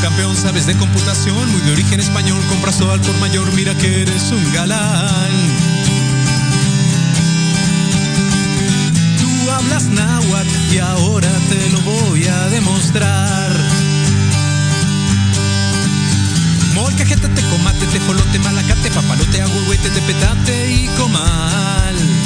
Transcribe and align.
campeón, 0.00 0.36
sabes 0.36 0.66
de 0.66 0.74
computación, 0.76 1.50
muy 1.50 1.60
de 1.62 1.72
origen 1.72 2.00
español, 2.00 2.40
compras 2.48 2.78
todo 2.78 2.92
al 2.92 3.00
por 3.00 3.16
mayor, 3.18 3.52
mira 3.54 3.74
que 3.74 4.02
eres 4.02 4.30
un 4.30 4.52
galán. 4.52 5.32
Tú 9.18 9.50
hablas 9.50 9.84
náhuatl 9.86 10.74
y 10.74 10.78
ahora 10.78 11.30
te 11.48 11.70
lo 11.70 11.80
voy 11.80 12.26
a 12.26 12.48
demostrar. 12.48 13.50
Molca, 16.74 17.04
te 17.04 17.42
comate, 17.50 17.86
te 17.86 18.00
jolote, 18.00 18.38
malacate, 18.38 18.90
papalote, 18.90 19.42
agüehuete, 19.42 19.90
te 19.90 20.00
petate 20.02 20.70
y 20.70 20.86
comal. 20.96 22.17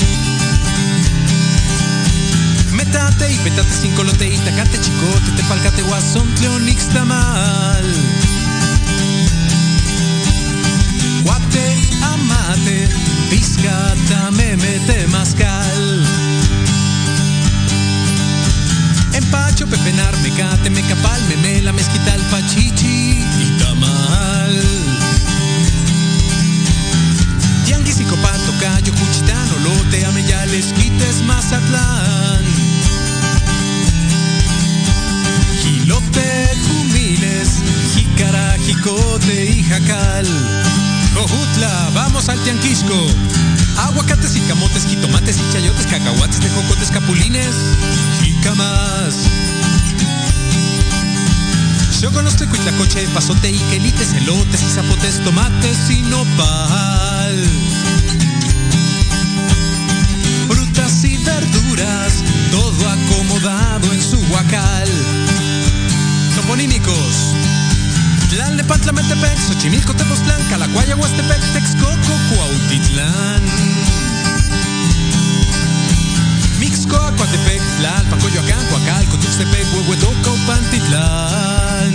Metate 2.92 3.32
y 3.32 3.38
petate 3.38 3.72
sin 3.72 3.90
colote 3.92 4.28
y 4.28 4.36
tacate, 4.36 4.78
chicote, 4.78 5.30
te 5.34 5.42
palcate, 5.44 5.80
guasón, 5.80 6.30
cleonix, 6.36 6.88
tamal. 6.88 7.84
Guate, 11.22 11.74
amate, 12.02 12.88
piscata, 13.30 14.30
me 14.32 14.58
mete 14.58 15.06
mascal. 15.06 16.06
Empacho, 19.14 19.66
pepenar, 19.66 20.14
mecate, 20.18 20.68
mecapal, 20.68 21.22
memela, 21.30 21.72
mezquital, 21.72 22.20
pachichi 22.30 23.24
y 23.40 23.58
tamal. 23.58 24.62
Tianguis 27.64 28.00
y 28.00 28.04
copato, 28.04 28.52
callo, 28.60 28.92
cuchitán, 28.92 29.48
olote, 29.56 30.04
ameyales, 30.04 30.74
quites, 30.74 31.22
mazatlán. 31.24 32.51
Gilote, 35.62 36.50
jumiles, 36.66 37.62
jícara, 37.94 38.56
jicote 38.58 39.50
y 39.50 39.62
jacal. 39.62 40.26
Ojutla, 41.16 41.90
vamos 41.94 42.28
al 42.28 42.38
tianquisco. 42.40 43.06
Aguacates 43.78 44.36
y 44.36 44.40
camotes, 44.40 44.86
jitomates 44.86 45.38
y 45.38 45.52
chayotes, 45.52 45.86
cacahuates, 45.86 46.40
tejocotes, 46.40 46.90
capulines, 46.90 47.54
jicamas. 48.22 49.14
Conozco 52.12 52.46
cuitlacoche, 52.46 53.08
pasote 53.14 53.50
y 53.50 53.58
quelites, 53.70 54.12
elotes 54.12 54.62
y 54.62 54.68
zapotes, 54.68 55.24
tomates 55.24 55.90
y 55.90 56.02
nopal. 56.02 57.44
Frutas 60.46 61.04
y 61.04 61.16
verduras, 61.16 62.22
todo 62.50 62.90
acomodado 62.90 63.92
en 63.92 64.00
su 64.00 64.18
huacal. 64.30 64.88
Toponímicos. 66.36 67.34
Tlan, 68.30 68.56
Lepantla, 68.56 68.92
Metepec, 68.92 69.38
Xochimilco, 69.46 69.94
Tepoztlán, 69.94 70.42
Calacuaya, 70.48 70.96
Huastepec, 70.96 71.40
Texcoco, 71.52 72.14
Cuautitlán. 72.30 73.42
Mixcoa, 76.58 77.12
Coatepec, 77.16 77.62
Tlalpan, 77.78 78.18
Coyoacán, 78.20 78.64
Coacalco, 78.70 79.16
Tuxtepec, 79.18 79.66
Huehuetoca, 79.74 80.30
Pantitlán. 80.46 81.92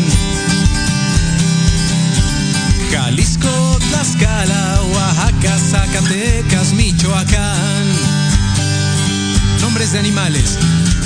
Jalisco, 2.92 3.80
Tlaxcala, 3.90 4.82
Oaxaca, 4.94 5.58
Zacatecas, 5.58 6.74
Michoacán. 6.74 6.87
De 9.92 10.00
animales. 10.00 10.58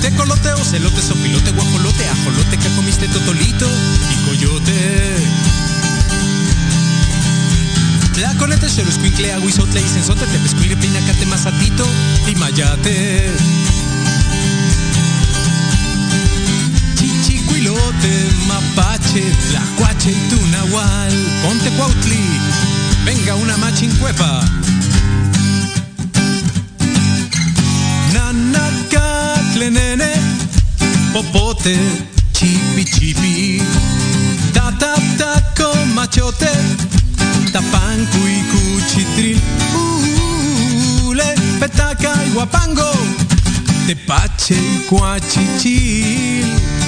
Tecolote, 0.02 0.52
ocelote, 0.54 1.02
sopilote, 1.04 1.52
guajolote, 1.52 2.08
ajolote, 2.10 2.58
que 2.58 2.68
comiste 2.76 3.08
totolito 3.10 3.68
y 4.12 4.26
coyote. 4.26 5.16
Tlaconete, 8.14 8.70
xeroscuincle, 8.70 9.34
aguizotle, 9.34 9.82
y 9.82 9.88
sensote, 9.88 10.26
tepescuire, 10.26 10.76
pinacate, 10.78 11.26
mazatito 11.28 11.86
y 12.28 12.36
mayate. 12.36 13.32
Chichicuilote, 16.96 18.30
mapache, 18.48 19.32
tlacuache 19.52 20.12
y 20.12 20.30
tunahual. 20.30 21.14
Ponte 21.44 21.70
cuautli, 21.78 22.40
venga 23.06 23.36
una 23.36 23.58
machincuepa. 23.58 24.61
Nanacatle, 29.52 29.70
nene, 29.70 30.10
popote, 31.12 31.78
chipi 32.32 32.84
chipi, 32.84 33.62
tata 34.54 34.96
taco 35.18 35.74
machote, 35.94 36.50
tapancu 37.52 38.18
y 38.18 38.44
cuchitril, 38.50 39.42
ule, 41.06 41.36
petaca 41.60 42.14
y 42.26 42.30
guapango, 42.32 42.92
tepache 43.88 44.56
y 44.56 44.86
cuachichil. 44.88 46.81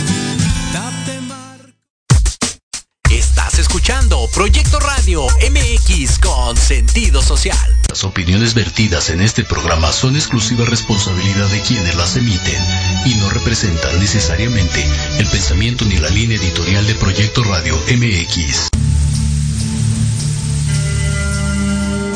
Escuchando 3.74 4.30
Proyecto 4.32 4.80
Radio 4.80 5.26
MX 5.26 6.20
con 6.20 6.56
sentido 6.56 7.24
social. 7.24 7.58
Las 7.90 8.04
opiniones 8.04 8.54
vertidas 8.54 9.10
en 9.10 9.20
este 9.20 9.44
programa 9.44 9.92
son 9.92 10.16
exclusiva 10.16 10.64
responsabilidad 10.64 11.48
de 11.48 11.60
quienes 11.62 11.96
las 11.96 12.16
emiten 12.16 12.64
y 13.08 13.16
no 13.16 13.32
representan 13.32 14.00
necesariamente 14.00 14.86
el 15.18 15.26
pensamiento 15.26 15.86
ni 15.86 15.98
la 15.98 16.10
línea 16.10 16.38
editorial 16.38 16.86
de 16.86 16.94
Proyecto 16.94 17.44
Radio 17.46 17.76
MX. 17.88 18.68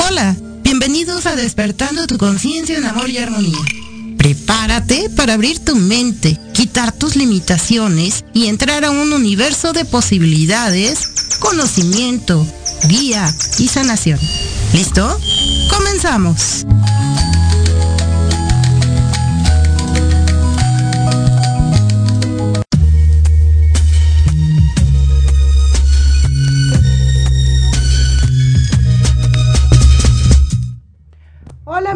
Hola, 0.07 0.35
bienvenidos 0.61 1.25
a 1.25 1.35
Despertando 1.35 2.05
tu 2.05 2.19
conciencia 2.19 2.77
en 2.77 2.85
amor 2.85 3.09
y 3.09 3.17
armonía. 3.17 3.57
Prepárate 4.27 5.09
para 5.09 5.33
abrir 5.33 5.57
tu 5.59 5.75
mente, 5.75 6.37
quitar 6.53 6.91
tus 6.91 7.15
limitaciones 7.15 8.25
y 8.33 8.47
entrar 8.47 8.83
a 8.83 8.91
un 8.91 9.13
universo 9.13 9.73
de 9.73 9.85
posibilidades, 9.85 11.26
conocimiento, 11.49 12.45
guía 12.89 13.33
y 13.57 13.69
sanación. 13.69 14.19
¿Listo? 14.73 15.17
Comenzamos. 15.69 16.65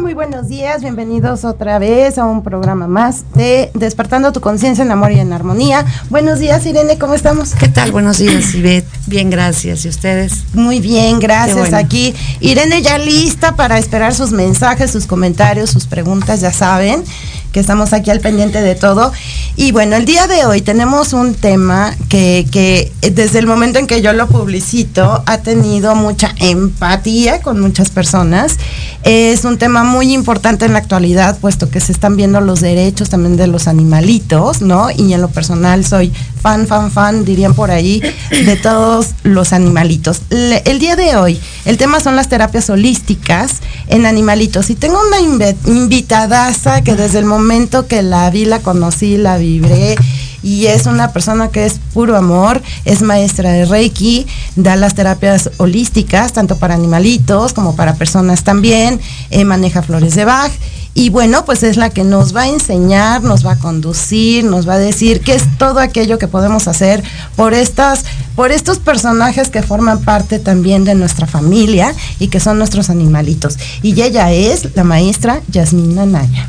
Muy 0.02 0.14
buenos 0.14 0.48
días, 0.48 0.82
bienvenidos 0.82 1.44
otra 1.44 1.78
vez 1.78 2.18
a 2.18 2.24
un 2.24 2.42
programa 2.42 2.88
más 2.88 3.24
de 3.34 3.70
Despertando 3.74 4.32
tu 4.32 4.40
conciencia 4.40 4.82
en 4.82 4.90
amor 4.90 5.12
y 5.12 5.20
en 5.20 5.32
armonía. 5.32 5.86
Buenos 6.10 6.40
días, 6.40 6.66
Irene, 6.66 6.98
¿cómo 6.98 7.14
estamos? 7.14 7.54
¿Qué 7.54 7.68
tal? 7.68 7.92
Buenos 7.92 8.18
días, 8.18 8.52
Ivette. 8.52 8.88
Bien, 9.06 9.30
gracias. 9.30 9.84
¿Y 9.84 9.88
ustedes? 9.88 10.42
Muy 10.54 10.80
bien, 10.80 11.20
gracias. 11.20 11.56
Bueno. 11.56 11.76
Aquí 11.76 12.16
Irene 12.40 12.82
ya 12.82 12.98
lista 12.98 13.54
para 13.54 13.78
esperar 13.78 14.12
sus 14.12 14.32
mensajes, 14.32 14.90
sus 14.90 15.06
comentarios, 15.06 15.70
sus 15.70 15.86
preguntas, 15.86 16.40
ya 16.40 16.52
saben 16.52 17.04
que 17.52 17.60
estamos 17.60 17.92
aquí 17.92 18.10
al 18.10 18.20
pendiente 18.20 18.60
de 18.60 18.74
todo. 18.74 19.12
Y 19.56 19.72
bueno, 19.72 19.96
el 19.96 20.04
día 20.04 20.26
de 20.26 20.46
hoy 20.46 20.62
tenemos 20.62 21.12
un 21.12 21.34
tema 21.34 21.94
que, 22.08 22.46
que 22.50 22.92
desde 23.12 23.38
el 23.38 23.46
momento 23.46 23.78
en 23.78 23.86
que 23.86 24.00
yo 24.00 24.12
lo 24.12 24.26
publicito 24.26 25.22
ha 25.26 25.38
tenido 25.38 25.94
mucha 25.94 26.34
empatía 26.38 27.42
con 27.42 27.60
muchas 27.60 27.90
personas. 27.90 28.56
Es 29.04 29.44
un 29.44 29.58
tema 29.58 29.84
muy 29.84 30.12
importante 30.12 30.64
en 30.64 30.72
la 30.72 30.78
actualidad, 30.78 31.38
puesto 31.38 31.68
que 31.68 31.80
se 31.80 31.92
están 31.92 32.16
viendo 32.16 32.40
los 32.40 32.60
derechos 32.60 33.10
también 33.10 33.36
de 33.36 33.46
los 33.46 33.68
animalitos, 33.68 34.62
¿no? 34.62 34.90
Y 34.90 35.12
en 35.12 35.20
lo 35.20 35.28
personal 35.28 35.84
soy 35.84 36.12
fan, 36.42 36.66
fan, 36.66 36.90
fan, 36.90 37.24
dirían 37.24 37.54
por 37.54 37.70
ahí, 37.70 38.02
de 38.30 38.56
todos 38.56 39.10
los 39.22 39.52
animalitos. 39.52 40.22
El 40.30 40.78
día 40.80 40.96
de 40.96 41.16
hoy, 41.16 41.40
el 41.64 41.76
tema 41.76 42.00
son 42.00 42.16
las 42.16 42.28
terapias 42.28 42.68
holísticas 42.68 43.60
en 43.86 44.06
animalitos. 44.06 44.68
Y 44.70 44.74
tengo 44.74 44.98
una 45.00 45.20
invitadaza 45.20 46.82
que 46.82 46.96
desde 46.96 47.20
el 47.20 47.24
momento 47.24 47.86
que 47.86 48.02
la 48.02 48.28
vi, 48.30 48.44
la 48.44 48.58
conocí, 48.58 49.16
la 49.16 49.38
vibré. 49.38 49.96
Y 50.42 50.66
es 50.66 50.86
una 50.86 51.12
persona 51.12 51.48
que 51.48 51.66
es 51.66 51.80
puro 51.94 52.16
amor, 52.16 52.60
es 52.84 53.02
maestra 53.02 53.52
de 53.52 53.64
Reiki, 53.64 54.26
da 54.56 54.76
las 54.76 54.94
terapias 54.94 55.50
holísticas, 55.58 56.32
tanto 56.32 56.56
para 56.56 56.74
animalitos 56.74 57.52
como 57.52 57.76
para 57.76 57.94
personas 57.94 58.44
también, 58.44 59.00
eh, 59.30 59.44
maneja 59.44 59.82
flores 59.82 60.14
de 60.14 60.24
Bach. 60.24 60.52
Y 60.94 61.08
bueno, 61.08 61.46
pues 61.46 61.62
es 61.62 61.78
la 61.78 61.88
que 61.88 62.04
nos 62.04 62.36
va 62.36 62.42
a 62.42 62.48
enseñar, 62.48 63.22
nos 63.22 63.46
va 63.46 63.52
a 63.52 63.58
conducir, 63.58 64.44
nos 64.44 64.68
va 64.68 64.74
a 64.74 64.78
decir 64.78 65.22
qué 65.22 65.34
es 65.34 65.44
todo 65.56 65.80
aquello 65.80 66.18
que 66.18 66.28
podemos 66.28 66.68
hacer 66.68 67.02
por 67.34 67.54
estas, 67.54 68.04
por 68.36 68.52
estos 68.52 68.78
personajes 68.78 69.48
que 69.48 69.62
forman 69.62 70.00
parte 70.00 70.38
también 70.38 70.84
de 70.84 70.94
nuestra 70.94 71.26
familia 71.26 71.94
y 72.18 72.28
que 72.28 72.40
son 72.40 72.58
nuestros 72.58 72.90
animalitos. 72.90 73.56
Y 73.82 73.98
ella 74.02 74.32
es 74.32 74.76
la 74.76 74.84
maestra 74.84 75.40
Yasmina 75.48 76.04
Naya. 76.04 76.46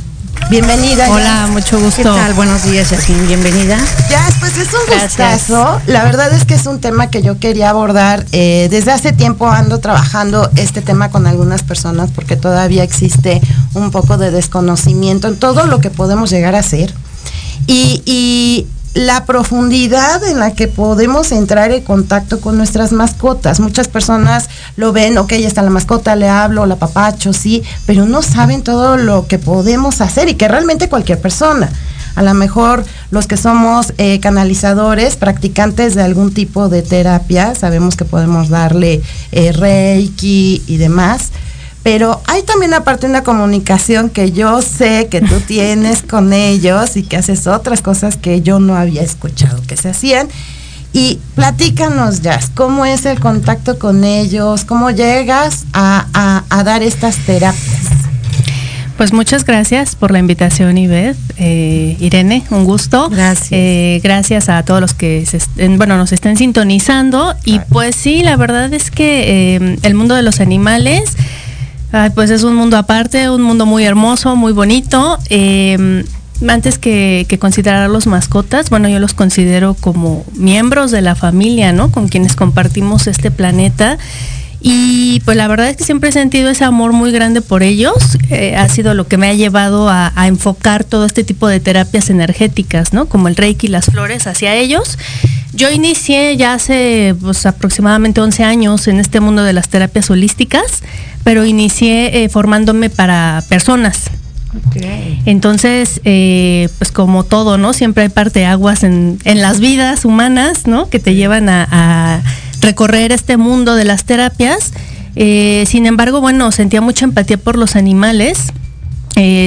Bienvenida. 0.50 1.10
Hola, 1.10 1.48
mucho 1.48 1.80
gusto. 1.80 1.98
¿Qué 1.98 2.04
tal? 2.04 2.34
Buenos 2.34 2.64
días, 2.64 2.90
Yasmin. 2.90 3.28
Bienvenida. 3.28 3.78
Ya, 4.10 4.28
pues 4.40 4.58
es 4.58 4.68
un 4.68 5.02
gustazo. 5.02 5.82
La 5.88 6.04
verdad 6.04 6.32
es 6.34 6.46
que 6.46 6.54
es 6.54 6.66
un 6.66 6.80
tema 6.80 7.10
que 7.10 7.22
yo 7.22 7.40
quería 7.40 7.70
abordar. 7.70 8.26
Eh, 8.32 8.68
desde 8.70 8.92
hace 8.92 9.14
tiempo 9.14 9.48
ando 9.48 9.80
trabajando 9.80 10.50
este 10.56 10.82
tema 10.82 11.10
con 11.10 11.26
algunas 11.26 11.64
personas 11.64 12.12
porque 12.14 12.36
todavía 12.36 12.84
existe 12.84 13.42
un 13.74 13.92
poco 13.92 14.18
de 14.18 14.32
desconocimiento 14.32 15.28
en 15.28 15.38
todo 15.38 15.66
lo 15.66 15.80
que 15.80 15.90
podemos 15.90 16.30
llegar 16.30 16.56
a 16.56 16.60
hacer. 16.60 16.94
Y, 17.66 18.02
y 18.06 18.68
la 18.94 19.26
profundidad 19.26 20.24
en 20.24 20.40
la 20.40 20.52
que 20.52 20.68
podemos 20.68 21.32
entrar 21.32 21.72
en 21.72 21.84
contacto 21.84 22.40
con 22.40 22.58
nuestras 22.58 22.92
mascotas. 22.92 23.60
Muchas 23.60 23.88
personas 23.88 24.50
lo 24.76 24.94
ven, 24.94 25.18
ok, 25.18 25.32
está 25.34 25.62
la 25.64 25.72
mascota, 25.72 26.16
le 26.16 26.30
hablo, 26.30 26.66
la 26.66 26.76
papacho, 26.76 27.34
sí, 27.34 27.64
pero 27.86 28.06
no 28.06 28.22
saben 28.22 28.62
todo 28.62 28.98
lo 28.98 29.28
que 29.28 29.40
podemos 29.40 30.02
hacer 30.02 30.30
y 30.30 30.36
que 30.36 30.48
realmente 30.48 30.90
cualquier 30.90 31.20
persona. 31.20 31.72
A 32.16 32.22
lo 32.22 32.36
mejor 32.36 32.86
los 33.10 33.26
que 33.26 33.38
somos 33.38 33.94
eh, 33.98 34.20
canalizadores, 34.20 35.16
practicantes 35.16 35.96
de 35.96 36.04
algún 36.04 36.32
tipo 36.32 36.70
de 36.70 36.84
terapia, 36.84 37.56
sabemos 37.56 37.96
que 37.96 38.06
podemos 38.06 38.50
darle 38.50 39.02
eh, 39.32 39.52
reiki 39.52 40.62
y 40.68 40.78
demás 40.78 41.32
pero 41.84 42.22
hay 42.28 42.44
también 42.44 42.74
aparte 42.74 43.06
una 43.06 43.24
comunicación 43.24 44.10
que 44.10 44.32
yo 44.32 44.62
sé 44.62 45.10
que 45.12 45.22
tú 45.22 45.40
tienes 45.48 46.02
con 46.02 46.32
ellos 46.34 46.96
y 46.96 47.04
que 47.04 47.18
haces 47.18 47.46
otras 47.46 47.82
cosas 47.82 48.16
que 48.18 48.42
yo 48.42 48.60
no 48.60 48.76
había 48.76 49.04
escuchado 49.04 49.62
que 49.68 49.78
se 49.78 49.90
hacían. 49.90 50.30
Y 50.94 51.20
platícanos, 51.36 52.22
Jazz, 52.22 52.52
¿cómo 52.54 52.86
es 52.86 53.06
el 53.06 53.20
contacto 53.20 53.80
con 53.80 54.04
ellos? 54.04 54.64
¿Cómo 54.64 54.92
llegas 54.92 55.66
a, 55.74 56.44
dar 56.64 56.84
estas 56.84 57.18
terapias? 57.18 57.82
Pues 58.96 59.12
muchas 59.12 59.44
gracias 59.44 59.96
por 59.96 60.12
la 60.12 60.20
invitación, 60.20 60.78
Ivette. 60.78 61.18
Eh, 61.38 61.98
Irene, 62.00 62.44
un 62.52 62.64
gusto. 62.64 63.10
Gracias. 63.10 63.50
Eh, 63.52 64.02
gracias 64.04 64.50
a 64.50 64.64
todos 64.64 64.82
los 64.82 64.94
que 64.94 65.28
bueno, 65.78 65.98
nos 65.98 66.12
estén 66.12 66.38
sintonizando. 66.38 67.34
Y 67.44 67.58
pues 67.58 67.96
sí, 67.96 68.22
la 68.22 68.38
verdad 68.38 68.72
es 68.72 68.92
que 68.92 69.56
eh, 69.56 69.78
el 69.82 69.96
mundo 69.96 70.14
de 70.14 70.22
los 70.22 70.40
animales 70.40 71.16
pues 72.16 72.30
es 72.32 72.44
un 72.44 72.56
mundo 72.56 72.78
aparte, 72.78 73.30
un 73.30 73.42
mundo 73.42 73.66
muy 73.66 73.84
hermoso, 73.84 74.36
muy 74.36 74.52
bonito. 74.52 75.18
Eh, 75.30 76.04
antes 76.48 76.78
que, 76.78 77.26
considerar 77.40 77.90
los 77.90 78.08
mascotas, 78.08 78.70
bueno, 78.70 78.90
yo 78.90 79.00
los 79.00 79.14
considero 79.14 79.76
como 79.76 80.26
miembros 80.34 80.92
de 80.92 81.02
la 81.02 81.16
familia, 81.16 81.72
¿no? 81.72 81.92
Con 81.92 82.08
quienes 82.08 82.36
compartimos 82.36 83.08
este 83.08 83.32
planeta. 83.32 83.98
Y 84.66 85.20
pues 85.26 85.36
la 85.36 85.48
verdad 85.48 85.70
es 85.70 85.78
que 85.78 85.84
siempre 85.84 86.10
he 86.10 86.14
sentido 86.14 86.50
ese 86.50 86.64
amor 86.64 86.94
muy 86.94 87.12
grande 87.12 87.42
por 87.42 87.64
ellos. 87.64 88.18
Eh, 88.30 88.56
ha 88.56 88.68
sido 88.70 88.94
lo 88.94 89.08
que 89.08 89.18
me 89.18 89.28
ha 89.28 89.34
llevado 89.34 89.90
a, 89.90 90.12
enfocar 90.26 90.84
todo 90.84 91.06
este 91.06 91.24
tipo 91.24 91.48
de 91.48 91.60
terapias 91.60 92.10
energéticas, 92.10 92.94
¿no? 92.94 93.06
Como 93.08 93.28
el 93.28 93.36
reiki 93.36 93.68
y 93.68 93.70
las 93.70 93.86
flores 93.86 94.26
hacia 94.26 94.56
ellos. 94.56 94.98
Yo 95.54 95.70
inicié 95.70 96.36
ya 96.36 96.54
hace 96.54 97.16
pues, 97.22 97.46
aproximadamente 97.46 98.22
11 98.22 98.44
años 98.44 98.88
en 98.88 99.00
este 99.00 99.20
mundo 99.20 99.44
de 99.44 99.54
las 99.54 99.70
terapias 99.70 100.10
holísticas 100.10 100.82
pero 101.24 101.46
inicié 101.46 102.24
eh, 102.24 102.30
formándome 102.30 102.90
para 102.90 103.44
personas. 103.50 104.10
Entonces, 105.26 106.00
eh, 106.04 106.70
pues 106.78 106.92
como 106.92 107.24
todo, 107.24 107.58
¿no? 107.58 107.74
Siempre 107.74 108.04
hay 108.04 108.10
parte 108.10 108.46
aguas 108.46 108.84
en, 108.84 109.18
en, 109.24 109.42
las 109.42 109.60
vidas 109.60 110.06
humanas, 110.06 110.68
¿no? 110.68 110.90
Que 110.90 111.00
te 111.00 111.16
llevan 111.16 111.50
a, 111.50 112.22
recorrer 112.62 113.12
este 113.12 113.36
mundo 113.36 113.76
de 113.76 113.84
las 113.84 114.06
terapias. 114.06 114.72
Eh, 115.16 115.66
sin 115.68 115.86
embargo, 115.86 116.22
bueno, 116.22 116.52
sentía 116.52 116.82
mucha 116.82 117.04
empatía 117.04 117.38
por 117.38 117.58
los 117.58 117.76
animales. 117.76 118.54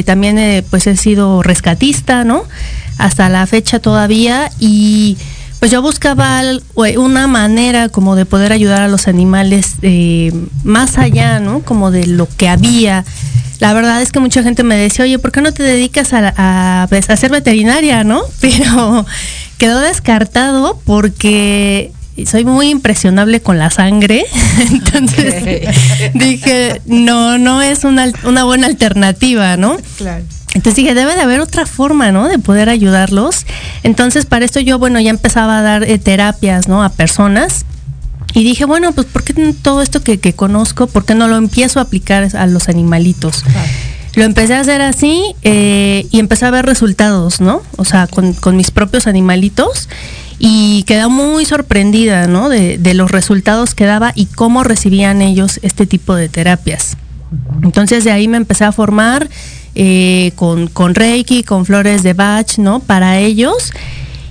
también, 0.05 0.64
pues 0.70 0.87
he 0.87 0.97
sido 0.97 1.43
rescatista, 1.43 2.25
¿no? 2.25 2.43
Hasta 2.99 3.29
la 3.29 3.47
fecha 3.47 3.79
todavía 3.79 4.50
y 4.59 5.17
pues 5.58 5.70
yo 5.70 5.82
buscaba 5.82 6.43
una 6.75 7.26
manera 7.26 7.88
como 7.88 8.14
de 8.14 8.26
poder 8.26 8.53
ayudar 8.53 8.82
a 8.82 8.88
los 8.88 9.08
animales 9.08 9.76
eh, 9.82 10.32
más 10.64 10.99
allá, 10.99 11.41
¿no? 11.41 11.61
Como 11.61 11.91
de 11.91 12.06
lo 12.06 12.29
que 12.29 12.49
había. 12.49 13.05
La 13.58 13.73
verdad 13.73 14.03
es 14.03 14.12
que 14.12 14.20
mucha 14.20 14.43
gente 14.43 14.62
me 14.62 14.76
decía, 14.76 15.05
oye, 15.05 15.19
¿por 15.19 15.32
qué 15.32 15.41
no 15.41 15.53
te 15.53 15.62
dedicas 15.62 16.12
a, 16.12 16.87
pues, 16.91 17.08
a, 17.08 17.17
ser 17.17 17.31
veterinaria, 17.31 18.05
no? 18.05 18.23
Pero 18.41 19.06
quedó 19.58 19.81
descartado 19.81 20.81
porque 20.85 21.93
soy 22.26 22.44
muy 22.44 22.70
impresionable 22.70 23.41
con 23.41 23.59
la 23.59 23.70
sangre, 23.70 24.25
entonces 24.70 25.69
dije, 26.14 26.81
no, 26.87 27.38
no 27.38 27.62
es 27.62 27.85
una, 27.85 28.11
una 28.25 28.44
buena 28.44 28.67
alternativa, 28.67 29.56
¿no? 29.56 29.76
Claro. 29.97 30.25
Entonces 30.56 30.76
dije, 30.76 30.94
debe 30.94 31.14
de 31.14 31.20
haber 31.20 31.41
otra 31.41 31.67
forma, 31.67 32.12
¿no? 32.12 32.29
De 32.29 32.38
poder 32.38 32.70
ayudarlos. 32.70 33.44
Entonces, 33.82 34.25
para 34.25 34.47
esto 34.47 34.58
yo, 34.58 34.79
bueno, 34.79 34.99
ya 34.99 35.11
empezaba 35.11 35.58
a 35.58 35.62
dar 35.62 35.82
eh, 35.85 35.99
terapias, 35.99 36.67
¿no? 36.67 36.82
A 36.82 36.88
personas. 36.88 37.67
Y 38.32 38.43
dije, 38.43 38.64
bueno, 38.64 38.93
pues, 38.93 39.06
¿por 39.06 39.23
qué 39.23 39.35
todo 39.61 39.82
esto 39.82 40.03
que, 40.03 40.32
conozco, 40.32 40.87
por 40.87 41.05
qué 41.05 41.14
no 41.14 41.29
lo 41.29 41.37
empiezo 41.37 41.79
a 41.79 41.82
aplicar 41.82 42.35
a 42.35 42.47
los 42.47 42.70
animalitos? 42.70 43.44
Lo 44.14 44.25
empecé 44.25 44.55
a 44.55 44.61
hacer 44.61 44.81
así 44.81 45.23
eh, 45.43 46.06
y 46.11 46.20
empecé 46.20 46.47
a 46.47 46.50
ver 46.50 46.64
resultados, 46.64 47.43
¿no? 47.43 47.61
O 47.76 47.85
sea, 47.85 48.06
con, 48.06 48.56
mis 48.56 48.70
propios 48.70 49.06
animalitos 49.06 49.91
y 50.38 50.85
quedé 50.85 51.06
muy 51.09 51.44
sorprendida, 51.44 52.29
¿no? 52.29 52.49
De, 52.49 52.79
de, 52.79 52.94
los 52.94 53.11
resultados 53.11 53.75
que 53.75 53.85
daba 53.85 54.12
y 54.14 54.25
cómo 54.25 54.64
recibían 54.64 55.20
ellos 55.20 55.61
este 55.62 55.85
tipo 55.85 56.14
de 56.14 56.31
terapias. 56.31 56.97
Entonces 57.62 58.05
de 58.05 58.12
ahí 58.12 58.26
me 58.26 58.38
empecé 58.38 58.64
a 58.64 58.73
formar 58.73 59.29
eh, 59.78 60.32
con, 60.37 60.69
con 60.69 60.94
Reiki, 60.94 61.43
con 61.43 61.67
flores 61.67 62.02
de 62.02 62.14
Bach, 62.14 62.56
¿no? 62.56 62.81
Para 62.81 63.19
ellos. 63.19 63.73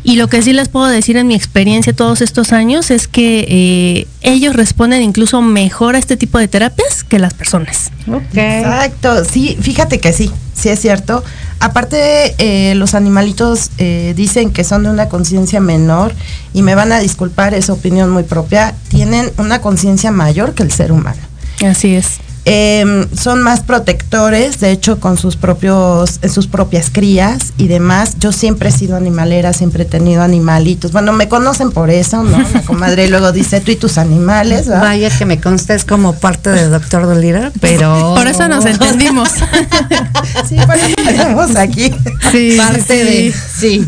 Y 0.04 0.16
lo 0.16 0.28
que 0.28 0.42
sí 0.42 0.54
les 0.54 0.70
puedo 0.70 0.88
decir 0.88 1.18
en 1.18 1.28
mi 1.28 1.36
experiencia 1.36 1.94
todos 1.94 2.22
estos 2.22 2.52
años 2.52 2.90
es 2.90 3.08
que 3.08 3.46
eh, 3.48 4.08
ellos 4.22 4.56
responden 4.56 5.04
incluso 5.04 5.44
mejor 5.44 5.96
a 5.96 6.00
este 6.00 6.18
tipo 6.18 6.40
de 6.40 6.48
terapias 6.48 7.04
que 7.04 7.20
las 7.20 7.36
personas. 7.36 7.92
Exacto, 8.34 9.24
sí, 9.24 9.56
fíjate 9.62 10.00
que 10.00 10.14
sí, 10.14 10.32
sí 10.56 10.70
es 10.70 10.80
cierto. 10.80 11.24
Aparte, 11.60 12.36
eh, 12.40 12.74
los 12.76 12.96
animalitos 12.96 13.70
dicen 14.16 14.52
que 14.52 14.64
son 14.64 14.84
de 14.84 14.90
una 14.90 15.10
conciencia 15.10 15.60
menor 15.60 16.14
y 16.54 16.64
me 16.64 16.74
van 16.74 16.92
a 16.92 17.00
disculpar, 17.00 17.54
es 17.54 17.70
opinión 17.70 18.10
muy 18.10 18.24
propia, 18.24 18.74
tienen 18.90 19.32
una 19.38 19.62
conciencia 19.62 20.12
mayor 20.12 20.56
que 20.56 20.64
el 20.64 20.72
ser 20.72 20.92
humano. 20.92 21.22
Así 21.64 21.96
es. 21.96 22.20
Em, 22.48 23.08
son 23.18 23.42
más 23.42 23.62
protectores, 23.62 24.60
de 24.60 24.70
hecho, 24.70 25.00
con 25.00 25.18
sus 25.18 25.36
propios, 25.36 26.20
sus 26.32 26.46
propias 26.46 26.92
crías 26.92 27.54
y 27.58 27.68
demás. 27.68 28.18
Yo 28.20 28.32
siempre 28.32 28.70
he 28.70 28.72
sido 28.72 28.96
animalera, 28.96 29.52
siempre 29.52 29.82
he 29.82 29.86
tenido 29.88 30.22
animalitos. 30.22 30.92
Bueno, 30.92 31.12
me 31.12 31.28
conocen 31.28 31.72
por 31.72 31.90
eso, 31.90 32.22
¿no? 32.22 32.38
La 32.38 32.62
comadre 32.62 33.08
luego 33.10 33.32
dice, 33.32 33.62
tú 33.62 33.72
y 33.72 33.76
tus 33.76 33.98
animales. 33.98 34.68
Vaya 34.68 35.10
que 35.10 35.26
me 35.26 35.42
consta, 35.42 35.74
es 35.74 35.86
como 35.86 36.14
parte 36.14 36.52
del 36.52 36.70
doctor 36.70 37.08
Dolira, 37.08 37.52
pero... 37.62 38.14
Por 38.16 38.28
eso 38.28 38.48
nos 38.48 38.66
entendimos. 38.66 39.30
sí, 40.48 40.56
por 40.66 40.76
eso 40.76 40.96
estamos 41.08 41.56
aquí. 41.56 41.92
Sí, 42.32 42.58
parte 42.58 43.06
de... 43.06 43.34
Sí. 43.34 43.88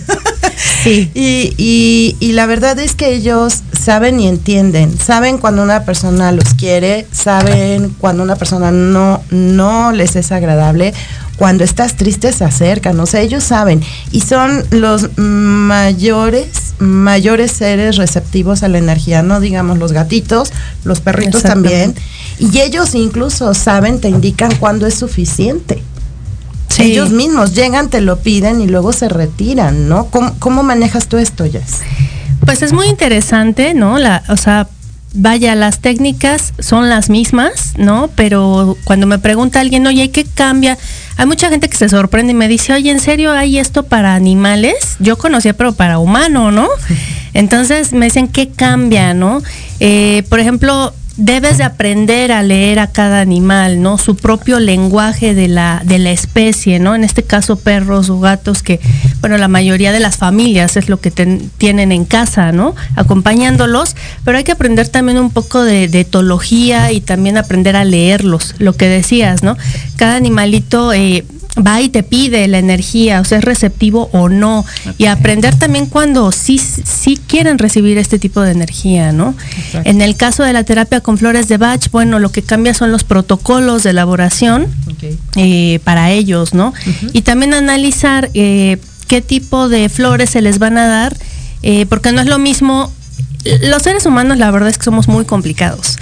sí. 0.83 1.11
Y, 1.13 2.15
y 2.19 2.31
la 2.33 2.45
verdad 2.45 2.79
es 2.79 2.95
que 2.95 3.13
ellos 3.13 3.61
saben 3.79 4.19
y 4.19 4.27
entienden, 4.27 4.97
saben 4.97 5.37
cuando 5.37 5.63
una 5.63 5.85
persona 5.85 6.31
los 6.31 6.53
quiere, 6.55 7.07
saben 7.11 7.95
cuando 7.99 8.23
una 8.23 8.35
persona 8.35 8.46
no, 8.51 9.21
no 9.31 9.91
les 9.91 10.15
es 10.15 10.31
agradable, 10.31 10.93
cuando 11.37 11.63
estás 11.63 11.95
triste 11.95 12.31
se 12.33 12.43
acercan, 12.43 12.99
o 12.99 13.05
sea, 13.05 13.21
ellos 13.21 13.43
saben 13.43 13.81
y 14.11 14.21
son 14.21 14.63
los 14.71 15.17
mayores, 15.17 16.73
mayores 16.79 17.51
seres 17.51 17.95
receptivos 17.97 18.63
a 18.63 18.67
la 18.67 18.79
energía, 18.79 19.21
no 19.21 19.39
digamos 19.39 19.77
los 19.77 19.91
gatitos, 19.91 20.51
los 20.83 20.99
perritos 20.99 21.43
también, 21.43 21.95
y 22.39 22.59
ellos 22.59 22.95
incluso 22.95 23.53
saben, 23.53 24.01
te 24.01 24.09
indican 24.09 24.55
cuando 24.55 24.87
es 24.87 24.95
suficiente. 24.95 25.83
Ellos 26.79 27.09
mismos 27.09 27.55
llegan, 27.55 27.89
te 27.89 28.01
lo 28.01 28.19
piden 28.19 28.61
y 28.61 28.67
luego 28.67 28.93
se 28.93 29.09
retiran, 29.09 29.89
¿no? 29.89 30.05
¿Cómo, 30.07 30.35
cómo 30.37 30.61
manejas 30.61 31.07
tú 31.07 31.17
esto, 31.17 31.43
Jess? 31.45 31.79
Pues 32.45 32.61
es 32.61 32.71
muy 32.71 32.87
interesante, 32.87 33.73
¿no? 33.73 33.97
La, 33.97 34.23
o 34.29 34.37
sea, 34.37 34.67
vaya, 35.17 35.55
las 35.55 35.79
técnicas 35.79 36.53
son 36.59 36.89
las 36.89 37.09
mismas, 37.09 37.74
¿no? 37.77 38.09
Pero 38.15 38.77
cuando 38.83 39.07
me 39.07 39.19
pregunta 39.19 39.59
alguien, 39.59 39.86
oye, 39.88 40.12
¿qué 40.12 40.24
cambia? 40.24 40.77
Hay 41.17 41.25
mucha 41.25 41.50
gente 41.50 41.67
que 41.67 41.75
se 41.75 41.89
sorprende 41.89 42.31
y 42.31 42.36
me 42.36 42.47
dice, 42.47 42.74
oye, 42.74 42.91
¿en 42.91 43.00
serio 43.00 43.31
hay 43.31 43.57
esto 43.57 43.83
para 43.83 44.13
animales? 44.15 44.95
Yo 45.00 45.17
conocía, 45.17 45.53
pero 45.53 45.74
para 45.74 46.00
humano, 46.00 46.51
¿no? 46.51 46.67
Entonces 47.33 47.93
me 47.93 48.05
dicen, 48.05 48.27
¿qué 48.27 48.50
cambia, 48.50 49.13
no? 49.13 49.41
Eh, 49.79 50.24
por 50.29 50.39
ejemplo, 50.39 50.93
debes 51.17 51.57
de 51.57 51.63
aprender 51.63 52.31
a 52.31 52.43
leer 52.43 52.79
a 52.79 52.88
cada 52.88 53.19
animal, 53.19 53.81
¿no? 53.81 53.97
Su 53.97 54.15
propio 54.15 54.59
lenguaje 54.59 55.33
de 55.33 55.47
la, 55.47 55.81
de 55.83 55.97
la 55.97 56.12
especie, 56.12 56.79
¿no? 56.79 56.95
En 56.95 57.03
este 57.03 57.24
caso 57.24 57.57
perros 57.57 58.09
o 58.09 58.19
gatos 58.19 58.62
que, 58.62 58.79
bueno, 59.19 59.38
la 59.38 59.47
mayoría 59.47 59.91
de 59.91 60.00
las 60.00 60.17
familias 60.17 60.77
es 60.77 60.89
lo 60.89 61.00
que 61.00 61.12
tienen 61.12 61.91
en 61.91 62.05
casa, 62.05 62.51
¿no? 62.51 62.75
Acompañándolos, 62.95 63.95
pero 64.24 64.38
hay 64.38 64.43
que 64.43 64.51
aprender 64.51 64.89
también 64.89 65.17
un 65.17 65.31
poco 65.31 65.63
de, 65.63 65.86
etología 65.97 66.91
y 66.91 67.01
también 67.01 67.38
aprender 67.38 67.75
a 67.75 67.83
leerlos, 67.83 68.53
lo 68.59 68.74
que 68.74 68.88
decías, 68.88 69.43
¿no? 69.43 69.57
Cada 69.97 70.15
animalito... 70.15 70.93
Eh, 70.93 71.25
va 71.65 71.81
y 71.81 71.89
te 71.89 72.03
pide 72.03 72.47
la 72.47 72.59
energía, 72.59 73.21
o 73.21 73.25
sea, 73.25 73.39
es 73.39 73.43
receptivo 73.43 74.09
o 74.13 74.29
no. 74.29 74.65
Y 74.97 75.05
aprender 75.05 75.55
también 75.55 75.85
cuando 75.85 76.31
sí, 76.31 76.57
sí 76.59 77.19
quieren 77.27 77.57
recibir 77.57 77.97
este 77.97 78.19
tipo 78.19 78.41
de 78.41 78.51
energía, 78.51 79.11
¿no? 79.11 79.35
En 79.83 80.01
el 80.01 80.15
caso 80.15 80.43
de 80.43 80.53
la 80.53 80.63
terapia 80.63 81.01
con 81.01 81.17
flores 81.17 81.47
de 81.47 81.57
Bach, 81.57 81.89
bueno, 81.91 82.19
lo 82.19 82.29
que 82.29 82.41
cambia 82.41 82.73
son 82.73 82.91
los 82.91 83.03
protocolos 83.03 83.83
de 83.83 83.91
elaboración 83.91 84.67
eh, 85.35 85.79
para 85.83 86.11
ellos, 86.11 86.53
¿no? 86.53 86.73
Y 87.13 87.21
también 87.21 87.53
analizar 87.53 88.29
eh, 88.33 88.77
qué 89.07 89.21
tipo 89.21 89.69
de 89.69 89.89
flores 89.89 90.29
se 90.29 90.41
les 90.41 90.59
van 90.59 90.77
a 90.77 90.87
dar, 90.87 91.17
eh, 91.63 91.85
porque 91.87 92.11
no 92.11 92.21
es 92.21 92.27
lo 92.27 92.39
mismo 92.39 92.91
los 93.61 93.83
seres 93.83 94.05
humanos 94.05 94.37
la 94.37 94.51
verdad 94.51 94.69
es 94.69 94.77
que 94.77 94.85
somos 94.85 95.07
muy 95.07 95.25
complicados 95.25 95.97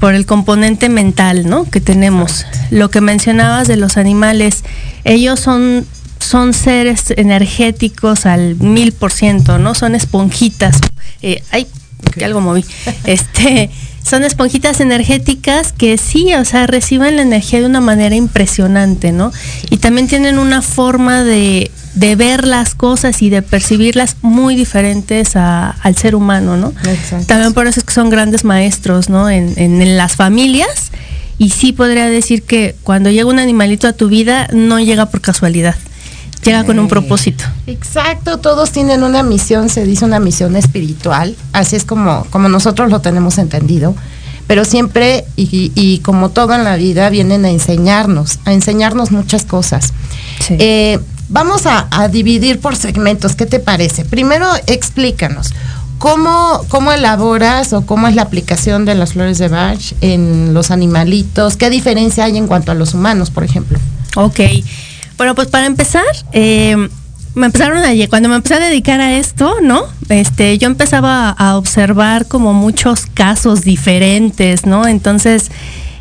por 0.00 0.14
el 0.14 0.26
componente 0.26 0.88
mental, 0.88 1.48
¿no? 1.48 1.68
Que 1.68 1.80
tenemos. 1.80 2.46
Lo 2.70 2.90
que 2.90 3.00
mencionabas 3.00 3.68
de 3.68 3.76
los 3.76 3.96
animales, 3.96 4.64
ellos 5.04 5.40
son 5.40 5.86
son 6.20 6.52
seres 6.52 7.12
energéticos 7.16 8.26
al 8.26 8.56
mil 8.56 8.92
por 8.92 9.12
ciento, 9.12 9.58
¿no? 9.58 9.74
Son 9.74 9.94
esponjitas. 9.94 10.78
Eh, 11.22 11.42
ay, 11.52 11.66
que 12.16 12.24
algo 12.24 12.40
moví. 12.40 12.64
Este, 13.04 13.70
son 14.08 14.24
esponjitas 14.24 14.80
energéticas 14.80 15.72
que 15.72 15.98
sí, 15.98 16.32
o 16.34 16.44
sea, 16.44 16.66
reciben 16.66 17.16
la 17.16 17.22
energía 17.22 17.60
de 17.60 17.66
una 17.66 17.80
manera 17.80 18.14
impresionante, 18.14 19.12
¿no? 19.12 19.32
Y 19.70 19.76
también 19.76 20.08
tienen 20.08 20.38
una 20.38 20.62
forma 20.62 21.22
de, 21.22 21.70
de 21.94 22.16
ver 22.16 22.46
las 22.46 22.74
cosas 22.74 23.20
y 23.22 23.30
de 23.30 23.42
percibirlas 23.42 24.16
muy 24.22 24.56
diferentes 24.56 25.36
al 25.36 25.96
ser 25.96 26.14
humano, 26.14 26.56
¿no? 26.56 26.72
También 27.26 27.52
por 27.52 27.66
eso 27.66 27.80
es 27.80 27.84
que 27.84 27.92
son 27.92 28.08
grandes 28.08 28.44
maestros, 28.44 29.08
¿no? 29.08 29.28
En, 29.28 29.54
en, 29.56 29.96
las 29.96 30.16
familias. 30.16 30.90
Y 31.38 31.50
sí 31.50 31.72
podría 31.72 32.06
decir 32.08 32.42
que 32.42 32.74
cuando 32.82 33.10
llega 33.10 33.26
un 33.26 33.38
animalito 33.38 33.86
a 33.86 33.92
tu 33.92 34.08
vida, 34.08 34.48
no 34.52 34.80
llega 34.80 35.06
por 35.06 35.20
casualidad. 35.20 35.76
Llega 36.42 36.64
con 36.64 36.78
un 36.78 36.88
propósito. 36.88 37.44
Exacto, 37.66 38.38
todos 38.38 38.70
tienen 38.70 39.02
una 39.02 39.22
misión, 39.22 39.68
se 39.68 39.84
dice 39.84 40.04
una 40.04 40.20
misión 40.20 40.56
espiritual, 40.56 41.36
así 41.52 41.76
es 41.76 41.84
como, 41.84 42.24
como 42.30 42.48
nosotros 42.48 42.90
lo 42.90 43.00
tenemos 43.00 43.38
entendido, 43.38 43.94
pero 44.46 44.64
siempre, 44.64 45.24
y, 45.36 45.72
y 45.74 45.98
como 45.98 46.30
todo 46.30 46.54
en 46.54 46.64
la 46.64 46.76
vida, 46.76 47.10
vienen 47.10 47.44
a 47.44 47.50
enseñarnos, 47.50 48.38
a 48.44 48.52
enseñarnos 48.52 49.10
muchas 49.10 49.44
cosas. 49.44 49.92
Sí. 50.40 50.56
Eh, 50.58 50.98
Vamos 51.30 51.66
a, 51.66 52.08
dividir 52.08 52.58
por 52.58 52.74
segmentos, 52.74 53.36
¿qué 53.36 53.44
te 53.44 53.60
parece? 53.60 54.06
Primero, 54.06 54.46
explícanos. 54.66 55.52
¿Cómo, 55.98 56.64
¿Cómo 56.68 56.90
elaboras 56.92 57.72
o 57.74 57.84
cómo 57.84 58.08
es 58.08 58.14
la 58.14 58.22
aplicación 58.22 58.86
de 58.86 58.94
las 58.94 59.12
flores 59.12 59.36
de 59.36 59.48
Bach 59.48 59.92
en 60.00 60.54
los 60.54 60.70
animalitos? 60.70 61.56
¿Qué 61.56 61.68
diferencia 61.68 62.24
hay 62.24 62.38
en 62.38 62.46
cuanto 62.46 62.72
a 62.72 62.74
los 62.74 62.94
humanos, 62.94 63.30
por 63.30 63.44
ejemplo? 63.44 63.78
Ok. 64.16 64.40
Bueno, 65.18 65.34
pues 65.34 65.48
para 65.48 65.66
empezar, 65.66 66.04
eh, 66.32 66.76
me 67.34 67.46
empezaron 67.46 67.78
a, 67.78 68.08
cuando 68.08 68.28
me 68.28 68.36
empecé 68.36 68.54
a 68.54 68.60
dedicar 68.60 69.00
a 69.00 69.16
esto, 69.18 69.56
¿no? 69.60 69.82
Este, 70.08 70.56
yo 70.58 70.68
empezaba 70.68 71.30
a 71.30 71.56
observar 71.56 72.26
como 72.26 72.54
muchos 72.54 73.06
casos 73.06 73.62
diferentes, 73.62 74.64
¿no? 74.64 74.86
Entonces, 74.86 75.50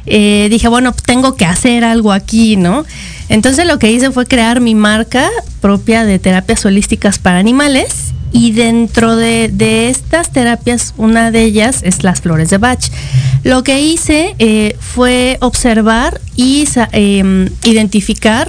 eh, 0.05 0.47
dije, 0.51 0.67
bueno, 0.67 0.93
tengo 0.93 1.35
que 1.35 1.45
hacer 1.45 1.83
algo 1.83 2.11
aquí, 2.11 2.57
¿no? 2.57 2.85
Entonces 3.27 3.65
lo 3.65 3.79
que 3.79 3.91
hice 3.91 4.11
fue 4.11 4.27
crear 4.27 4.61
mi 4.61 4.75
marca 4.75 5.29
propia 5.61 6.05
de 6.05 6.19
terapias 6.19 6.63
holísticas 6.63 7.17
para 7.17 7.39
animales 7.39 8.13
y 8.31 8.51
dentro 8.51 9.15
de, 9.15 9.89
estas 9.89 10.31
terapias, 10.31 10.93
una 10.97 11.31
de 11.31 11.43
ellas 11.43 11.81
es 11.81 12.03
las 12.03 12.21
flores 12.21 12.51
de 12.51 12.59
Bach. 12.59 12.85
Lo 13.43 13.63
que 13.63 13.81
hice 13.81 14.35
eh, 14.37 14.75
fue 14.79 15.37
observar 15.41 16.21
y 16.35 16.67
em, 16.91 17.49
identificar 17.63 18.47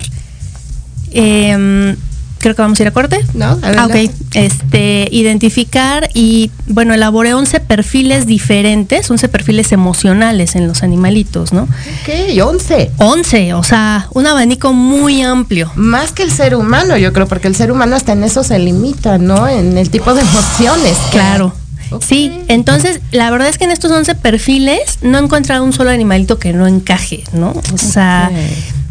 em, 1.12 1.96
creo 2.38 2.54
que 2.54 2.62
vamos 2.62 2.78
a 2.78 2.82
ir 2.82 2.88
a 2.88 2.92
corte. 2.92 3.24
No, 3.34 3.58
ah, 3.62 3.86
ok. 3.86 4.10
Este, 4.34 5.08
identificar 5.10 6.08
y, 6.14 6.50
bueno, 6.66 6.94
elaboré 6.94 7.34
11 7.34 7.60
perfiles 7.60 8.26
diferentes, 8.26 9.10
11 9.10 9.28
perfiles 9.28 9.72
emocionales 9.72 10.54
en 10.54 10.66
los 10.68 10.82
animalitos, 10.82 11.52
¿no? 11.52 11.62
Ok, 11.62 12.38
11. 12.42 12.92
11, 12.98 13.54
o 13.54 13.62
sea, 13.62 14.08
un 14.12 14.26
abanico 14.26 14.72
muy 14.72 15.22
amplio. 15.22 15.70
Más 15.74 16.12
que 16.12 16.22
el 16.22 16.30
ser 16.30 16.54
humano, 16.54 16.96
yo 16.96 17.12
creo, 17.12 17.26
porque 17.26 17.48
el 17.48 17.56
ser 17.56 17.72
humano 17.72 17.96
hasta 17.96 18.12
en 18.12 18.24
eso 18.24 18.44
se 18.44 18.58
limita, 18.58 19.18
¿no? 19.18 19.48
En 19.48 19.76
el 19.76 19.90
tipo 19.90 20.14
de 20.14 20.22
emociones. 20.22 20.96
Claro. 21.10 21.52
Sí, 22.00 22.32
entonces 22.48 23.00
la 23.12 23.30
verdad 23.30 23.48
es 23.48 23.58
que 23.58 23.64
en 23.64 23.70
estos 23.70 23.90
11 23.90 24.14
perfiles 24.16 24.98
no 25.02 25.18
he 25.18 25.22
encontrado 25.22 25.64
un 25.64 25.72
solo 25.72 25.90
animalito 25.90 26.38
que 26.38 26.52
no 26.52 26.66
encaje, 26.66 27.24
¿no? 27.32 27.54
O 27.72 27.78
sea, 27.78 28.30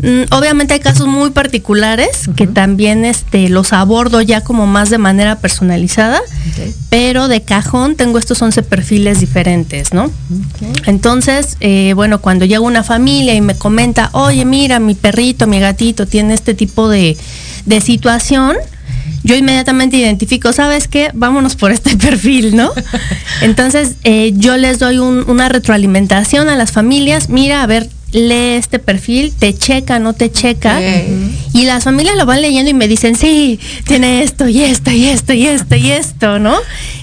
mm, 0.02 0.34
obviamente 0.34 0.74
hay 0.74 0.80
casos 0.80 1.08
muy 1.08 1.30
particulares 1.32 2.30
que 2.36 2.48
también 2.48 3.06
este, 3.06 3.50
los 3.50 3.74
abordo 3.74 4.22
ya 4.22 4.42
como 4.42 4.68
más 4.68 4.90
de 4.90 4.98
manera 4.98 5.40
personalizada, 5.40 6.20
pero 6.90 7.28
de 7.28 7.42
cajón 7.42 7.96
tengo 7.96 8.18
estos 8.18 8.42
11 8.42 8.64
perfiles 8.64 9.20
diferentes, 9.20 9.94
¿no? 9.94 10.12
Entonces, 10.86 11.58
eh, 11.60 11.94
bueno, 11.96 12.20
cuando 12.20 12.46
llega 12.46 12.62
una 12.62 12.84
familia 12.84 13.34
y 13.36 13.42
me 13.42 13.56
comenta, 13.56 14.10
oye, 14.14 14.46
mira, 14.46 14.80
mi 14.80 14.96
perrito, 14.96 15.48
mi 15.48 15.60
gatito 15.60 16.06
tiene 16.08 16.34
este 16.34 16.54
tipo 16.54 16.90
de, 16.90 17.18
de 17.66 17.82
situación, 17.82 18.56
yo 19.28 19.36
inmediatamente 19.36 19.98
identifico, 19.98 20.54
¿sabes 20.54 20.88
qué? 20.88 21.12
Vámonos 21.14 21.58
por 21.58 21.72
este 21.72 21.98
perfil, 22.06 22.56
¿no? 22.56 22.72
Entonces, 23.42 23.96
eh, 24.04 24.32
yo 24.36 24.56
les 24.56 24.80
doy 24.80 24.98
una 25.00 25.50
retroalimentación 25.50 26.48
a 26.48 26.56
las 26.56 26.72
familias, 26.72 27.28
mira, 27.28 27.62
a 27.62 27.68
ver, 27.68 27.90
lee 28.18 28.56
este 28.56 28.80
perfil, 28.80 29.34
te 29.38 29.54
checa, 29.54 30.00
no 30.00 30.14
te 30.14 30.32
checa. 30.32 30.80
Y 31.54 31.66
las 31.66 31.84
familias 31.84 32.16
lo 32.16 32.26
van 32.26 32.42
leyendo 32.42 32.70
y 32.70 32.74
me 32.74 32.88
dicen, 32.88 33.16
sí, 33.16 33.60
tiene 33.86 34.24
esto 34.24 34.48
y 34.48 34.64
esto 34.64 34.92
y 34.92 35.06
esto 35.06 35.34
y 35.34 35.48
esto 35.48 35.76
y 35.76 35.92
esto, 35.92 36.40
¿no? 36.40 36.56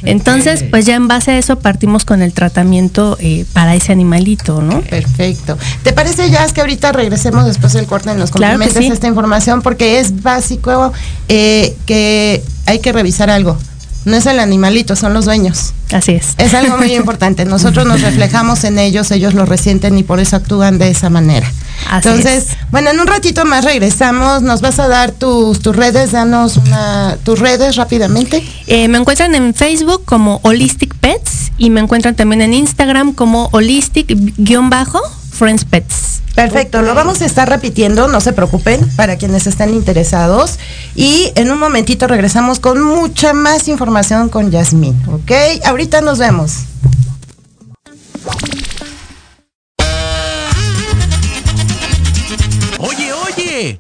Entonces, 0.03 0.65
pues 0.71 0.87
ya 0.87 0.95
en 0.95 1.09
base 1.09 1.33
a 1.33 1.39
eso 1.39 1.59
partimos 1.59 2.05
con 2.05 2.23
el 2.23 2.33
tratamiento 2.33 3.17
eh, 3.21 3.45
para 3.53 3.75
ese 3.75 3.93
animalito, 3.93 4.61
¿no? 4.61 4.81
Perfecto. 4.83 5.59
¿Te 5.83 5.93
parece 5.93 6.31
ya 6.31 6.45
es 6.45 6.53
que 6.53 6.61
ahorita 6.61 6.93
regresemos 6.93 7.47
después 7.47 7.73
del 7.73 7.87
corte 7.87 8.11
en 8.11 8.19
los 8.19 8.31
complementos 8.31 8.77
esta 8.77 9.07
información? 9.07 9.63
Porque 9.63 9.99
es 9.99 10.23
básico 10.23 10.93
eh, 11.29 11.75
que 11.87 12.43
hay 12.67 12.79
que 12.81 12.93
revisar 12.93 13.31
algo 13.31 13.59
no 14.05 14.17
es 14.17 14.27
el 14.27 14.39
animalito, 14.39 14.97
son 14.97 15.15
los 15.15 15.25
dueños. 15.25 15.73
Así 15.93 16.13
es. 16.13 16.35
Es 16.39 16.55
algo 16.55 16.77
muy 16.77 16.95
importante. 16.97 17.45
Nosotros 17.45 17.87
nos 17.87 18.03
reflejamos 18.03 18.65
en 18.65 18.79
ellos, 18.79 19.11
ellos 19.11 19.35
lo 19.35 19.47
resienten 19.47 19.99
y 19.99 20.03
por 20.03 20.21
eso 20.21 20.37
actúan 20.37 20.79
de 20.79 20.91
esa 20.91 21.11
manera. 21.11 21.51
Así 21.91 22.09
Entonces, 22.09 22.49
bueno, 22.71 22.91
en 22.91 23.01
un 23.01 23.07
ratito 23.07 23.45
más 23.45 23.65
regresamos. 23.65 24.43
Nos 24.43 24.61
vas 24.61 24.79
a 24.79 24.89
dar 24.89 25.13
tus, 25.13 25.61
tus 25.61 25.75
redes, 25.75 26.13
danos 26.13 26.57
una, 26.57 27.17
tus 27.25 27.39
redes 27.39 27.77
rápidamente. 27.77 28.47
Eh, 28.67 28.89
me 28.89 28.99
encuentran 28.99 29.35
en 29.35 29.55
Facebook 29.55 30.05
como 30.05 30.41
Holistic 30.43 30.95
Pets 30.97 31.53
y 31.59 31.71
me 31.71 31.81
encuentran 31.81 32.15
también 32.15 32.43
en 32.43 32.55
Instagram 32.55 33.13
como 33.13 33.51
Holistic-Friends 33.51 35.65
Pets. 35.65 36.14
Perfecto, 36.35 36.83
lo 36.83 36.95
vamos 36.95 37.23
a 37.23 37.27
estar 37.27 37.49
repitiendo, 37.49 38.09
no 38.09 38.21
se 38.21 38.33
preocupen, 38.33 38.81
para 38.97 39.17
quienes 39.17 39.47
estén 39.47 39.73
interesados. 39.73 40.59
Y 40.97 41.33
en 41.37 41.51
un 41.51 41.59
momentito 41.59 42.09
regresamos 42.09 42.59
con 42.59 42.83
mucha 42.83 43.33
más 43.33 43.69
información 43.69 44.29
con 44.29 44.51
Yasmín, 44.51 45.01
¿ok? 45.09 45.31
Ahorita 45.65 46.01
nos 46.01 46.19
vemos. 46.19 46.65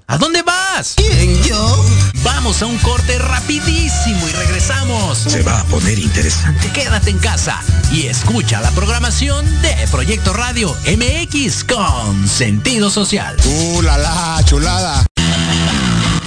¿A 0.07 0.19
dónde 0.19 0.43
vas? 0.43 0.95
¿Quién, 0.97 1.43
yo? 1.43 1.85
Vamos 2.23 2.63
a 2.63 2.67
un 2.67 2.79
corte 2.79 3.19
rapidísimo 3.19 4.29
y 4.29 4.33
regresamos. 4.33 5.19
Se 5.19 5.43
va 5.43 5.61
a 5.61 5.65
poner 5.65 5.99
interesante. 5.99 6.71
Quédate 6.73 7.11
en 7.11 7.19
casa 7.19 7.61
y 7.93 8.07
escucha 8.07 8.61
la 8.61 8.71
programación 8.71 9.45
de 9.63 9.75
Proyecto 9.91 10.33
Radio 10.33 10.75
MX 10.87 11.65
con 11.65 12.29
sentido 12.29 12.91
social. 12.91 13.37
¡Uh, 13.45 13.83
la, 13.83 13.99
la 13.99 14.41
chulada! 14.45 15.05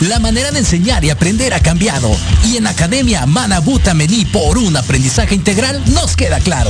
La 0.01 0.19
manera 0.19 0.51
de 0.51 0.59
enseñar 0.59 1.03
y 1.03 1.09
aprender 1.09 1.55
ha 1.55 1.59
cambiado 1.59 2.15
y 2.45 2.57
en 2.57 2.67
Academia 2.67 3.25
Manabuta 3.25 3.95
Mení 3.95 4.25
por 4.25 4.59
un 4.59 4.77
aprendizaje 4.77 5.33
integral 5.33 5.81
nos 5.93 6.15
queda 6.15 6.39
claro. 6.39 6.69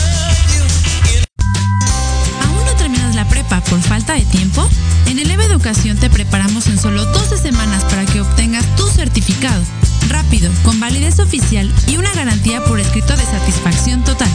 por 3.71 3.81
falta 3.81 4.15
de 4.15 4.25
tiempo? 4.25 4.67
En 5.05 5.17
Eleva 5.17 5.45
Educación 5.45 5.97
te 5.97 6.09
preparamos 6.09 6.67
en 6.67 6.77
solo 6.77 7.05
12 7.05 7.37
semanas 7.37 7.85
para 7.85 8.05
que 8.05 8.19
obtengas 8.19 8.65
tu 8.75 8.85
certificado. 8.87 9.63
Rápido, 10.09 10.51
con 10.63 10.77
validez 10.81 11.19
oficial 11.19 11.73
y 11.87 11.95
una 11.95 12.13
garantía 12.13 12.61
por 12.65 12.81
escrito 12.81 13.15
de 13.15 13.23
satisfacción 13.23 14.03
total. 14.03 14.27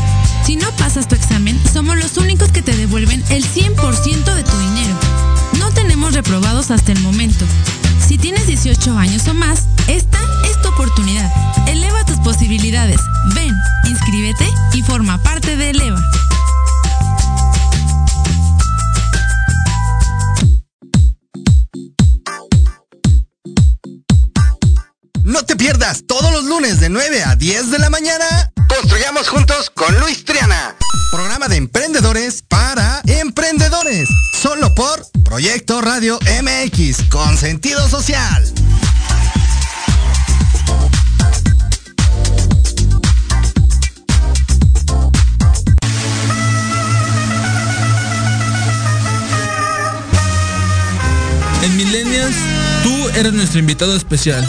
Si 0.46 0.56
no 0.56 0.70
pasas 0.78 1.06
tu 1.06 1.14
examen, 1.14 1.60
somos 1.70 1.98
los 1.98 2.16
únicos 2.16 2.50
que 2.50 2.62
te 2.62 2.74
devuelven 2.74 3.22
el 3.28 3.44
100% 3.44 4.34
de 4.34 4.42
tu 4.42 4.58
dinero. 4.58 4.96
No 5.58 5.70
tenemos 5.72 6.14
reprobados 6.14 6.70
hasta 6.70 6.92
el 6.92 7.00
momento. 7.00 7.44
Si 8.08 8.16
tienes 8.16 8.46
18 8.46 8.96
años 8.96 9.28
o 9.28 9.34
más, 9.34 9.64
esta 9.86 10.18
es 10.50 10.62
tu 10.62 10.68
oportunidad. 10.68 11.30
Eleva 11.68 12.06
tus 12.06 12.16
posibilidades. 12.20 13.00
9 26.96 27.24
a 27.24 27.36
10 27.36 27.72
de 27.72 27.78
la 27.78 27.90
mañana. 27.90 28.24
Construyamos 28.70 29.28
juntos 29.28 29.68
con 29.68 30.00
Luis 30.00 30.24
Triana. 30.24 30.74
Programa 31.10 31.46
de 31.46 31.56
emprendedores 31.56 32.42
para 32.48 33.02
emprendedores. 33.04 34.08
Solo 34.32 34.74
por 34.74 35.06
Proyecto 35.22 35.82
Radio 35.82 36.18
MX 36.42 37.02
con 37.10 37.36
sentido 37.36 37.86
social. 37.90 38.50
En 51.62 51.76
Millennials, 51.76 52.36
tú 52.82 53.08
eres 53.10 53.34
nuestro 53.34 53.60
invitado 53.60 53.94
especial. 53.94 54.48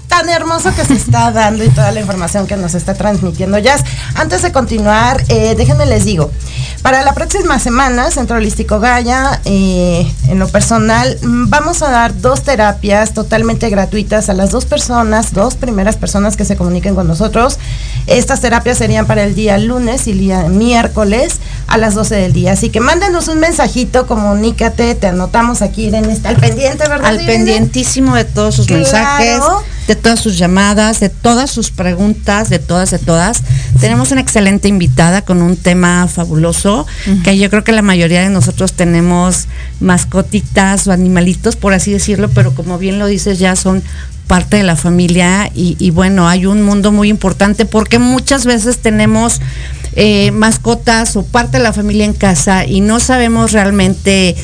tan 0.11 0.27
hermoso 0.27 0.75
que 0.75 0.83
se 0.83 0.93
está 0.93 1.31
dando 1.31 1.63
y 1.63 1.69
toda 1.69 1.89
la 1.93 2.01
información 2.01 2.45
que 2.45 2.57
nos 2.57 2.75
está 2.75 2.93
transmitiendo 2.95 3.57
Jazz. 3.59 3.85
Antes 4.15 4.41
de 4.41 4.51
continuar, 4.51 5.23
eh, 5.29 5.55
déjenme 5.55 5.85
les 5.85 6.03
digo, 6.03 6.29
para 6.81 7.03
la 7.03 7.13
próxima 7.13 7.59
semana, 7.59 8.09
Centro 8.09 8.37
Holístico 8.37 8.79
Gaya, 8.79 9.39
eh, 9.45 10.11
en 10.27 10.39
lo 10.39 10.47
personal, 10.47 11.15
mm, 11.21 11.49
vamos 11.49 11.83
a 11.83 11.91
dar 11.91 12.19
dos 12.19 12.41
terapias 12.41 13.13
totalmente 13.13 13.69
gratuitas 13.69 14.29
a 14.29 14.33
las 14.33 14.49
dos 14.51 14.65
personas, 14.65 15.33
dos 15.33 15.55
primeras 15.55 15.95
personas 15.95 16.35
que 16.35 16.43
se 16.43 16.55
comuniquen 16.57 16.95
con 16.95 17.07
nosotros. 17.07 17.59
Estas 18.07 18.41
terapias 18.41 18.79
serían 18.79 19.05
para 19.05 19.23
el 19.23 19.35
día 19.35 19.57
lunes 19.59 20.07
y 20.07 20.11
el 20.11 20.19
día 20.19 20.43
miércoles 20.49 21.39
a 21.67 21.77
las 21.77 21.93
12 21.93 22.15
del 22.15 22.33
día. 22.33 22.53
Así 22.53 22.69
que 22.69 22.79
mándenos 22.79 23.27
un 23.27 23.39
mensajito, 23.39 24.07
comunícate, 24.07 24.95
te 24.95 25.07
anotamos 25.07 25.61
aquí, 25.61 25.85
Irene 25.85 26.11
está 26.11 26.29
al 26.29 26.37
pendiente, 26.37 26.87
¿verdad? 26.89 27.05
Al 27.05 27.21
Irene? 27.21 27.31
pendientísimo 27.33 28.15
de 28.15 28.25
todos 28.25 28.55
sus 28.55 28.65
Claro. 28.65 28.81
mensajes, 28.81 29.41
de 29.87 29.95
todas 29.95 30.19
sus 30.19 30.37
llamadas, 30.37 30.99
de 30.99 31.09
todas 31.09 31.51
sus 31.51 31.69
preguntas, 31.69 32.49
de 32.49 32.59
todas, 32.59 32.89
de 32.91 32.99
todas. 32.99 33.41
Tenemos 33.79 34.11
una 34.11 34.21
excelente 34.21 34.67
invitada 34.67 35.23
con 35.23 35.41
un 35.41 35.55
tema 35.55 36.07
fabuloso, 36.07 36.85
que 37.23 37.37
yo 37.37 37.49
creo 37.49 37.63
que 37.63 37.71
la 37.71 37.81
mayoría 37.81 38.21
de 38.21 38.29
nosotros 38.29 38.73
tenemos 38.73 39.47
mascotitas 39.79 40.87
o 40.87 40.91
animalitos, 40.91 41.55
por 41.55 41.73
así 41.73 41.91
decirlo, 41.91 42.29
pero 42.29 42.53
como 42.53 42.77
bien 42.77 42.99
lo 42.99 43.07
dices, 43.07 43.39
ya 43.39 43.55
son 43.55 43.81
parte 44.27 44.57
de 44.57 44.63
la 44.63 44.75
familia 44.75 45.51
y, 45.53 45.75
y 45.79 45.89
bueno, 45.89 46.29
hay 46.29 46.45
un 46.45 46.61
mundo 46.61 46.91
muy 46.91 47.09
importante 47.09 47.65
porque 47.65 47.99
muchas 47.99 48.45
veces 48.45 48.77
tenemos 48.77 49.41
eh, 49.93 50.31
mascotas 50.31 51.17
o 51.17 51.23
parte 51.23 51.57
de 51.57 51.63
la 51.63 51.73
familia 51.73 52.05
en 52.05 52.13
casa 52.13 52.65
y 52.65 52.79
no 52.79 53.01
sabemos 53.01 53.51
realmente 53.51 54.37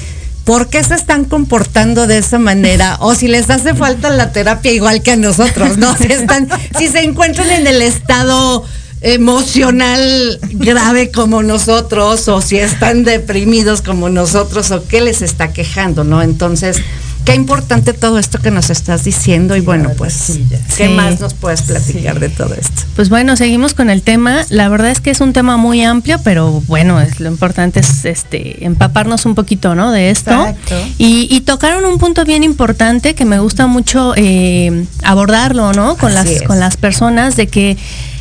por 0.44 0.68
qué 0.68 0.84
se 0.84 0.96
están 0.96 1.24
comportando 1.24 2.06
de 2.06 2.18
esa 2.18 2.38
manera 2.38 2.98
o 3.00 3.16
si 3.16 3.30
les 3.30 3.50
hace 3.50 3.74
falta 3.74 4.10
la 4.10 4.34
terapia 4.34 4.74
igual 4.74 5.02
que 5.02 5.12
a 5.12 5.16
nosotros, 5.16 5.78
¿no? 5.78 5.96
Si, 5.96 6.12
están, 6.12 6.50
si 6.78 6.90
se 6.90 7.04
encuentran 7.04 7.50
en 7.50 7.66
el 7.66 7.82
estado 7.82 8.66
emocional 9.02 10.40
grave 10.54 11.12
como 11.12 11.44
nosotros 11.44 12.28
o 12.28 12.42
si 12.42 12.58
están 12.58 13.04
deprimidos 13.04 13.82
como 13.82 14.10
nosotros 14.10 14.72
o 14.72 14.86
qué 14.88 15.02
les 15.02 15.22
está 15.22 15.54
quejando, 15.54 16.04
¿no? 16.04 16.22
Entonces, 16.22 16.82
qué 17.26 17.36
importante 17.36 17.92
todo 17.94 18.20
esto 18.20 18.40
que 18.40 18.52
nos 18.52 18.70
estás 18.70 19.04
diciendo 19.04 19.56
y 19.58 19.60
bueno, 19.60 19.92
pues, 19.98 20.40
¿qué 20.78 20.88
Sí. 20.88 20.94
más 20.94 21.20
nos 21.20 21.34
puedes 21.34 21.62
platicar 21.62 22.20
de 22.22 22.30
todo 22.30 22.54
esto? 22.54 22.84
Pues 22.96 23.10
bueno, 23.10 23.36
seguimos 23.36 23.74
con 23.74 23.90
el 23.90 24.02
tema. 24.02 24.46
La 24.50 24.70
verdad 24.70 24.92
es 24.92 25.02
que 25.02 25.12
es 25.12 25.20
un 25.20 25.34
tema 25.34 25.58
muy 25.58 25.84
amplio, 25.84 26.20
pero 26.24 26.64
bueno, 26.68 27.02
es, 27.02 27.20
lo 27.20 27.28
importante 27.30 27.82
es 27.82 28.06
este 28.06 28.64
empaparnos 28.66 29.26
un 29.26 29.36
poquito, 29.36 29.76
¿no? 29.76 29.92
De 29.92 30.10
esto. 30.10 30.32
Exacto. 30.32 30.76
Y, 30.98 31.28
y 31.30 31.42
tocaron 31.42 31.84
un 31.86 31.98
punto 31.98 32.24
bien 32.24 32.44
importante 32.44 33.14
que 33.14 33.26
me 33.26 33.40
gusta 33.40 33.68
mucho 33.68 34.14
eh, 34.16 34.86
abordarlo, 35.04 35.74
¿no? 35.74 35.98
Con 35.98 36.16
Así 36.16 36.30
las 36.34 36.42
es. 36.42 36.48
con 36.48 36.60
las 36.62 36.78
personas 36.78 37.36
de 37.36 37.48
que 37.48 37.78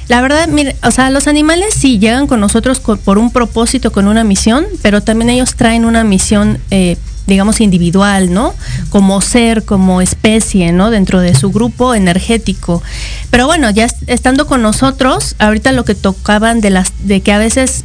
la 0.08 0.20
verdad, 0.20 0.46
mire, 0.48 0.76
o 0.82 0.90
sea, 0.90 1.10
los 1.10 1.26
animales 1.26 1.74
sí 1.76 1.98
llegan 1.98 2.26
con 2.26 2.40
nosotros 2.40 2.80
por 2.80 3.18
un 3.18 3.30
propósito, 3.32 3.90
con 3.92 4.06
una 4.06 4.22
misión, 4.24 4.64
pero 4.82 5.02
también 5.02 5.30
ellos 5.30 5.54
traen 5.56 5.84
una 5.84 6.04
misión, 6.04 6.58
eh, 6.70 6.96
digamos, 7.26 7.60
individual, 7.60 8.32
¿no? 8.32 8.54
Como 8.90 9.20
ser, 9.20 9.64
como 9.64 10.00
especie, 10.00 10.70
¿no? 10.70 10.90
Dentro 10.90 11.20
de 11.20 11.34
su 11.34 11.50
grupo 11.50 11.94
energético. 11.94 12.82
Pero 13.30 13.46
bueno, 13.46 13.68
ya 13.70 13.84
est- 13.86 13.96
estando 14.08 14.46
con 14.46 14.62
nosotros, 14.62 15.34
ahorita 15.40 15.72
lo 15.72 15.84
que 15.84 15.96
tocaban 15.96 16.60
de 16.60 16.70
las, 16.70 16.92
de 17.00 17.20
que 17.22 17.32
a 17.32 17.38
veces 17.38 17.82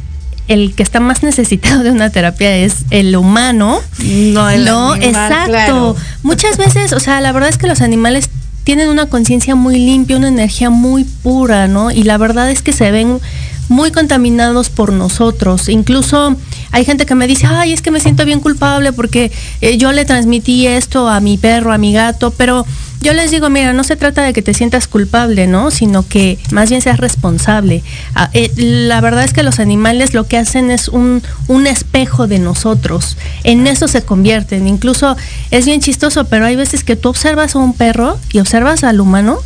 el 0.48 0.74
que 0.74 0.82
está 0.84 1.00
más 1.00 1.22
necesitado 1.24 1.82
de 1.82 1.90
una 1.90 2.10
terapia 2.10 2.54
es 2.56 2.84
el 2.90 3.16
humano. 3.16 3.80
No, 3.98 4.48
el 4.48 4.64
No, 4.64 4.92
animal, 4.92 5.08
exacto. 5.08 5.50
claro. 5.50 5.96
Muchas 6.22 6.56
veces, 6.56 6.92
o 6.92 7.00
sea, 7.00 7.20
la 7.20 7.32
verdad 7.32 7.48
es 7.48 7.58
que 7.58 7.66
los 7.66 7.80
animales 7.80 8.28
tienen 8.64 8.88
una 8.88 9.06
conciencia 9.06 9.54
muy 9.54 9.78
limpia, 9.78 10.16
una 10.16 10.28
energía 10.28 10.70
muy 10.70 11.04
pura, 11.04 11.68
¿no? 11.68 11.90
Y 11.90 12.02
la 12.04 12.18
verdad 12.18 12.50
es 12.50 12.62
que 12.62 12.72
se 12.72 12.90
ven 12.90 13.20
muy 13.68 13.90
contaminados 13.90 14.70
por 14.70 14.92
nosotros. 14.92 15.68
Incluso 15.68 16.36
hay 16.70 16.84
gente 16.84 17.06
que 17.06 17.14
me 17.14 17.26
dice, 17.26 17.46
ay, 17.46 17.72
es 17.72 17.82
que 17.82 17.90
me 17.90 18.00
siento 18.00 18.24
bien 18.24 18.40
culpable 18.40 18.92
porque 18.92 19.30
eh, 19.60 19.78
yo 19.78 19.92
le 19.92 20.04
transmití 20.04 20.66
esto 20.66 21.08
a 21.08 21.20
mi 21.20 21.38
perro, 21.38 21.72
a 21.72 21.78
mi 21.78 21.92
gato, 21.92 22.32
pero 22.32 22.66
yo 23.02 23.12
les 23.14 23.32
digo, 23.32 23.50
mira, 23.50 23.72
no 23.72 23.82
se 23.82 23.96
trata 23.96 24.22
de 24.22 24.32
que 24.32 24.42
te 24.42 24.54
sientas 24.54 24.86
culpable, 24.86 25.48
¿no? 25.48 25.72
Sino 25.72 26.06
que 26.06 26.38
más 26.52 26.70
bien 26.70 26.80
seas 26.82 26.98
responsable. 26.98 27.82
Ah, 28.14 28.30
eh, 28.32 28.52
la 28.56 29.00
verdad 29.00 29.24
es 29.24 29.32
que 29.32 29.42
los 29.42 29.58
animales 29.58 30.14
lo 30.14 30.28
que 30.28 30.38
hacen 30.38 30.70
es 30.70 30.86
un, 30.86 31.20
un 31.48 31.66
espejo 31.66 32.28
de 32.28 32.38
nosotros. 32.38 33.16
En 33.42 33.66
eso 33.66 33.88
se 33.88 34.02
convierten. 34.02 34.68
Incluso 34.68 35.16
es 35.50 35.66
bien 35.66 35.80
chistoso, 35.80 36.26
pero 36.26 36.46
hay 36.46 36.54
veces 36.54 36.84
que 36.84 36.94
tú 36.94 37.08
observas 37.08 37.56
a 37.56 37.58
un 37.58 37.74
perro 37.74 38.18
y 38.32 38.38
observas 38.38 38.84
al 38.84 39.00
humano 39.00 39.38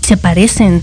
se 0.00 0.16
parecen. 0.16 0.82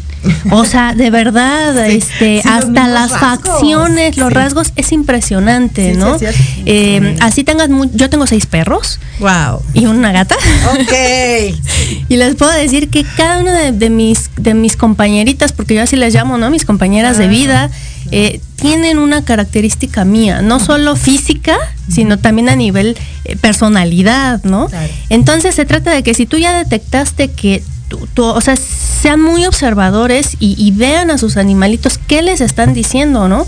O 0.52 0.66
sea, 0.66 0.94
de 0.94 1.10
verdad, 1.10 1.88
este, 1.88 2.42
sí, 2.42 2.48
hasta 2.48 2.88
las 2.88 3.12
rasgos. 3.12 3.20
facciones, 3.20 4.18
los 4.18 4.30
Sí. 4.30 4.34
rasgos, 4.34 4.74
es 4.76 4.92
impresionante, 4.92 5.94
¿no? 5.94 6.16
es. 6.16 6.36
Eh, 6.66 7.16
así 7.22 7.44
tengas, 7.44 7.70
yo 7.94 8.10
tengo 8.10 8.28
seis 8.28 8.46
perros 8.46 9.00
Wow. 9.20 9.62
y 9.74 9.86
una 9.88 10.12
gata. 10.12 10.36
Ok. 10.74 11.56
Y 12.10 12.18
les 12.18 12.36
puedo 12.36 12.52
decir 12.52 12.90
que 12.90 13.04
cada 13.18 13.40
una 13.40 13.54
de, 13.58 13.72
de 13.72 13.90
mis, 13.90 14.30
de 14.38 14.54
mis 14.54 14.76
compañeritas, 14.76 15.52
porque 15.54 15.76
yo 15.76 15.82
así 15.84 15.96
les 15.96 16.14
llamo, 16.14 16.38
¿no? 16.38 16.50
Mis 16.50 16.66
compañeras 16.66 17.18
de 17.18 17.28
vida, 17.28 17.70
eh, 18.12 18.40
tienen 18.58 19.00
una 19.00 19.24
característica 19.24 20.04
mía, 20.06 20.42
no 20.42 20.60
solo 20.60 20.96
física, 20.96 21.58
sino 21.90 22.20
también 22.20 22.50
a 22.50 22.56
nivel 22.56 22.98
eh, 23.26 23.36
personalidad, 23.38 24.44
¿no? 24.44 24.68
Claro. 24.68 24.88
Entonces 25.10 25.56
se 25.56 25.66
trata 25.66 25.92
de 25.92 26.04
que 26.04 26.14
si 26.14 26.26
tú 26.26 26.38
ya 26.38 26.58
detectaste 26.58 27.30
que 27.30 27.64
tú, 27.92 28.08
tú- 28.14 28.24
o 28.24 28.40
sea, 28.40 28.56
sean 28.56 29.22
muy 29.22 29.46
observadores 29.46 30.38
y, 30.40 30.56
y 30.58 30.72
vean 30.72 31.12
a 31.12 31.18
sus 31.18 31.36
animalitos 31.36 31.98
qué 31.98 32.22
les 32.22 32.40
están 32.40 32.74
diciendo, 32.74 33.28
¿no? 33.28 33.46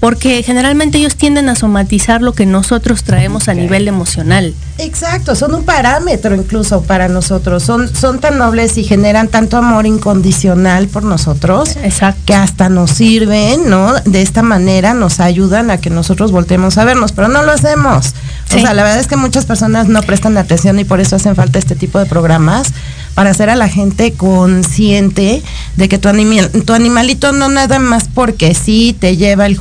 Porque 0.00 0.42
generalmente 0.42 0.98
ellos 0.98 1.16
tienden 1.16 1.48
a 1.48 1.54
somatizar 1.54 2.20
lo 2.20 2.34
que 2.34 2.44
nosotros 2.44 3.04
traemos 3.04 3.48
a 3.48 3.54
nivel 3.54 3.88
emocional. 3.88 4.52
Exacto, 4.78 5.34
son 5.34 5.54
un 5.54 5.64
parámetro 5.64 6.34
incluso 6.34 6.82
para 6.82 7.08
nosotros. 7.08 7.62
Son, 7.62 7.88
son 7.94 8.18
tan 8.20 8.36
nobles 8.36 8.76
y 8.76 8.84
generan 8.84 9.28
tanto 9.28 9.56
amor 9.56 9.86
incondicional 9.86 10.88
por 10.88 11.02
nosotros 11.04 11.76
Exacto. 11.82 12.20
que 12.26 12.34
hasta 12.34 12.68
nos 12.68 12.90
sirven, 12.90 13.70
¿no? 13.70 13.94
De 14.04 14.20
esta 14.20 14.42
manera 14.42 14.92
nos 14.92 15.20
ayudan 15.20 15.70
a 15.70 15.78
que 15.78 15.88
nosotros 15.88 16.32
voltemos 16.32 16.76
a 16.76 16.84
vernos, 16.84 17.12
pero 17.12 17.28
no 17.28 17.42
lo 17.42 17.52
hacemos. 17.52 18.12
Sí. 18.50 18.58
O 18.58 18.60
sea, 18.60 18.74
la 18.74 18.82
verdad 18.82 19.00
es 19.00 19.06
que 19.06 19.16
muchas 19.16 19.46
personas 19.46 19.88
no 19.88 20.02
prestan 20.02 20.36
atención 20.36 20.78
y 20.78 20.84
por 20.84 21.00
eso 21.00 21.16
hacen 21.16 21.34
falta 21.34 21.58
este 21.58 21.74
tipo 21.76 21.98
de 21.98 22.04
programas 22.06 22.72
para 23.16 23.30
hacer 23.30 23.48
a 23.48 23.56
la 23.56 23.70
gente 23.70 24.12
consciente 24.12 25.42
de 25.76 25.88
que 25.88 25.96
tu, 25.96 26.10
animal, 26.10 26.50
tu 26.66 26.74
animalito 26.74 27.32
no 27.32 27.48
nada 27.48 27.78
más 27.78 28.10
porque 28.12 28.52
sí 28.54 28.94
te 29.00 29.16
lleva 29.16 29.46
el 29.46 29.58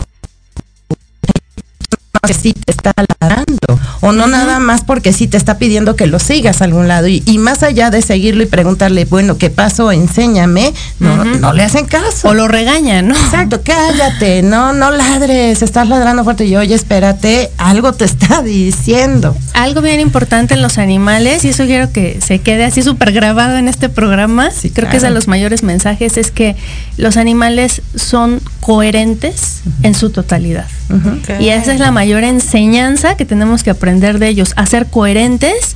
que 2.25 2.33
sí 2.33 2.53
te 2.53 2.71
está 2.71 2.93
ladrando, 3.19 3.79
o 4.01 4.11
no 4.11 4.27
nada 4.27 4.59
más 4.59 4.83
porque 4.83 5.13
sí 5.13 5.27
te 5.27 5.37
está 5.37 5.57
pidiendo 5.57 5.95
que 5.95 6.07
lo 6.07 6.19
sigas 6.19 6.61
a 6.61 6.65
algún 6.65 6.87
lado, 6.87 7.07
y, 7.07 7.23
y 7.25 7.37
más 7.37 7.63
allá 7.63 7.89
de 7.89 8.01
seguirlo 8.01 8.43
y 8.43 8.45
preguntarle, 8.45 9.05
bueno, 9.05 9.37
¿qué 9.37 9.49
pasó? 9.49 9.91
Enséñame, 9.91 10.73
no, 10.99 11.23
no 11.25 11.53
le 11.53 11.63
hacen 11.63 11.85
caso. 11.85 12.29
O 12.29 12.33
lo 12.33 12.47
regañan, 12.47 13.07
¿no? 13.07 13.15
Exacto, 13.15 13.61
cállate, 13.63 14.41
no, 14.43 14.73
no 14.73 14.91
ladres, 14.91 15.61
estás 15.61 15.87
ladrando 15.87 16.23
fuerte 16.23 16.45
y 16.45 16.55
oye, 16.55 16.75
espérate, 16.75 17.51
algo 17.57 17.93
te 17.93 18.05
está 18.05 18.41
diciendo. 18.43 19.35
Algo 19.53 19.81
bien 19.81 19.99
importante 19.99 20.53
en 20.53 20.61
los 20.61 20.77
animales, 20.77 21.45
y 21.45 21.49
eso 21.49 21.65
quiero 21.65 21.91
que 21.91 22.19
se 22.25 22.39
quede 22.39 22.65
así 22.65 22.81
súper 22.81 23.11
grabado 23.11 23.57
en 23.57 23.67
este 23.67 23.89
programa, 23.89 24.51
Sí, 24.51 24.69
creo 24.69 24.89
que 24.89 24.97
es 24.97 25.03
de 25.03 25.09
los 25.09 25.27
mayores 25.27 25.63
mensajes, 25.63 26.17
es 26.17 26.31
que 26.31 26.55
los 26.97 27.17
animales 27.17 27.81
son 27.95 28.41
coherentes 28.59 29.61
en 29.83 29.93
su 29.93 30.09
totalidad. 30.09 30.67
Y 31.39 31.49
esa 31.49 31.73
es 31.73 31.79
la 31.79 31.91
mayor 31.91 32.14
enseñanza 32.23 33.15
que 33.17 33.25
tenemos 33.25 33.63
que 33.63 33.71
aprender 33.71 34.19
de 34.19 34.29
ellos, 34.29 34.53
a 34.55 34.65
ser 34.65 34.87
coherentes 34.87 35.75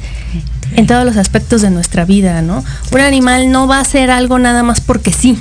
en 0.75 0.87
todos 0.87 1.05
los 1.05 1.17
aspectos 1.17 1.61
de 1.61 1.71
nuestra 1.71 2.05
vida, 2.05 2.41
¿no? 2.41 2.63
Un 2.91 2.99
animal 3.01 3.51
no 3.51 3.67
va 3.67 3.77
a 3.77 3.81
hacer 3.81 4.11
algo 4.11 4.39
nada 4.39 4.63
más 4.63 4.81
porque 4.81 5.11
sí. 5.11 5.37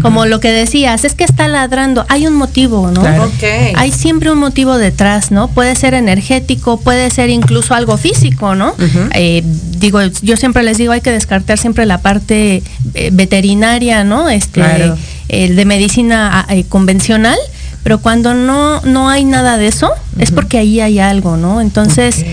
Como 0.00 0.24
lo 0.24 0.40
que 0.40 0.50
decías, 0.50 1.04
es 1.04 1.14
que 1.14 1.24
está 1.24 1.48
ladrando, 1.48 2.06
hay 2.08 2.26
un 2.26 2.32
motivo, 2.32 2.90
¿no? 2.90 3.02
Claro. 3.02 3.30
Hay 3.74 3.92
siempre 3.92 4.30
un 4.30 4.38
motivo 4.38 4.78
detrás, 4.78 5.30
¿no? 5.30 5.48
Puede 5.48 5.74
ser 5.74 5.92
energético, 5.92 6.80
puede 6.80 7.10
ser 7.10 7.28
incluso 7.28 7.74
algo 7.74 7.98
físico, 7.98 8.54
¿no? 8.54 8.74
Eh, 9.14 9.42
digo, 9.76 10.00
yo 10.22 10.38
siempre 10.38 10.62
les 10.62 10.78
digo, 10.78 10.92
hay 10.92 11.02
que 11.02 11.10
descartar 11.10 11.58
siempre 11.58 11.84
la 11.84 11.98
parte 11.98 12.62
eh, 12.94 13.10
veterinaria, 13.12 14.02
¿no? 14.02 14.30
Este, 14.30 14.60
Claro. 14.62 14.96
el 15.28 15.56
de 15.56 15.64
medicina 15.66 16.30
ah, 16.32 16.54
eh, 16.54 16.64
convencional, 16.66 17.38
pero 17.82 18.00
cuando 18.00 18.34
no, 18.34 18.80
no 18.82 19.08
hay 19.10 19.24
nada 19.24 19.56
de 19.58 19.66
eso, 19.68 19.90
es 20.18 20.30
porque 20.30 20.58
ahí 20.58 20.80
hay 20.80 20.98
algo, 20.98 21.36
¿no? 21.36 21.60
Entonces, 21.60 22.24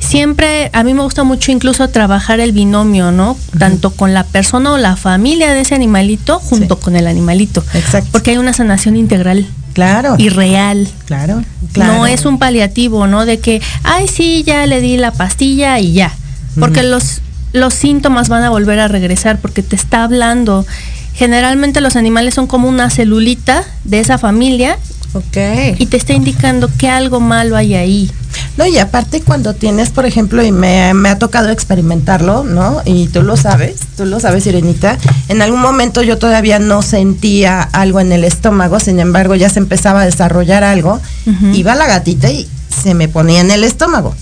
siempre, 0.00 0.70
a 0.72 0.82
mí 0.82 0.94
me 0.94 1.02
gusta 1.02 1.24
mucho 1.24 1.50
incluso 1.52 1.88
trabajar 1.88 2.40
el 2.40 2.52
binomio, 2.52 3.10
¿no? 3.10 3.36
Tanto 3.58 3.90
con 3.90 4.14
la 4.14 4.24
persona 4.24 4.72
o 4.72 4.78
la 4.78 4.96
familia 4.96 5.52
de 5.52 5.60
ese 5.62 5.74
animalito 5.74 6.38
junto 6.40 6.76
Sí. 6.76 6.80
con 6.82 6.96
el 6.96 7.06
animalito. 7.06 7.64
Exacto. 7.74 8.08
Porque 8.12 8.30
hay 8.32 8.38
una 8.38 8.52
sanación 8.52 8.96
integral 8.96 9.46
Claro. 9.74 10.16
y 10.18 10.28
real. 10.28 10.88
claro, 11.06 11.42
claro. 11.72 11.92
No 11.94 12.06
es 12.06 12.24
un 12.26 12.38
paliativo, 12.38 13.06
¿no? 13.06 13.26
De 13.26 13.38
que, 13.38 13.60
ay, 13.84 14.08
sí, 14.08 14.42
ya 14.46 14.66
le 14.66 14.80
di 14.80 14.96
la 14.96 15.12
pastilla 15.12 15.78
y 15.78 15.92
ya. 15.92 16.12
Porque 16.58 16.82
los, 16.82 17.20
los 17.52 17.72
síntomas 17.74 18.28
van 18.28 18.42
a 18.42 18.50
volver 18.50 18.80
a 18.80 18.88
regresar 18.88 19.38
porque 19.38 19.62
te 19.62 19.76
está 19.76 20.02
hablando. 20.04 20.66
Generalmente 21.14 21.80
los 21.80 21.94
animales 21.96 22.34
son 22.34 22.46
como 22.46 22.68
una 22.68 22.90
celulita 22.90 23.64
de 23.84 24.00
esa 24.00 24.18
familia 24.18 24.78
Ok. 25.14 25.36
y 25.78 25.86
te 25.86 25.96
está 25.96 26.12
indicando 26.12 26.68
que 26.76 26.88
algo 26.88 27.20
malo 27.20 27.56
hay 27.56 27.74
ahí. 27.74 28.10
No, 28.56 28.66
y 28.66 28.78
aparte 28.78 29.22
cuando 29.22 29.54
tienes, 29.54 29.90
por 29.90 30.04
ejemplo, 30.04 30.42
y 30.44 30.52
me, 30.52 30.92
me 30.92 31.08
ha 31.08 31.18
tocado 31.18 31.48
experimentarlo, 31.50 32.44
¿no? 32.44 32.82
Y 32.84 33.06
tú 33.08 33.22
lo 33.22 33.36
sabes, 33.36 33.76
tú 33.96 34.04
lo 34.04 34.20
sabes, 34.20 34.46
Irenita, 34.46 34.98
en 35.28 35.42
algún 35.42 35.60
momento 35.60 36.02
yo 36.02 36.18
todavía 36.18 36.58
no 36.58 36.82
sentía 36.82 37.62
algo 37.62 38.00
en 38.00 38.12
el 38.12 38.24
estómago, 38.24 38.80
sin 38.80 39.00
embargo 39.00 39.34
ya 39.34 39.48
se 39.48 39.60
empezaba 39.60 40.02
a 40.02 40.04
desarrollar 40.04 40.64
algo, 40.64 41.00
iba 41.52 41.74
la 41.74 41.86
gatita 41.86 42.30
y 42.30 42.48
se 42.82 42.94
me 42.94 43.08
ponía 43.08 43.40
en 43.40 43.50
el 43.50 43.64
estómago. 43.64 44.14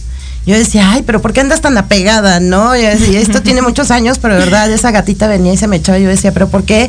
Yo 0.46 0.55
decía, 0.57 0.92
ay, 0.92 1.03
pero 1.05 1.20
¿por 1.20 1.33
qué 1.33 1.40
andas 1.40 1.61
tan 1.61 1.77
apegada, 1.77 2.38
no? 2.38 2.77
Y 2.77 2.83
decía, 2.83 3.18
esto 3.18 3.42
tiene 3.42 3.62
muchos 3.62 3.90
años, 3.90 4.18
pero 4.18 4.35
de 4.35 4.40
verdad 4.40 4.70
esa 4.70 4.92
gatita 4.92 5.27
venía 5.27 5.53
y 5.53 5.57
se 5.57 5.66
me 5.66 5.77
echaba. 5.77 5.99
Yo 5.99 6.09
decía, 6.09 6.33
pero 6.33 6.49
¿por 6.49 6.62
qué? 6.62 6.88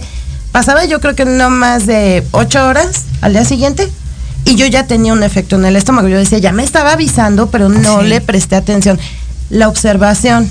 Pasaba 0.57 0.85
yo 0.85 0.99
creo 0.99 1.13
que 1.13 1.23
no 1.23 1.51
más 1.51 1.85
de 1.85 2.25
ocho 2.31 2.65
horas 2.65 3.03
al 3.21 3.33
día 3.33 3.45
siguiente 3.45 3.87
y 4.43 4.55
yo 4.55 4.65
ya 4.65 4.87
tenía 4.87 5.13
un 5.13 5.21
efecto 5.21 5.55
en 5.55 5.65
el 5.65 5.75
estómago. 5.75 6.07
Yo 6.07 6.17
decía, 6.17 6.39
ya 6.39 6.51
me 6.51 6.63
estaba 6.63 6.93
avisando, 6.93 7.51
pero 7.51 7.69
no 7.69 8.01
le 8.01 8.21
presté 8.21 8.55
atención. 8.55 8.99
La 9.51 9.67
observación, 9.67 10.49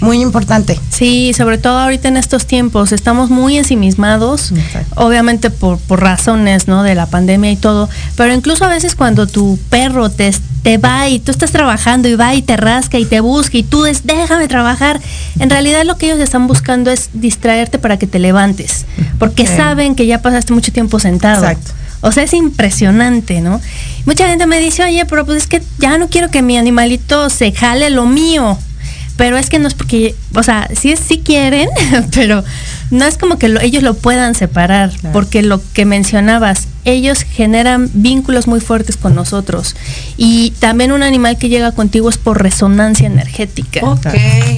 muy 0.00 0.20
importante. 0.20 0.78
Sí, 0.90 1.32
sobre 1.36 1.58
todo 1.58 1.78
ahorita 1.78 2.08
en 2.08 2.16
estos 2.16 2.46
tiempos, 2.46 2.92
estamos 2.92 3.30
muy 3.30 3.56
ensimismados, 3.56 4.52
Exacto. 4.52 4.94
obviamente 4.96 5.50
por, 5.50 5.78
por 5.78 6.00
razones, 6.00 6.68
¿no? 6.68 6.82
De 6.82 6.94
la 6.94 7.06
pandemia 7.06 7.50
y 7.50 7.56
todo, 7.56 7.88
pero 8.16 8.32
incluso 8.32 8.64
a 8.64 8.68
veces 8.68 8.94
cuando 8.94 9.26
tu 9.26 9.58
perro 9.68 10.10
te, 10.10 10.32
te 10.62 10.78
va 10.78 11.08
y 11.08 11.18
tú 11.18 11.30
estás 11.30 11.50
trabajando 11.50 12.08
y 12.08 12.14
va 12.14 12.34
y 12.34 12.42
te 12.42 12.56
rasca 12.56 12.98
y 12.98 13.04
te 13.04 13.20
busca 13.20 13.56
y 13.58 13.62
tú 13.62 13.86
es, 13.86 14.06
déjame 14.06 14.48
trabajar, 14.48 15.00
en 15.38 15.50
realidad 15.50 15.84
lo 15.84 15.96
que 15.96 16.06
ellos 16.06 16.20
están 16.20 16.46
buscando 16.46 16.90
es 16.90 17.10
distraerte 17.12 17.78
para 17.78 17.98
que 17.98 18.06
te 18.06 18.18
levantes, 18.18 18.86
porque 19.18 19.46
saben 19.46 19.94
que 19.94 20.06
ya 20.06 20.22
pasaste 20.22 20.52
mucho 20.52 20.72
tiempo 20.72 20.98
sentado. 20.98 21.44
Exacto. 21.44 21.72
O 22.02 22.12
sea, 22.12 22.22
es 22.22 22.32
impresionante, 22.32 23.40
¿no? 23.42 23.60
Mucha 24.06 24.26
gente 24.26 24.46
me 24.46 24.58
dice, 24.58 24.82
oye, 24.82 25.04
pero 25.04 25.26
pues 25.26 25.42
es 25.42 25.46
que 25.46 25.62
ya 25.78 25.98
no 25.98 26.08
quiero 26.08 26.30
que 26.30 26.40
mi 26.40 26.56
animalito 26.56 27.28
se 27.28 27.52
jale 27.52 27.90
lo 27.90 28.06
mío. 28.06 28.56
Pero 29.20 29.36
es 29.36 29.50
que 29.50 29.58
no 29.58 29.68
es 29.68 29.74
porque, 29.74 30.14
o 30.34 30.42
sea, 30.42 30.66
sí, 30.80 30.94
sí 30.96 31.18
quieren, 31.22 31.68
pero 32.14 32.42
no 32.90 33.04
es 33.04 33.18
como 33.18 33.36
que 33.38 33.48
lo- 33.48 33.60
ellos 33.60 33.82
lo 33.82 33.92
puedan 33.94 34.34
separar, 34.34 34.90
Claro. 34.90 35.12
porque 35.12 35.42
lo 35.42 35.60
que 35.74 35.84
mencionabas, 35.84 36.68
ellos 36.86 37.22
generan 37.24 37.90
vínculos 37.92 38.46
muy 38.46 38.60
fuertes 38.60 38.96
con 38.96 39.14
nosotros. 39.14 39.76
Y 40.16 40.52
también 40.58 40.90
un 40.90 41.02
animal 41.02 41.36
que 41.36 41.50
llega 41.50 41.72
contigo 41.72 42.08
es 42.08 42.16
por 42.16 42.42
resonancia 42.42 43.06
energética. 43.06 43.80
Ok. 43.84 44.06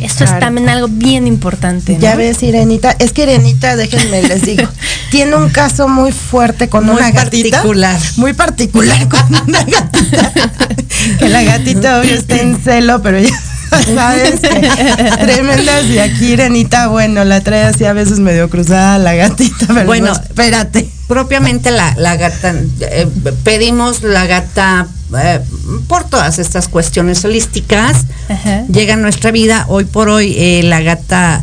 Esto 0.02 0.22
es 0.22 0.38
también 0.38 0.68
algo 0.68 0.86
bien 0.88 1.26
importante. 1.26 1.94
¿no? 1.94 1.98
Ya 1.98 2.14
ves, 2.14 2.40
Irenita, 2.44 2.94
es 3.00 3.12
que 3.12 3.24
Irenita, 3.24 3.74
déjenme 3.74 4.22
les 4.22 4.42
digo, 4.42 4.68
tiene 5.10 5.34
un 5.34 5.48
caso 5.50 5.88
muy 5.88 6.12
fuerte 6.12 6.68
con 6.68 6.86
Muy 6.86 6.94
una 6.94 7.10
gatita. 7.10 7.50
particular. 7.58 8.00
Muy 8.16 8.32
particular 8.32 9.08
con 9.08 9.20
una 9.34 9.64
gatita. 9.64 10.32
que 11.18 11.28
la 11.28 11.42
gatita 11.42 11.98
hoy 11.98 12.10
está 12.10 12.36
en 12.36 12.62
celo, 12.62 13.02
pero 13.02 13.18
ya 13.18 13.28
sabes 13.94 14.40
tremendas. 14.40 15.84
Y 15.86 15.98
aquí 15.98 16.32
Irenita, 16.32 16.88
bueno, 16.88 17.24
la 17.24 17.40
trae 17.40 17.62
así 17.64 17.84
a 17.84 17.92
veces 17.92 18.18
medio 18.18 18.48
cruzada 18.50 18.98
la 18.98 19.14
gatita, 19.14 19.66
pero 19.68 19.84
Bueno, 19.86 20.06
no, 20.08 20.12
espérate. 20.12 20.88
propiamente 21.08 21.70
la, 21.70 21.94
la 21.96 22.16
gata, 22.16 22.54
eh, 22.80 23.06
pedimos 23.44 24.02
la 24.02 24.26
gata 24.26 24.86
eh, 25.22 25.40
por 25.88 26.04
todas 26.04 26.38
estas 26.38 26.68
cuestiones 26.68 27.24
holísticas, 27.24 28.06
Ajá. 28.28 28.64
llega 28.72 28.94
a 28.94 28.96
nuestra 28.96 29.30
vida. 29.30 29.66
Hoy 29.68 29.84
por 29.84 30.08
hoy 30.08 30.34
eh, 30.36 30.62
la 30.64 30.80
gata 30.80 31.42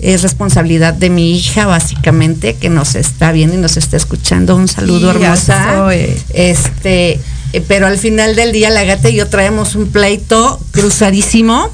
es 0.00 0.22
responsabilidad 0.22 0.94
de 0.94 1.10
mi 1.10 1.36
hija, 1.36 1.66
básicamente, 1.66 2.54
que 2.54 2.70
nos 2.70 2.94
está 2.94 3.32
viendo 3.32 3.56
y 3.56 3.58
nos 3.58 3.76
está 3.76 3.98
escuchando. 3.98 4.56
Un 4.56 4.66
saludo 4.68 5.12
Sí, 5.12 5.18
hermosa. 5.22 5.88
Este, 6.32 7.20
eh, 7.52 7.64
pero 7.66 7.86
al 7.86 7.98
final 7.98 8.36
del 8.36 8.52
día 8.52 8.70
la 8.70 8.84
gata 8.84 9.08
y 9.08 9.16
yo 9.16 9.28
traemos 9.28 9.74
un 9.74 9.88
pleito 9.88 10.60
cruzadísimo, 10.70 11.70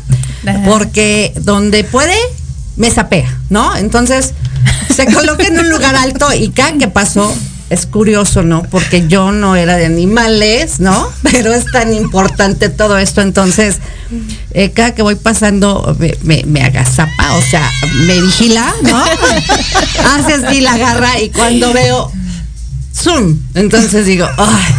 Ajá. 0.46 0.62
porque 0.64 1.32
donde 1.40 1.84
puede, 1.84 2.16
me 2.76 2.90
sapea, 2.90 3.38
¿no? 3.50 3.76
Entonces, 3.76 4.34
se 4.94 5.06
coloca 5.06 5.46
en 5.46 5.58
un 5.58 5.70
lugar 5.70 5.94
alto 5.96 6.32
y 6.32 6.50
cada 6.50 6.72
que 6.78 6.88
pasó, 6.88 7.34
es 7.68 7.86
curioso, 7.86 8.42
¿no? 8.42 8.62
Porque 8.62 9.08
yo 9.08 9.32
no 9.32 9.56
era 9.56 9.76
de 9.76 9.86
animales, 9.86 10.78
¿no? 10.78 11.08
Pero 11.22 11.52
es 11.52 11.64
tan 11.66 11.92
importante 11.92 12.68
todo 12.68 12.96
esto, 12.98 13.20
entonces, 13.20 13.76
eh, 14.52 14.70
cada 14.70 14.94
que 14.94 15.02
voy 15.02 15.16
pasando, 15.16 15.96
me, 15.98 16.14
me, 16.22 16.44
me 16.46 16.62
agazapa, 16.62 17.34
o 17.34 17.42
sea, 17.42 17.68
me 18.06 18.20
vigila, 18.20 18.72
¿no? 18.82 19.04
Hace 20.14 20.34
así 20.34 20.60
la 20.60 20.78
garra 20.78 21.20
y 21.20 21.30
cuando 21.30 21.72
veo, 21.72 22.10
zoom, 22.94 23.38
entonces 23.54 24.06
digo, 24.06 24.26
ay, 24.38 24.74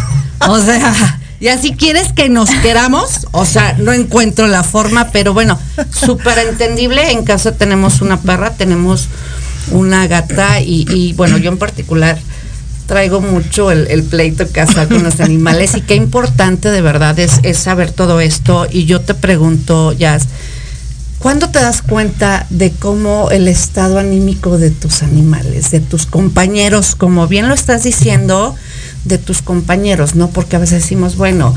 o 0.46 0.58
sea, 0.58 1.18
y 1.40 1.48
así 1.48 1.72
quieres 1.72 2.12
que 2.12 2.28
nos 2.28 2.50
queramos, 2.50 3.28
o 3.30 3.44
sea, 3.44 3.76
no 3.78 3.92
encuentro 3.92 4.48
la 4.48 4.64
forma, 4.64 5.10
pero 5.12 5.34
bueno, 5.34 5.58
súper 5.90 6.38
entendible. 6.38 7.12
En 7.12 7.24
casa 7.24 7.52
tenemos 7.52 8.00
una 8.00 8.20
perra, 8.20 8.54
tenemos 8.54 9.08
una 9.70 10.06
gata 10.06 10.60
y, 10.60 10.86
y, 10.90 11.12
bueno, 11.12 11.38
yo 11.38 11.50
en 11.50 11.58
particular 11.58 12.18
traigo 12.86 13.20
mucho 13.20 13.70
el, 13.70 13.86
el 13.88 14.02
pleito 14.02 14.44
en 14.44 14.48
casa 14.48 14.88
con 14.88 15.02
los 15.04 15.20
animales 15.20 15.76
y 15.76 15.82
qué 15.82 15.94
importante 15.94 16.70
de 16.70 16.80
verdad 16.80 17.18
es, 17.18 17.40
es 17.42 17.58
saber 17.58 17.92
todo 17.92 18.20
esto. 18.20 18.66
Y 18.70 18.86
yo 18.86 19.00
te 19.00 19.14
pregunto, 19.14 19.92
Jazz, 19.92 20.26
¿Cuándo 21.18 21.48
te 21.50 21.58
das 21.58 21.82
cuenta 21.82 22.46
de 22.48 22.70
cómo 22.70 23.30
el 23.32 23.48
estado 23.48 23.98
anímico 23.98 24.56
de 24.56 24.70
tus 24.70 25.02
animales, 25.02 25.72
de 25.72 25.80
tus 25.80 26.06
compañeros, 26.06 26.94
como 26.94 27.26
bien 27.26 27.48
lo 27.48 27.54
estás 27.54 27.82
diciendo, 27.82 28.54
de 29.08 29.18
tus 29.18 29.42
compañeros, 29.42 30.14
¿no? 30.14 30.28
Porque 30.30 30.56
a 30.56 30.58
veces 30.58 30.82
decimos, 30.82 31.16
bueno, 31.16 31.54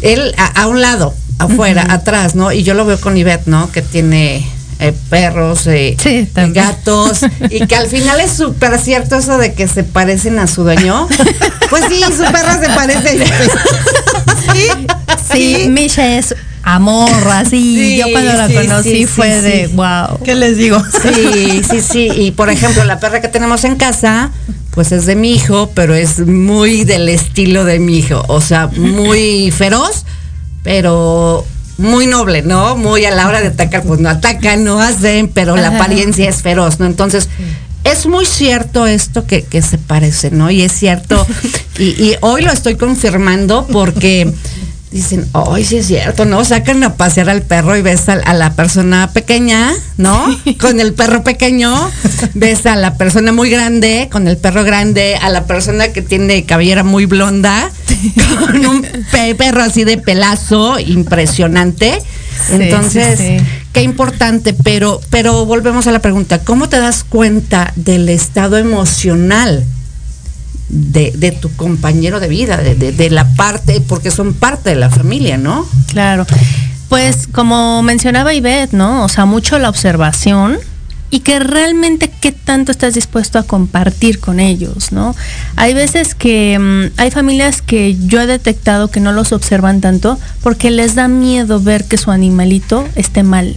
él 0.00 0.34
a, 0.38 0.62
a 0.62 0.66
un 0.66 0.80
lado, 0.80 1.14
afuera, 1.38 1.86
atrás, 1.90 2.34
¿no? 2.34 2.52
Y 2.52 2.62
yo 2.62 2.74
lo 2.74 2.84
veo 2.84 3.00
con 3.00 3.16
Ivette, 3.16 3.46
¿no? 3.46 3.70
Que 3.70 3.82
tiene 3.82 4.46
eh, 4.78 4.92
perros, 5.10 5.66
eh, 5.66 5.96
Sí, 6.02 6.28
gatos, 6.34 7.20
y 7.50 7.66
que 7.66 7.76
al 7.76 7.86
final 7.88 8.20
es 8.20 8.32
súper 8.32 8.78
cierto 8.78 9.16
eso 9.16 9.38
de 9.38 9.54
que 9.54 9.68
se 9.68 9.84
parecen 9.84 10.38
a 10.38 10.46
su 10.46 10.64
dueño. 10.64 11.08
Pues 11.70 11.84
sí, 11.88 12.02
su 12.02 12.24
perra 12.32 12.60
se 12.60 12.68
parece. 12.70 13.24
Sí, 14.52 14.68
Sí, 15.32 15.68
Misha 15.68 16.18
es 16.18 16.34
amor, 16.62 17.10
así. 17.32 17.50
Sí, 17.76 17.98
Yo 17.98 18.06
cuando 18.12 18.32
la 18.32 18.48
sí, 18.48 18.54
conocí 18.54 18.90
sí, 18.90 19.06
fue 19.06 19.34
sí, 19.34 19.40
de 19.42 19.66
sí. 19.68 19.72
wow. 19.74 20.18
¿Qué 20.24 20.34
les 20.34 20.56
digo? 20.56 20.82
Sí, 21.02 21.62
sí, 21.68 21.80
sí. 21.80 22.08
Y 22.14 22.30
por 22.32 22.50
ejemplo, 22.50 22.84
la 22.84 23.00
perra 23.00 23.20
que 23.20 23.28
tenemos 23.28 23.64
en 23.64 23.76
casa, 23.76 24.30
pues 24.72 24.92
es 24.92 25.06
de 25.06 25.16
mi 25.16 25.34
hijo, 25.34 25.70
pero 25.74 25.94
es 25.94 26.20
muy 26.20 26.84
del 26.84 27.08
estilo 27.08 27.64
de 27.64 27.78
mi 27.78 27.98
hijo, 27.98 28.24
o 28.28 28.40
sea, 28.40 28.68
muy 28.68 29.50
feroz, 29.50 30.04
pero 30.62 31.44
muy 31.78 32.06
noble, 32.06 32.42
¿no? 32.42 32.76
Muy 32.76 33.04
a 33.04 33.10
la 33.10 33.26
hora 33.26 33.40
de 33.40 33.48
atacar, 33.48 33.82
pues 33.82 34.00
no 34.00 34.08
atacan, 34.08 34.64
no 34.64 34.80
hacen, 34.80 35.28
pero 35.28 35.56
la 35.56 35.68
apariencia 35.68 36.28
es 36.28 36.42
feroz, 36.42 36.78
¿no? 36.80 36.86
Entonces, 36.86 37.28
es 37.84 38.06
muy 38.06 38.26
cierto 38.26 38.86
esto 38.86 39.26
que, 39.26 39.42
que 39.42 39.60
se 39.60 39.78
parece, 39.78 40.30
¿no? 40.30 40.50
Y 40.50 40.62
es 40.62 40.72
cierto, 40.72 41.26
y, 41.78 41.84
y 41.84 42.16
hoy 42.20 42.42
lo 42.42 42.52
estoy 42.52 42.76
confirmando 42.76 43.66
porque 43.66 44.32
dicen, 44.92 45.26
ay, 45.32 45.64
sí 45.64 45.78
es 45.78 45.86
cierto, 45.86 46.24
¿no? 46.24 46.44
Sacan 46.44 46.82
a 46.84 46.94
pasear 46.96 47.30
al 47.30 47.42
perro 47.42 47.76
y 47.76 47.82
ves 47.82 48.08
a, 48.08 48.12
a 48.14 48.34
la 48.34 48.52
persona 48.54 49.10
pequeña, 49.12 49.72
¿no? 49.96 50.26
Con 50.60 50.78
el 50.80 50.92
perro 50.94 51.24
pequeño, 51.24 51.74
ves 52.34 52.66
a 52.66 52.76
la 52.76 52.94
persona 52.96 53.32
muy 53.32 53.50
grande, 53.50 54.08
con 54.12 54.28
el 54.28 54.36
perro 54.36 54.64
grande, 54.64 55.16
a 55.16 55.30
la 55.30 55.44
persona 55.46 55.88
que 55.88 56.02
tiene 56.02 56.44
cabellera 56.44 56.84
muy 56.84 57.06
blonda, 57.06 57.70
con 58.46 58.66
un 58.66 58.86
pe- 59.10 59.34
perro 59.34 59.62
así 59.62 59.84
de 59.84 59.98
pelazo, 59.98 60.78
impresionante. 60.78 61.98
Sí, 62.48 62.54
Entonces, 62.54 63.18
sí, 63.18 63.38
sí. 63.38 63.44
qué 63.72 63.82
importante, 63.82 64.52
pero, 64.54 65.00
pero 65.10 65.46
volvemos 65.46 65.86
a 65.86 65.92
la 65.92 66.00
pregunta, 66.00 66.40
¿cómo 66.40 66.68
te 66.68 66.78
das 66.80 67.04
cuenta 67.04 67.72
del 67.76 68.08
estado 68.08 68.56
emocional 68.56 69.64
de, 70.72 71.12
de 71.14 71.30
tu 71.32 71.54
compañero 71.54 72.18
de 72.18 72.26
vida, 72.28 72.56
de, 72.56 72.74
de- 72.74 72.90
de 72.92 73.10
la 73.10 73.24
parte, 73.36 73.80
porque 73.86 74.10
son 74.10 74.34
parte 74.34 74.70
de 74.70 74.76
la 74.76 74.90
familia, 74.90 75.36
¿no? 75.38 75.64
Claro. 75.88 76.26
Pues 76.88 77.26
como 77.30 77.82
mencionaba 77.82 78.34
Ivette, 78.34 78.72
¿no? 78.72 79.04
O 79.04 79.08
sea, 79.08 79.24
mucho 79.26 79.58
la 79.58 79.68
observación 79.68 80.58
y 81.12 81.20
que 81.20 81.38
realmente 81.38 82.10
qué 82.20 82.32
tanto 82.32 82.72
estás 82.72 82.94
dispuesto 82.94 83.38
a 83.38 83.42
compartir 83.42 84.18
con 84.18 84.40
ellos, 84.40 84.92
¿no? 84.92 85.14
Hay 85.56 85.74
veces 85.74 86.14
que 86.14 86.58
mm, 86.58 86.98
hay 86.98 87.10
familias 87.10 87.60
que 87.60 87.98
yo 88.06 88.22
he 88.22 88.26
detectado 88.26 88.88
que 88.88 88.98
no 88.98 89.12
los 89.12 89.32
observan 89.32 89.82
tanto 89.82 90.18
porque 90.42 90.70
les 90.70 90.94
da 90.94 91.08
miedo 91.08 91.60
ver 91.60 91.84
que 91.84 91.98
su 91.98 92.10
animalito 92.10 92.88
esté 92.96 93.22
mal, 93.24 93.54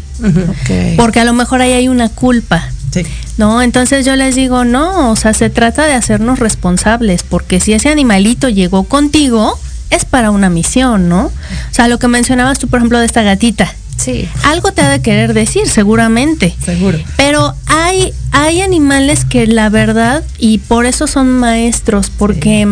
porque 0.98 1.22
a 1.22 1.24
lo 1.24 1.32
mejor 1.32 1.62
ahí 1.62 1.72
hay 1.72 1.88
una 1.88 2.10
culpa. 2.10 2.70
Sí. 2.92 3.04
¿no? 3.38 3.62
Entonces 3.62 4.06
yo 4.06 4.16
les 4.16 4.36
digo, 4.36 4.66
no, 4.66 5.12
o 5.12 5.16
sea, 5.16 5.34
se 5.34 5.50
trata 5.50 5.86
de 5.86 5.94
hacernos 5.94 6.40
responsables, 6.40 7.24
porque 7.24 7.62
si 7.62 7.74
ese 7.74 7.90
animalito 7.90 8.50
llegó 8.50 8.84
contigo, 8.84 9.58
es 9.90 10.04
para 10.04 10.32
una 10.32 10.50
misión, 10.50 11.08
¿no? 11.10 11.26
O 11.26 11.74
sea, 11.74 11.88
lo 11.88 12.00
que 12.00 12.08
mencionabas 12.08 12.60
tú, 12.60 12.68
por 12.68 12.80
ejemplo, 12.80 13.00
de 13.00 13.06
esta 13.06 13.22
gatita. 13.22 13.74
Sí. 13.98 14.28
Algo 14.44 14.72
te 14.72 14.82
ha 14.82 14.90
de 14.90 15.02
querer 15.02 15.34
decir, 15.34 15.68
seguramente. 15.68 16.56
Seguro. 16.64 17.00
Pero 17.18 17.54
hay, 17.68 18.14
hay 18.32 18.62
animales 18.62 19.26
que 19.26 19.48
la 19.48 19.70
verdad, 19.70 20.24
y 20.38 20.58
por 20.60 20.86
eso 20.86 21.08
son 21.08 21.30
maestros, 21.32 22.10
porque 22.10 22.68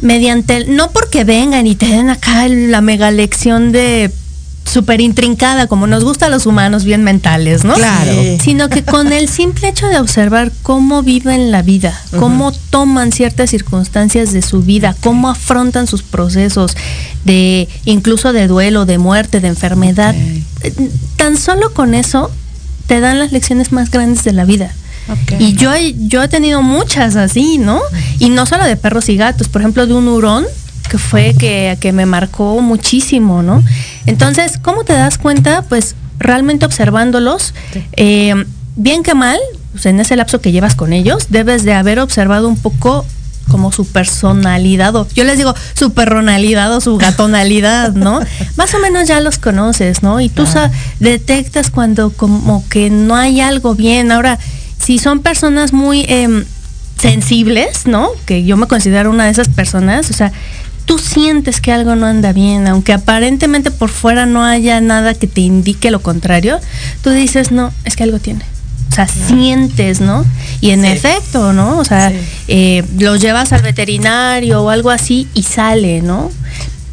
mediante, 0.00 0.56
el- 0.56 0.76
no 0.76 0.90
porque 0.90 1.24
vengan 1.24 1.66
y 1.66 1.74
te 1.74 1.86
den 1.86 2.10
acá 2.10 2.46
la 2.48 2.80
mega 2.80 3.10
lección 3.10 3.72
de 3.72 4.10
súper 4.66 5.00
intrincada, 5.00 5.66
como 5.66 5.86
nos 5.86 6.04
gusta 6.04 6.26
a 6.26 6.28
los 6.28 6.44
humanos 6.44 6.84
bien 6.84 7.02
mentales, 7.02 7.64
¿no? 7.64 7.74
Claro. 7.74 8.12
Sí. 8.12 8.38
Sino 8.42 8.68
que 8.68 8.82
con 8.82 9.12
el 9.12 9.28
simple 9.28 9.68
hecho 9.68 9.86
de 9.88 9.98
observar 9.98 10.52
cómo 10.62 11.02
viven 11.02 11.50
la 11.50 11.62
vida, 11.62 11.98
cómo 12.18 12.52
toman 12.70 13.12
ciertas 13.12 13.50
circunstancias 13.50 14.32
de 14.32 14.42
su 14.42 14.62
vida, 14.62 14.94
cómo 15.00 15.28
afrontan 15.30 15.86
sus 15.86 16.02
procesos 16.02 16.76
de 17.24 17.68
incluso 17.84 18.32
de 18.32 18.48
duelo, 18.48 18.84
de 18.86 18.98
muerte, 18.98 19.40
de 19.40 19.48
enfermedad, 19.48 20.14
eh, 20.14 20.90
tan 21.16 21.36
solo 21.36 21.72
con 21.72 21.94
eso 21.94 22.30
te 22.86 23.00
dan 23.00 23.18
las 23.18 23.32
lecciones 23.32 23.72
más 23.72 23.90
grandes 23.90 24.24
de 24.24 24.32
la 24.32 24.44
vida. 24.44 24.72
Y 25.38 25.54
yo 25.54 25.72
he, 25.72 25.94
yo 26.08 26.22
he 26.22 26.28
tenido 26.28 26.62
muchas 26.62 27.14
así, 27.14 27.58
¿no? 27.58 27.80
Y 28.18 28.30
no 28.30 28.44
solo 28.44 28.64
de 28.64 28.76
perros 28.76 29.08
y 29.08 29.16
gatos, 29.16 29.48
por 29.48 29.60
ejemplo, 29.60 29.86
de 29.86 29.94
un 29.94 30.08
hurón 30.08 30.44
que 30.90 30.98
fue 30.98 31.34
que, 31.38 31.78
que 31.80 31.92
me 31.92 32.06
marcó 32.06 32.60
muchísimo, 32.60 33.42
¿no? 33.42 33.62
Entonces, 34.06 34.58
¿cómo 34.60 34.84
te 34.84 34.92
das 34.92 35.18
cuenta? 35.18 35.62
Pues 35.62 35.94
realmente 36.18 36.64
observándolos, 36.64 37.54
eh, 37.96 38.34
bien 38.76 39.02
que 39.02 39.14
mal, 39.14 39.38
pues, 39.72 39.86
en 39.86 40.00
ese 40.00 40.16
lapso 40.16 40.40
que 40.40 40.52
llevas 40.52 40.74
con 40.74 40.92
ellos, 40.92 41.26
debes 41.28 41.64
de 41.64 41.74
haber 41.74 41.98
observado 41.98 42.48
un 42.48 42.56
poco 42.56 43.04
como 43.48 43.70
su 43.72 43.86
personalidad, 43.86 44.94
o 44.96 45.06
yo 45.14 45.24
les 45.24 45.36
digo 45.38 45.54
su 45.74 45.92
perronalidad 45.92 46.74
o 46.74 46.80
su 46.80 46.96
gatonalidad, 46.98 47.92
¿no? 47.92 48.20
Más 48.56 48.74
o 48.74 48.78
menos 48.78 49.06
ya 49.06 49.20
los 49.20 49.38
conoces, 49.38 50.02
¿no? 50.02 50.20
Y 50.20 50.28
tú 50.28 50.44
detectas 51.00 51.70
cuando 51.70 52.10
como 52.10 52.64
que 52.68 52.90
no 52.90 53.16
hay 53.16 53.40
algo 53.40 53.74
bien. 53.74 54.10
Ahora, 54.12 54.38
si 54.78 54.98
son 54.98 55.20
personas 55.20 55.72
muy 55.72 56.04
em, 56.08 56.44
sensibles, 56.98 57.86
¿no? 57.86 58.08
Que 58.24 58.44
yo 58.44 58.56
me 58.56 58.66
considero 58.66 59.10
una 59.10 59.24
de 59.24 59.30
esas 59.30 59.48
personas, 59.48 60.10
o 60.10 60.14
sea, 60.14 60.32
tú 60.86 60.98
sientes 60.98 61.60
que 61.60 61.72
algo 61.72 61.94
no 61.96 62.06
anda 62.06 62.32
bien, 62.32 62.66
aunque 62.66 62.92
aparentemente 62.94 63.70
por 63.70 63.90
fuera 63.90 64.24
no 64.24 64.42
haya 64.44 64.80
nada 64.80 65.12
que 65.14 65.26
te 65.26 65.42
indique 65.42 65.90
lo 65.90 66.00
contrario, 66.00 66.58
tú 67.02 67.10
dices, 67.10 67.50
no, 67.52 67.72
es 67.84 67.96
que 67.96 68.04
algo 68.04 68.18
tiene. 68.18 68.44
O 68.90 68.94
sea, 68.94 69.06
sientes, 69.08 70.00
¿no? 70.00 70.24
Y 70.62 70.70
en 70.70 70.80
Sí. 70.82 70.86
efecto, 70.86 71.52
¿no? 71.52 71.76
O 71.78 71.84
sea, 71.84 72.10
Sí. 72.10 72.16
eh, 72.48 72.84
los 72.98 73.20
llevas 73.20 73.52
al 73.52 73.60
veterinario 73.62 74.62
o 74.62 74.70
algo 74.70 74.90
así 74.90 75.28
y 75.34 75.42
sale, 75.42 76.00
¿no? 76.00 76.30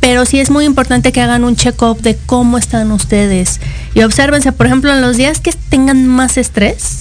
Pero 0.01 0.25
sí 0.25 0.39
es 0.41 0.49
muy 0.49 0.65
importante 0.65 1.13
que 1.13 1.21
hagan 1.21 1.45
un 1.45 1.55
check-up 1.55 2.01
de 2.01 2.17
cómo 2.25 2.57
están 2.57 2.91
ustedes. 2.91 3.61
Y 3.95 4.01
obsérvense, 4.01 4.51
por 4.51 4.65
ejemplo, 4.65 4.91
en 4.91 5.01
los 5.01 5.15
días 5.15 5.39
que 5.39 5.53
tengan 5.69 6.05
más 6.07 6.35
estrés, 6.37 6.97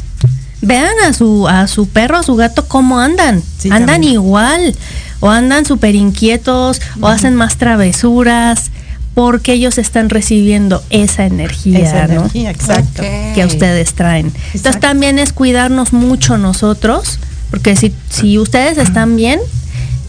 vean 0.61 0.93
a 1.05 1.13
su, 1.13 1.49
a 1.49 1.67
su 1.67 1.89
perro, 1.89 2.19
a 2.19 2.23
su 2.23 2.37
gato, 2.37 2.69
cómo 2.69 3.01
andan. 3.01 3.43
Sí, 3.59 3.71
andan 3.73 3.87
también. 3.95 4.13
igual. 4.13 4.77
O 5.23 5.31
andan 5.31 5.65
súper 5.65 5.95
inquietos, 5.95 6.83
o 7.01 7.07
hacen 7.07 7.35
más 7.35 7.57
travesuras, 7.57 8.71
porque 9.15 9.53
ellos 9.53 9.79
están 9.79 10.11
recibiendo 10.11 10.83
esa 10.91 11.25
energía, 11.25 11.79
Esa 11.79 12.07
¿no? 12.09 12.21
energía, 12.23 12.51
exacto. 12.51 13.03
Que 13.35 13.45
ustedes 13.47 13.95
traen. 13.95 14.27
Entonces 14.27 14.55
Exacto. 14.57 14.81
también 14.81 15.19
es 15.19 15.33
cuidarnos 15.33 15.93
mucho 15.93 16.39
nosotros, 16.39 17.19
porque 17.51 17.77
si, 17.77 17.95
si 18.11 18.39
ustedes 18.39 18.79
están 18.79 19.17
bien, 19.17 19.39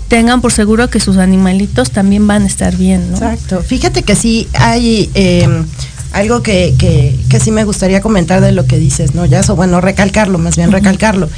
tengan 0.08 0.42
por 0.42 0.52
seguro 0.52 0.90
que 0.90 1.00
sus 1.00 1.18
animalitos 1.18 1.92
también 1.92 2.28
van 2.28 2.44
a 2.44 2.48
estar 2.48 2.76
bien, 2.76 3.12
¿no? 3.12 3.18
Exacto. 3.18 3.62
Fíjate 3.62 4.04
que 4.04 4.16
sí 4.16 4.48
hay 4.54 5.10
eh, 5.16 5.48
algo 6.14 6.42
que, 6.44 6.76
que, 6.78 7.20
que 7.30 7.40
sí 7.40 7.52
me 7.52 7.66
gustaría 7.66 8.00
comentar 8.02 8.40
de 8.40 8.52
lo 8.52 8.66
que 8.66 8.78
dices, 8.78 9.16
¿no? 9.16 9.26
Ya 9.26 9.40
eso, 9.42 9.56
bueno, 9.56 9.82
recalcarlo, 9.82 10.38
más 10.38 10.56
bien 10.56 10.72
recalcarlo. 10.72 11.30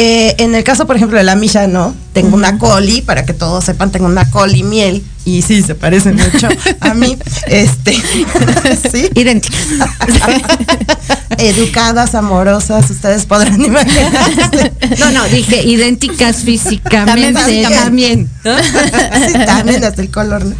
Eh, 0.00 0.36
en 0.38 0.54
el 0.54 0.62
caso, 0.62 0.86
por 0.86 0.94
ejemplo, 0.94 1.18
de 1.18 1.24
la 1.24 1.34
Misha, 1.34 1.66
¿no? 1.66 1.92
Tengo 2.12 2.36
una 2.36 2.56
coli, 2.56 3.02
para 3.02 3.26
que 3.26 3.34
todos 3.34 3.64
sepan, 3.64 3.90
tengo 3.90 4.06
una 4.06 4.30
coli 4.30 4.62
miel, 4.62 5.04
y 5.24 5.42
sí, 5.42 5.62
se 5.62 5.74
parece 5.74 6.12
mucho 6.12 6.48
a 6.80 6.94
mí. 6.94 7.16
Este, 7.46 7.92
sí. 8.92 9.08
Idénticas. 9.14 9.60
Educadas, 11.38 12.14
amorosas, 12.14 12.90
ustedes 12.90 13.26
podrán 13.26 13.60
imaginar. 13.62 14.72
No, 14.98 15.10
no, 15.12 15.24
dije 15.28 15.62
idénticas 15.62 16.38
físicamente 16.38 17.32
También 17.32 17.70
también. 17.70 18.28
Sí, 18.42 19.32
también 19.46 19.84
hasta 19.84 20.02
el 20.02 20.10
color. 20.10 20.44
¿no? 20.44 20.54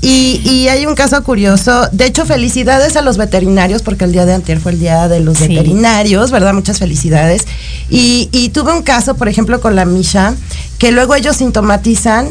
Y, 0.00 0.40
y 0.44 0.68
hay 0.68 0.86
un 0.86 0.94
caso 0.94 1.22
curioso. 1.24 1.88
De 1.92 2.06
hecho, 2.06 2.24
felicidades 2.24 2.96
a 2.96 3.02
los 3.02 3.16
veterinarios, 3.16 3.82
porque 3.82 4.04
el 4.04 4.12
día 4.12 4.24
de 4.24 4.34
antier 4.34 4.60
fue 4.60 4.72
el 4.72 4.78
día 4.80 5.08
de 5.08 5.20
los 5.20 5.38
Sí. 5.38 5.48
veterinarios, 5.48 6.30
¿verdad? 6.30 6.54
Muchas 6.54 6.78
felicidades. 6.78 7.42
Y, 7.90 8.28
y 8.32 8.50
tuve 8.50 8.72
un 8.72 8.82
caso, 8.82 9.14
por 9.16 9.28
ejemplo, 9.28 9.60
con 9.60 9.74
la 9.76 9.84
Misha, 9.84 10.34
que 10.78 10.92
luego 10.92 11.14
ellos 11.14 11.36
sintomatizan, 11.36 12.28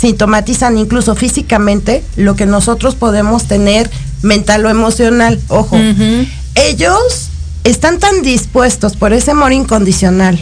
sintomatizan 0.00 0.78
incluso 0.78 1.14
físicamente 1.14 2.04
lo 2.16 2.36
que 2.36 2.46
nosotros 2.46 2.94
podemos 2.94 3.44
tener 3.44 3.90
mental 4.22 4.64
o 4.66 4.70
emocional. 4.70 5.40
Ojo, 5.48 5.76
ellos 6.54 7.28
están 7.64 7.98
tan 7.98 8.22
dispuestos 8.22 8.96
por 8.96 9.12
ese 9.12 9.32
amor 9.32 9.52
incondicional 9.52 10.40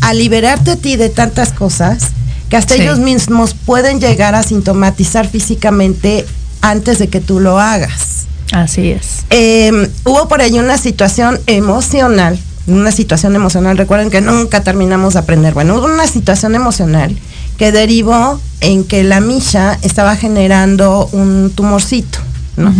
a 0.00 0.14
liberarte 0.14 0.72
a 0.72 0.76
ti 0.76 0.96
de 0.96 1.08
tantas 1.10 1.52
cosas 1.52 2.08
que 2.48 2.56
hasta 2.56 2.74
Sí. 2.74 2.82
ellos 2.82 2.98
mismos 2.98 3.54
pueden 3.54 4.00
llegar 4.00 4.34
a 4.34 4.42
sintomatizar 4.42 5.28
físicamente 5.28 6.26
antes 6.60 6.98
de 6.98 7.08
que 7.08 7.20
tú 7.20 7.40
lo 7.40 7.58
hagas. 7.58 8.26
Así 8.52 8.90
es. 8.90 9.24
Eh, 9.30 9.88
hubo 10.04 10.28
por 10.28 10.42
ahí 10.42 10.58
una 10.58 10.76
situación 10.78 11.40
emocional, 11.46 12.38
una 12.66 12.92
situación 12.92 13.34
emocional, 13.34 13.78
recuerden 13.78 14.10
que 14.10 14.20
nunca 14.20 14.62
terminamos 14.62 15.14
de 15.14 15.20
aprender, 15.20 15.54
bueno, 15.54 15.76
hubo 15.76 15.86
una 15.86 16.06
situación 16.06 16.54
emocional 16.54 17.16
que 17.58 17.72
derivó 17.72 18.40
en 18.60 18.84
que 18.84 19.04
la 19.04 19.20
Misha 19.20 19.78
estaba 19.82 20.16
generando 20.16 21.08
un 21.12 21.52
tumorcito, 21.54 22.18
¿no? 22.56 22.72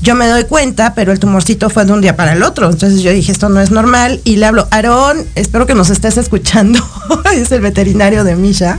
Yo 0.00 0.14
me 0.14 0.28
doy 0.28 0.44
cuenta, 0.44 0.94
pero 0.94 1.10
el 1.10 1.18
tumorcito 1.18 1.70
fue 1.70 1.84
de 1.84 1.92
un 1.92 2.00
día 2.00 2.14
para 2.14 2.32
el 2.32 2.44
otro. 2.44 2.70
Entonces 2.70 3.02
yo 3.02 3.10
dije, 3.10 3.32
esto 3.32 3.48
no 3.48 3.60
es 3.60 3.72
normal. 3.72 4.20
Y 4.22 4.36
le 4.36 4.46
hablo, 4.46 4.68
Aarón, 4.70 5.26
espero 5.34 5.66
que 5.66 5.74
nos 5.74 5.90
estés 5.90 6.16
escuchando. 6.16 6.78
es 7.34 7.50
el 7.50 7.60
veterinario 7.60 8.22
de 8.22 8.36
Misha. 8.36 8.78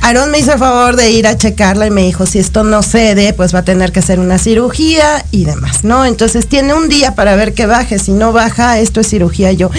Aarón 0.00 0.32
me 0.32 0.40
hizo 0.40 0.52
el 0.52 0.58
favor 0.58 0.96
de 0.96 1.12
ir 1.12 1.28
a 1.28 1.36
checarla 1.36 1.86
y 1.86 1.90
me 1.90 2.02
dijo, 2.02 2.26
si 2.26 2.40
esto 2.40 2.64
no 2.64 2.82
cede, 2.82 3.32
pues 3.32 3.54
va 3.54 3.60
a 3.60 3.64
tener 3.64 3.92
que 3.92 4.00
hacer 4.00 4.18
una 4.18 4.38
cirugía 4.38 5.24
y 5.30 5.44
demás, 5.44 5.84
¿no? 5.84 6.04
Entonces 6.04 6.48
tiene 6.48 6.74
un 6.74 6.88
día 6.88 7.14
para 7.14 7.36
ver 7.36 7.54
que 7.54 7.66
baje. 7.66 8.00
Si 8.00 8.10
no 8.10 8.32
baja, 8.32 8.80
esto 8.80 9.00
es 9.00 9.08
cirugía. 9.08 9.52
Y 9.52 9.56
yo, 9.56 9.70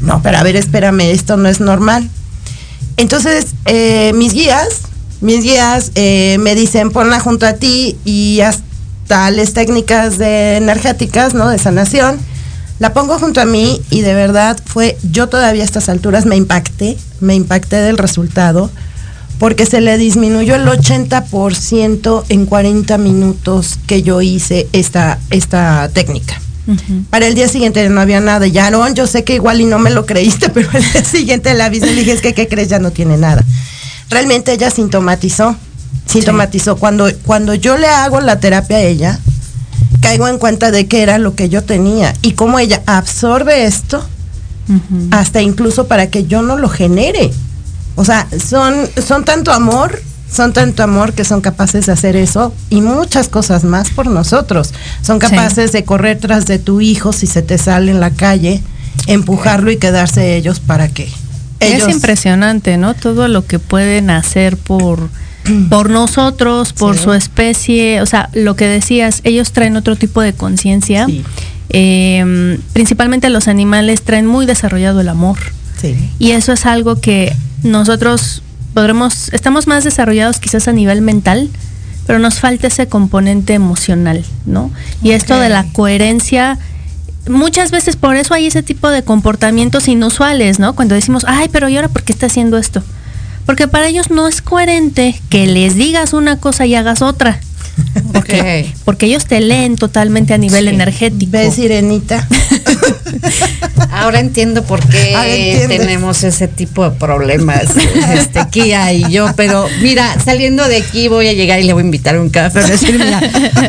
no, 0.00 0.20
pero 0.20 0.38
a 0.38 0.42
ver, 0.42 0.56
espérame, 0.56 1.12
esto 1.12 1.36
no 1.36 1.48
es 1.48 1.60
normal. 1.60 2.10
Entonces, 2.96 3.54
eh, 3.66 4.12
mis 4.14 4.32
guías, 4.32 4.80
mis 5.20 5.42
guías 5.42 5.92
eh, 5.94 6.38
me 6.40 6.54
dicen, 6.54 6.90
ponla 6.90 7.20
junto 7.20 7.46
a 7.46 7.54
ti 7.54 7.96
y 8.04 8.40
hasta 8.40 9.30
las 9.30 9.52
técnicas 9.52 10.18
de 10.18 10.56
energéticas, 10.56 11.34
¿no? 11.34 11.48
De 11.48 11.58
sanación. 11.58 12.18
La 12.78 12.92
pongo 12.92 13.18
junto 13.18 13.40
a 13.40 13.46
mí 13.46 13.80
y 13.90 14.02
de 14.02 14.12
verdad 14.12 14.58
fue, 14.64 14.98
yo 15.10 15.28
todavía 15.28 15.62
a 15.62 15.64
estas 15.64 15.88
alturas 15.88 16.26
me 16.26 16.36
impacté, 16.36 16.98
me 17.20 17.34
impacté 17.34 17.76
del 17.76 17.96
resultado, 17.96 18.70
porque 19.38 19.64
se 19.64 19.80
le 19.80 19.96
disminuyó 19.96 20.54
el 20.56 20.66
80% 20.66 22.24
en 22.28 22.46
40 22.46 22.98
minutos 22.98 23.78
que 23.86 24.02
yo 24.02 24.20
hice 24.20 24.68
esta, 24.72 25.18
esta 25.30 25.88
técnica. 25.92 26.40
Para 27.10 27.26
el 27.26 27.34
día 27.34 27.48
siguiente 27.48 27.88
no 27.88 28.00
había 28.00 28.20
nada. 28.20 28.46
Ya, 28.46 28.70
no, 28.70 28.92
yo 28.92 29.06
sé 29.06 29.24
que 29.24 29.34
igual 29.34 29.60
y 29.60 29.64
no 29.64 29.78
me 29.78 29.90
lo 29.90 30.06
creíste, 30.06 30.48
pero 30.54 30.68
el 30.72 30.82
día 30.92 31.04
siguiente 31.04 31.54
la 31.54 31.66
avisé 31.66 31.92
y 31.92 31.94
dije, 31.94 32.12
es 32.12 32.20
que, 32.20 32.34
¿qué 32.34 32.48
crees? 32.48 32.68
Ya 32.68 32.78
no 32.78 32.90
tiene 32.90 33.16
nada. 33.16 33.44
Realmente 34.10 34.52
ella 34.52 34.70
sintomatizó, 34.70 35.56
sintomatizó. 36.06 36.76
Cuando, 36.76 37.08
cuando 37.24 37.54
yo 37.54 37.76
le 37.76 37.88
hago 37.88 38.20
la 38.20 38.40
terapia 38.40 38.78
a 38.78 38.82
ella, 38.82 39.18
caigo 40.00 40.28
en 40.28 40.38
cuenta 40.38 40.70
de 40.70 40.86
qué 40.86 41.02
era 41.02 41.18
lo 41.18 41.34
que 41.34 41.48
yo 41.48 41.64
tenía 41.64 42.14
y 42.22 42.32
cómo 42.32 42.58
ella 42.58 42.82
absorbe 42.86 43.66
esto 43.66 44.06
hasta 45.10 45.40
incluso 45.42 45.86
para 45.86 46.10
que 46.10 46.26
yo 46.26 46.42
no 46.42 46.56
lo 46.56 46.68
genere. 46.68 47.32
O 47.94 48.04
sea, 48.04 48.26
son, 48.44 48.88
son 49.04 49.24
tanto 49.24 49.52
amor, 49.52 50.00
son 50.36 50.52
tanto 50.52 50.82
amor 50.82 51.14
que 51.14 51.24
son 51.24 51.40
capaces 51.40 51.86
de 51.86 51.92
hacer 51.92 52.14
eso 52.14 52.54
y 52.70 52.82
muchas 52.82 53.28
cosas 53.28 53.64
más 53.64 53.90
por 53.90 54.06
nosotros. 54.06 54.72
Son 55.02 55.18
capaces 55.18 55.72
de 55.72 55.84
correr 55.84 56.18
tras 56.18 56.46
de 56.46 56.58
tu 56.58 56.80
hijo 56.80 57.12
si 57.12 57.26
se 57.26 57.42
te 57.42 57.58
sale 57.58 57.90
en 57.90 58.00
la 58.00 58.10
calle, 58.10 58.62
empujarlo 59.06 59.70
y 59.70 59.78
quedarse 59.78 60.36
ellos 60.36 60.60
para 60.60 60.88
que 60.88 61.08
es 61.60 61.88
impresionante, 61.88 62.76
¿no? 62.76 62.94
Todo 62.94 63.28
lo 63.28 63.46
que 63.46 63.58
pueden 63.58 64.10
hacer 64.10 64.56
por 64.56 65.08
por 65.70 65.90
nosotros, 65.90 66.72
por 66.72 66.98
su 66.98 67.12
especie, 67.12 68.02
o 68.02 68.06
sea, 68.06 68.28
lo 68.32 68.56
que 68.56 68.66
decías, 68.66 69.20
ellos 69.24 69.52
traen 69.52 69.76
otro 69.76 69.96
tipo 69.96 70.20
de 70.20 70.32
conciencia. 70.32 71.06
Em, 71.68 72.58
principalmente 72.72 73.30
los 73.30 73.48
animales 73.48 74.02
traen 74.02 74.26
muy 74.26 74.46
desarrollado 74.46 75.00
el 75.00 75.08
amor. 75.08 75.38
Y 76.18 76.32
eso 76.32 76.52
es 76.52 76.66
algo 76.66 77.00
que 77.00 77.32
nosotros 77.62 78.42
podremos, 78.76 79.30
estamos 79.32 79.66
más 79.66 79.84
desarrollados 79.84 80.38
quizás 80.38 80.68
a 80.68 80.72
nivel 80.72 81.00
mental, 81.00 81.48
pero 82.06 82.18
nos 82.18 82.40
falta 82.40 82.66
ese 82.66 82.88
componente 82.88 83.54
emocional, 83.54 84.22
¿no? 84.44 84.70
Y 85.02 85.12
esto 85.12 85.40
de 85.40 85.48
la 85.48 85.64
coherencia, 85.72 86.58
muchas 87.26 87.70
veces 87.70 87.96
por 87.96 88.16
eso 88.16 88.34
hay 88.34 88.48
ese 88.48 88.62
tipo 88.62 88.90
de 88.90 89.02
comportamientos 89.02 89.88
inusuales, 89.88 90.58
¿no? 90.58 90.74
Cuando 90.76 90.94
decimos, 90.94 91.24
ay, 91.26 91.48
pero 91.50 91.70
¿y 91.70 91.76
ahora 91.76 91.88
por 91.88 92.02
qué 92.02 92.12
está 92.12 92.26
haciendo 92.26 92.58
esto? 92.58 92.82
Porque 93.46 93.66
para 93.66 93.88
ellos 93.88 94.10
no 94.10 94.28
es 94.28 94.42
coherente 94.42 95.18
que 95.30 95.46
les 95.46 95.74
digas 95.74 96.12
una 96.12 96.38
cosa 96.38 96.66
y 96.66 96.74
hagas 96.74 97.00
otra. 97.00 97.40
Porque, 98.12 98.74
porque 98.84 99.06
ellos 99.06 99.24
te 99.24 99.40
leen 99.40 99.76
totalmente 99.76 100.34
a 100.34 100.38
nivel 100.38 100.68
energético. 100.68 101.32
¿Ves, 101.32 101.54
Sirenita? 101.54 102.28
Ahora 103.90 104.20
entiendo 104.20 104.62
por 104.64 104.86
qué 104.86 105.64
tenemos 105.68 106.22
ese 106.24 106.48
tipo 106.48 106.88
de 106.88 106.90
problemas, 106.96 107.64
este, 108.12 108.46
Kia 108.50 108.92
y 108.92 109.10
yo. 109.10 109.28
Pero 109.36 109.66
mira, 109.80 110.16
saliendo 110.22 110.66
de 110.68 110.76
aquí 110.76 111.08
voy 111.08 111.28
a 111.28 111.32
llegar 111.32 111.60
y 111.60 111.64
le 111.64 111.72
voy 111.72 111.82
a 111.82 111.86
invitar 111.86 112.18
un 112.18 112.30
café. 112.30 112.62
Decir, 112.62 112.98
mira, 112.98 113.20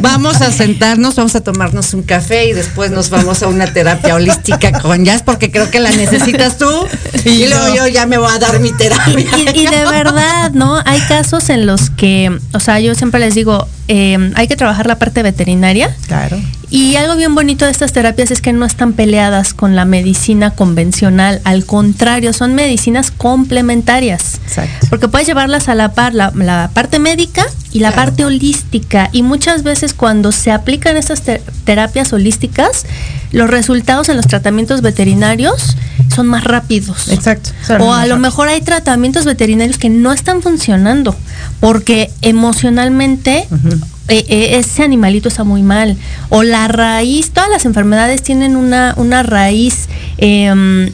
vamos 0.01 0.41
a 0.41 0.51
sentarnos, 0.51 1.15
vamos 1.15 1.35
a 1.35 1.41
tomarnos 1.41 1.93
un 1.93 2.03
café 2.03 2.45
y 2.47 2.53
después 2.53 2.91
nos 2.91 3.09
vamos 3.09 3.43
a 3.43 3.47
una 3.47 3.71
terapia 3.71 4.15
holística 4.15 4.79
con 4.79 5.05
Jazz 5.05 5.23
porque 5.23 5.51
creo 5.51 5.69
que 5.69 5.79
la 5.79 5.91
necesitas 5.91 6.57
tú. 6.57 6.69
Y, 7.25 7.47
luego 7.47 7.75
yo 7.75 7.87
ya 7.87 8.05
me 8.05 8.17
voy 8.17 8.31
a 8.31 8.39
dar 8.39 8.59
mi 8.59 8.71
terapia. 8.73 9.25
Y, 9.37 9.61
y 9.61 9.67
de 9.67 9.85
verdad, 9.85 10.51
¿no? 10.51 10.81
Hay 10.85 10.99
casos 11.01 11.49
en 11.49 11.65
los 11.65 11.89
que, 11.89 12.37
o 12.53 12.59
sea, 12.59 12.79
yo 12.79 12.95
siempre 12.95 13.19
les 13.19 13.35
digo, 13.35 13.67
eh, 13.87 14.31
hay 14.35 14.47
que 14.47 14.55
trabajar 14.55 14.87
la 14.87 14.99
parte 14.99 15.23
veterinaria. 15.23 15.95
Claro. 16.07 16.37
Y 16.69 16.97
algo 16.97 17.15
bien 17.15 17.33
bonito 17.33 17.63
de 17.63 17.71
estas 17.71 17.93
terapias 17.93 18.29
es 18.29 18.41
que 18.41 18.51
no 18.51 18.65
están 18.65 18.91
peleadas 18.91 19.53
con 19.53 19.75
la 19.75 19.85
medicina 19.85 20.51
convencional, 20.51 21.39
al 21.45 21.65
contrario, 21.65 22.33
son 22.33 22.55
medicinas 22.55 23.09
complementarias. 23.11 24.41
Exacto. 24.45 24.87
Porque 24.89 25.07
puedes 25.07 25.27
llevarlas 25.27 25.69
a 25.69 25.75
la 25.75 25.93
par, 25.93 26.13
la, 26.13 26.69
parte 26.73 26.99
médica 26.99 27.45
y 27.77 27.79
la 27.79 27.91
parte 27.91 28.25
holística. 28.25 29.09
Y 29.11 29.21
muchas 29.21 29.61
veces 29.61 29.93
cuando 29.93 30.31
se 30.31 30.49
aplican 30.49 30.97
estas 30.97 31.21
terapias 31.63 32.11
holísticas, 32.11 32.87
los 33.31 33.51
resultados 33.51 34.09
en 34.09 34.17
los 34.17 34.25
tratamientos 34.25 34.81
veterinarios 34.81 35.77
son 36.13 36.25
más 36.25 36.43
rápidos. 36.43 37.09
Exacto. 37.09 37.51
O 37.79 37.93
a 37.93 38.07
lo 38.07 38.17
mejor 38.17 38.47
hay 38.47 38.61
tratamientos 38.61 39.25
veterinarios 39.25 39.77
que 39.77 39.89
no 39.89 40.11
están 40.11 40.41
funcionando 40.41 41.15
porque 41.59 42.09
emocionalmente 42.23 43.47
eh, 44.07 44.25
eh, 44.27 44.57
ese 44.57 44.81
animalito 44.81 45.27
está 45.29 45.43
muy 45.43 45.61
mal. 45.61 45.97
O 46.29 46.41
la 46.41 46.67
raíz, 46.67 47.29
todas 47.29 47.51
las 47.51 47.65
enfermedades 47.65 48.23
tienen 48.23 48.55
una, 48.55 48.95
una 48.97 49.21
raíz 49.21 49.87
em, 50.17 50.89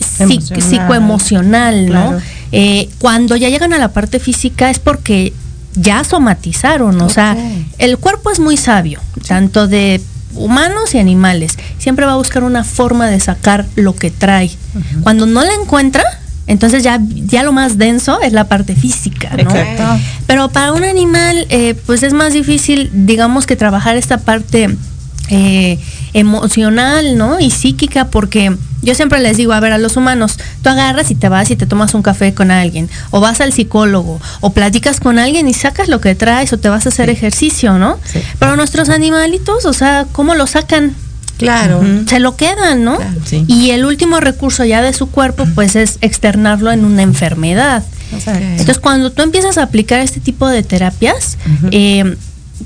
psicoemocional, 0.00 1.90
¿no? 1.90 2.16
Eh, 2.50 2.88
cuando 2.98 3.36
ya 3.36 3.50
llegan 3.50 3.74
a 3.74 3.78
la 3.78 3.92
parte 3.92 4.20
física 4.20 4.70
es 4.70 4.78
porque 4.78 5.34
ya 5.74 6.04
somatizaron, 6.04 7.00
o 7.00 7.08
sea, 7.08 7.36
el 7.78 7.98
cuerpo 7.98 8.30
es 8.30 8.40
muy 8.40 8.56
sabio, 8.56 9.00
tanto 9.26 9.66
de 9.66 10.00
humanos 10.34 10.94
y 10.94 10.98
animales. 10.98 11.56
Siempre 11.78 12.06
va 12.06 12.12
a 12.12 12.16
buscar 12.16 12.44
una 12.44 12.64
forma 12.64 13.08
de 13.08 13.20
sacar 13.20 13.66
lo 13.76 13.94
que 13.94 14.10
trae. 14.10 14.50
Cuando 15.02 15.26
no 15.26 15.42
la 15.44 15.54
encuentra, 15.54 16.04
entonces 16.46 16.82
ya, 16.82 17.00
ya 17.08 17.42
lo 17.42 17.52
más 17.52 17.78
denso 17.78 18.20
es 18.20 18.32
la 18.32 18.44
parte 18.44 18.74
física, 18.74 19.30
¿no? 19.42 19.50
Pero 20.26 20.48
para 20.50 20.72
un 20.72 20.84
animal, 20.84 21.46
eh, 21.48 21.74
pues 21.86 22.02
es 22.02 22.12
más 22.12 22.32
difícil, 22.32 22.90
digamos, 22.92 23.46
que 23.46 23.56
trabajar 23.56 23.96
esta 23.96 24.18
parte 24.18 24.76
eh, 25.30 25.78
emocional, 26.14 27.18
¿no? 27.18 27.38
Y 27.40 27.50
psíquica, 27.50 28.06
porque 28.06 28.56
yo 28.82 28.94
siempre 28.94 29.20
les 29.20 29.36
digo, 29.36 29.52
a 29.52 29.60
ver, 29.60 29.72
a 29.72 29.78
los 29.78 29.96
humanos, 29.96 30.38
tú 30.62 30.70
agarras 30.70 31.10
y 31.10 31.14
te 31.14 31.28
vas 31.28 31.50
y 31.50 31.56
te 31.56 31.66
tomas 31.66 31.92
un 31.94 32.02
café 32.02 32.32
con 32.32 32.50
alguien, 32.50 32.88
o 33.10 33.20
vas 33.20 33.40
al 33.40 33.52
psicólogo, 33.52 34.20
o 34.40 34.50
platicas 34.52 35.00
con 35.00 35.18
alguien 35.18 35.48
y 35.48 35.54
sacas 35.54 35.88
lo 35.88 36.00
que 36.00 36.14
traes, 36.14 36.52
o 36.52 36.58
te 36.58 36.68
vas 36.68 36.86
a 36.86 36.88
hacer 36.88 37.10
ejercicio, 37.10 37.78
¿no? 37.78 37.98
Pero 38.38 38.56
nuestros 38.56 38.88
animalitos, 38.88 39.66
o 39.66 39.72
sea, 39.72 40.06
¿cómo 40.12 40.34
lo 40.34 40.46
sacan? 40.46 40.94
Claro. 41.36 41.82
Se 42.06 42.20
lo 42.20 42.36
quedan, 42.36 42.84
¿no? 42.84 42.98
Y 43.48 43.70
el 43.70 43.84
último 43.84 44.20
recurso 44.20 44.64
ya 44.64 44.82
de 44.82 44.92
su 44.92 45.10
cuerpo, 45.10 45.46
pues 45.54 45.74
es 45.74 45.98
externarlo 46.00 46.70
en 46.70 46.84
una 46.84 47.02
enfermedad. 47.02 47.82
Entonces, 48.12 48.78
cuando 48.78 49.10
tú 49.10 49.22
empiezas 49.22 49.58
a 49.58 49.64
aplicar 49.64 50.00
este 50.00 50.20
tipo 50.20 50.46
de 50.46 50.62
terapias, 50.62 51.36
eh, 51.72 52.16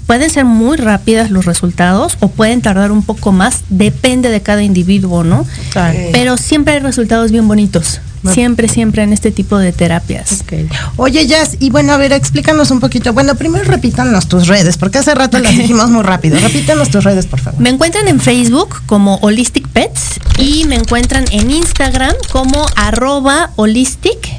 pueden 0.07 0.31
ser 0.31 0.44
muy 0.44 0.77
rápidas 0.77 1.31
los 1.31 1.44
resultados 1.44 2.16
o 2.20 2.29
pueden 2.29 2.62
tardar 2.62 2.92
un 2.92 3.03
poco 3.03 3.33
más, 3.33 3.62
depende 3.68 4.31
de 4.31 4.40
cada 4.40 4.62
individuo, 4.62 5.24
¿no? 5.24 5.46
Pero 6.12 6.37
siempre 6.37 6.74
hay 6.74 6.81
resultados 6.81 7.31
bien 7.31 7.48
bonitos. 7.48 8.01
Siempre, 8.33 8.68
siempre 8.68 9.03
en 9.03 9.12
este 9.12 9.31
tipo 9.31 9.59
de 9.59 9.72
terapias. 9.72 10.44
Oye, 10.96 11.27
Jazz, 11.27 11.57
y 11.61 11.70
bueno, 11.70 11.92
a 11.92 11.96
ver, 11.96 12.12
explícanos 12.12 12.70
un 12.70 12.81
poquito. 12.81 13.12
Bueno, 13.12 13.37
primero 13.37 13.64
repítanos 13.64 14.27
tus 14.29 14.48
redes, 14.48 14.77
porque 14.77 14.98
hace 14.98 15.14
rato 15.14 15.38
las 15.38 15.57
dijimos 15.57 15.88
muy 15.90 16.03
rápido. 16.03 16.38
Repítanos 16.40 16.90
tus 16.90 17.05
redes, 17.05 17.27
por 17.27 17.40
favor. 17.40 17.61
Me 17.61 17.70
encuentran 17.70 18.09
en 18.09 18.20
Facebook 18.20 18.83
como 18.87 19.16
Holistic 19.16 19.68
Pets 19.68 20.18
y 20.38 20.64
me 20.66 20.77
encuentran 20.77 21.24
en 21.33 21.51
Instagram 21.51 22.14
como 22.31 22.64
arroba 22.77 23.51
holistic 23.57 24.38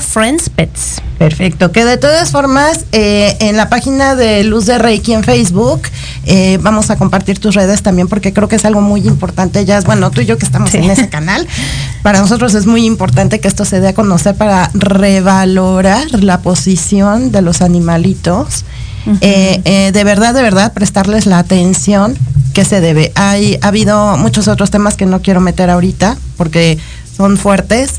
friends 0.00 0.50
pets. 0.50 1.02
Perfecto, 1.18 1.72
que 1.72 1.84
de 1.84 1.96
todas 1.96 2.30
formas 2.30 2.84
eh, 2.92 3.36
en 3.40 3.56
la 3.56 3.68
página 3.68 4.14
de 4.14 4.44
Luz 4.44 4.66
de 4.66 4.78
Reiki 4.78 5.14
en 5.14 5.24
Facebook 5.24 5.82
eh, 6.26 6.58
vamos 6.60 6.90
a 6.90 6.96
compartir 6.96 7.38
tus 7.38 7.54
redes 7.54 7.82
también 7.82 8.08
porque 8.08 8.32
creo 8.32 8.48
que 8.48 8.56
es 8.56 8.64
algo 8.64 8.80
muy 8.80 9.06
importante. 9.06 9.64
Ya 9.64 9.78
es 9.78 9.84
bueno, 9.84 10.10
tú 10.10 10.20
y 10.20 10.26
yo 10.26 10.38
que 10.38 10.44
estamos 10.44 10.74
en 10.74 10.90
ese 10.90 11.08
canal, 11.08 11.46
para 12.02 12.20
nosotros 12.20 12.54
es 12.54 12.66
muy 12.66 12.84
importante 12.84 13.40
que 13.40 13.48
esto 13.48 13.64
se 13.64 13.80
dé 13.80 13.88
a 13.88 13.94
conocer 13.94 14.34
para 14.34 14.70
revalorar 14.74 16.22
la 16.22 16.40
posición 16.40 17.32
de 17.32 17.42
los 17.42 17.62
animalitos. 17.62 18.64
Eh, 19.20 19.90
de 19.92 20.04
verdad, 20.04 20.34
de 20.34 20.42
verdad, 20.42 20.72
prestarles 20.72 21.26
la 21.26 21.38
atención 21.38 22.18
que 22.56 22.64
se 22.64 22.80
debe. 22.80 23.12
Hay, 23.16 23.58
ha 23.60 23.68
habido 23.68 24.16
muchos 24.16 24.48
otros 24.48 24.70
temas 24.70 24.96
que 24.96 25.04
no 25.04 25.20
quiero 25.20 25.42
meter 25.42 25.68
ahorita 25.68 26.16
porque 26.38 26.78
son 27.14 27.36
fuertes 27.36 27.90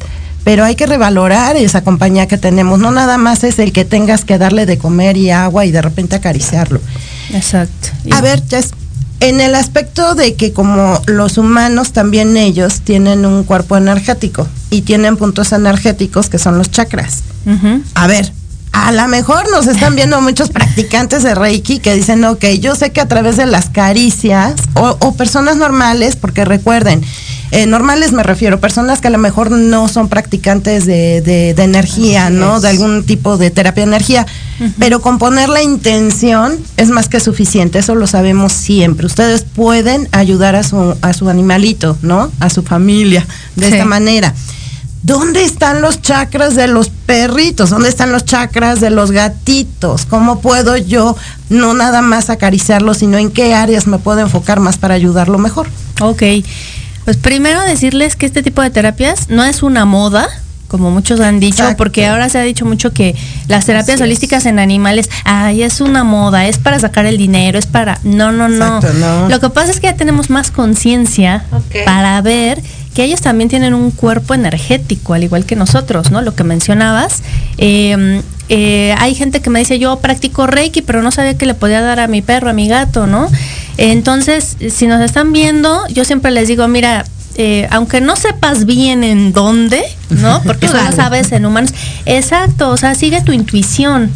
pero 0.43 0.64
hay 0.64 0.76
que 0.76 0.88
revalorar 0.88 1.58
esa 1.58 1.84
compañía 1.84 2.26
que 2.26 2.38
tenemos. 2.38 2.80
No 2.80 2.89
nada 2.89 3.18
más 3.18 3.43
es 3.43 3.60
el 3.60 3.74
que 3.74 3.84
tengas 3.84 4.24
que 4.24 4.38
darle 4.38 4.66
de 4.66 4.78
comer 4.78 5.18
y 5.18 5.30
agua 5.30 5.66
y 5.66 5.72
de 5.72 5.82
repente 5.82 6.16
acariciarlo. 6.16 6.80
Exacto. 7.34 7.89
A 8.12 8.22
ver, 8.22 8.41
Jess, 8.49 8.72
en 9.20 9.41
el 9.41 9.55
aspecto 9.55 10.16
de 10.16 10.36
que 10.36 10.53
como 10.53 11.01
los 11.05 11.38
humanos 11.38 11.91
también 11.91 12.38
ellos 12.38 12.80
tienen 12.80 13.26
un 13.26 13.43
cuerpo 13.43 13.76
energético 13.76 14.47
y 14.70 14.84
tienen 14.84 15.18
puntos 15.18 15.51
energéticos 15.51 16.30
que 16.30 16.39
son 16.39 16.58
los 16.58 16.72
chakras. 16.72 17.24
A 17.93 18.08
ver, 18.08 18.32
a 18.86 18.92
lo 18.92 19.08
mejor 19.08 19.50
nos 19.50 19.68
están 19.68 19.96
viendo 19.96 20.22
muchos 20.28 20.50
practicantes 20.50 21.24
de 21.24 21.34
Reiki 21.36 21.80
que 21.80 21.96
dicen, 21.96 22.24
ok, 22.26 22.46
yo 22.60 22.76
sé 22.76 22.92
que 22.92 23.02
a 23.02 23.08
través 23.08 23.38
de 23.38 23.46
las 23.46 23.70
caricias 23.70 24.54
o, 24.76 24.98
o 25.00 25.14
personas 25.16 25.56
normales, 25.58 26.16
porque 26.16 26.46
recuerden, 26.46 27.02
Eh, 27.52 27.66
normales 27.66 28.12
me 28.12 28.24
refiero, 28.24 28.60
personas 28.60 29.00
que 29.00 29.08
a 29.08 29.10
lo 29.10 29.18
mejor 29.18 29.52
no 29.52 29.88
son 29.88 30.10
practicantes 30.10 30.86
de, 30.86 31.22
de, 31.22 31.54
de 31.54 31.64
energía, 31.64 32.30
¿no? 32.30 32.60
De 32.60 32.68
algún 32.68 33.06
tipo 33.06 33.38
de 33.38 33.52
terapia 33.52 33.86
de 33.86 33.92
energía. 33.96 34.26
Pero 34.78 35.00
con 35.00 35.18
poner 35.18 35.48
la 35.48 35.62
intención 35.62 36.58
es 36.76 36.90
más 36.90 37.08
que 37.08 37.22
suficiente, 37.22 37.80
eso 37.80 37.96
lo 37.96 38.06
sabemos 38.06 38.52
siempre. 38.52 39.06
Ustedes 39.06 39.44
pueden 39.44 40.10
ayudar 40.12 40.58
a 40.58 40.64
su, 40.64 40.98
a 41.02 41.14
su 41.14 41.30
animalito, 41.30 41.96
¿no? 42.02 42.30
A 42.42 42.50
su 42.50 42.64
familia, 42.64 43.26
de 43.56 43.68
Sí. 43.68 43.72
esta 43.76 43.86
manera. 43.86 44.34
¿Dónde 45.04 45.43
están 45.43 45.82
los 45.82 46.02
chakras 46.02 46.56
de 46.56 46.68
los 46.68 46.89
perritos? 46.89 47.70
¿Dónde 47.70 47.89
están 47.89 48.12
los 48.12 48.26
chakras 48.26 48.82
de 48.82 48.89
los 48.89 49.12
gatitos? 49.12 50.06
¿Cómo 50.06 50.41
puedo 50.41 50.76
yo 50.76 51.16
no 51.50 51.74
nada 51.74 52.02
más 52.02 52.30
acariciarlos, 52.30 52.98
sino 52.98 53.18
en 53.18 53.32
qué 53.32 53.54
áreas 53.54 53.88
me 53.88 54.00
puedo 54.00 54.20
enfocar 54.20 54.60
más 54.60 54.78
para 54.78 54.95
ayudarlo 54.95 55.38
mejor? 55.38 55.68
Ok, 56.02 56.24
pues 57.06 57.18
primero 57.18 57.62
decirles 57.62 58.16
que 58.16 58.26
este 58.26 58.43
tipo 58.43 58.62
de 58.62 58.70
terapias 58.70 59.30
no 59.30 59.43
es 59.43 59.64
una 59.64 59.86
moda, 59.86 60.28
como 60.68 60.91
muchos 60.91 61.20
han 61.20 61.39
dicho, 61.39 61.63
Exacto. 61.63 61.78
porque 61.78 62.05
ahora 62.07 62.30
se 62.30 62.38
ha 62.38 62.43
dicho 62.43 62.65
mucho 62.65 62.91
que 62.91 63.15
las 63.47 63.65
terapias 63.65 63.95
Así 63.95 63.95
es. 63.95 64.01
holísticas 64.01 64.45
en 64.45 64.59
animales, 64.59 65.09
ay, 65.24 65.63
es 65.63 65.82
una 65.82 66.03
moda, 66.03 66.47
es 66.47 66.57
para 66.57 66.80
sacar 66.80 67.05
el 67.05 67.18
dinero, 67.18 67.57
es 67.57 67.65
para... 67.65 67.99
No, 68.03 68.32
no, 68.32 68.49
no. 68.49 68.78
Exacto, 68.78 68.93
no. 68.99 69.30
Lo 69.30 69.39
que 69.39 69.49
pasa 69.49 69.72
es 69.72 69.80
que 69.80 69.88
ya 69.88 69.95
tenemos 69.95 70.30
más 70.30 70.51
conciencia 70.51 71.45
para 71.86 72.22
ver 72.22 72.61
que 72.93 73.03
ellos 73.03 73.22
también 73.22 73.49
tienen 73.49 73.74
un 73.74 73.91
cuerpo 73.91 74.34
energético, 74.34 75.13
al 75.13 75.24
igual 75.24 75.45
que 75.45 75.55
nosotros, 75.55 76.09
¿no? 76.11 76.22
Lo 76.22 76.34
que 76.34 76.43
mencionabas. 76.43 77.22
Eh, 77.59 78.22
eh, 78.49 78.95
hay 78.97 79.13
gente 79.13 79.41
que 79.41 79.49
me 79.49 79.59
dice, 79.59 79.78
yo 79.78 79.97
practico 79.99 80.47
Reiki, 80.47 80.82
pero 80.82 81.01
no 81.03 81.11
sabía 81.11 81.38
que 81.38 81.45
le 81.45 81.53
podía 81.53 81.82
dar 81.82 81.99
a 81.99 82.07
mi 82.07 82.22
perro, 82.22 82.49
a 82.49 82.53
mi 82.53 82.68
gato, 82.68 83.05
¿no? 83.05 83.30
Entonces, 83.78 84.57
si 84.70 84.88
nos 84.88 85.01
están 85.01 85.34
viendo, 85.34 85.86
yo 85.89 86.05
siempre 86.05 86.32
les 86.32 86.47
digo, 86.47 86.68
mira, 86.68 87.05
eh, 87.38 87.68
aunque 87.72 88.02
no 88.02 88.16
sepas 88.16 88.66
bien 88.66 89.04
en 89.04 89.32
dónde, 89.32 89.82
¿no? 90.10 90.42
Porque 90.44 90.68
solo 90.68 90.80
Claro. 90.80 90.96
sabes 90.96 91.32
en 91.32 91.46
humanos. 91.46 91.72
Exacto, 92.06 92.70
o 92.72 92.78
sea, 92.78 92.96
sigue 92.96 93.22
tu 93.22 93.32
intuición. 93.32 94.12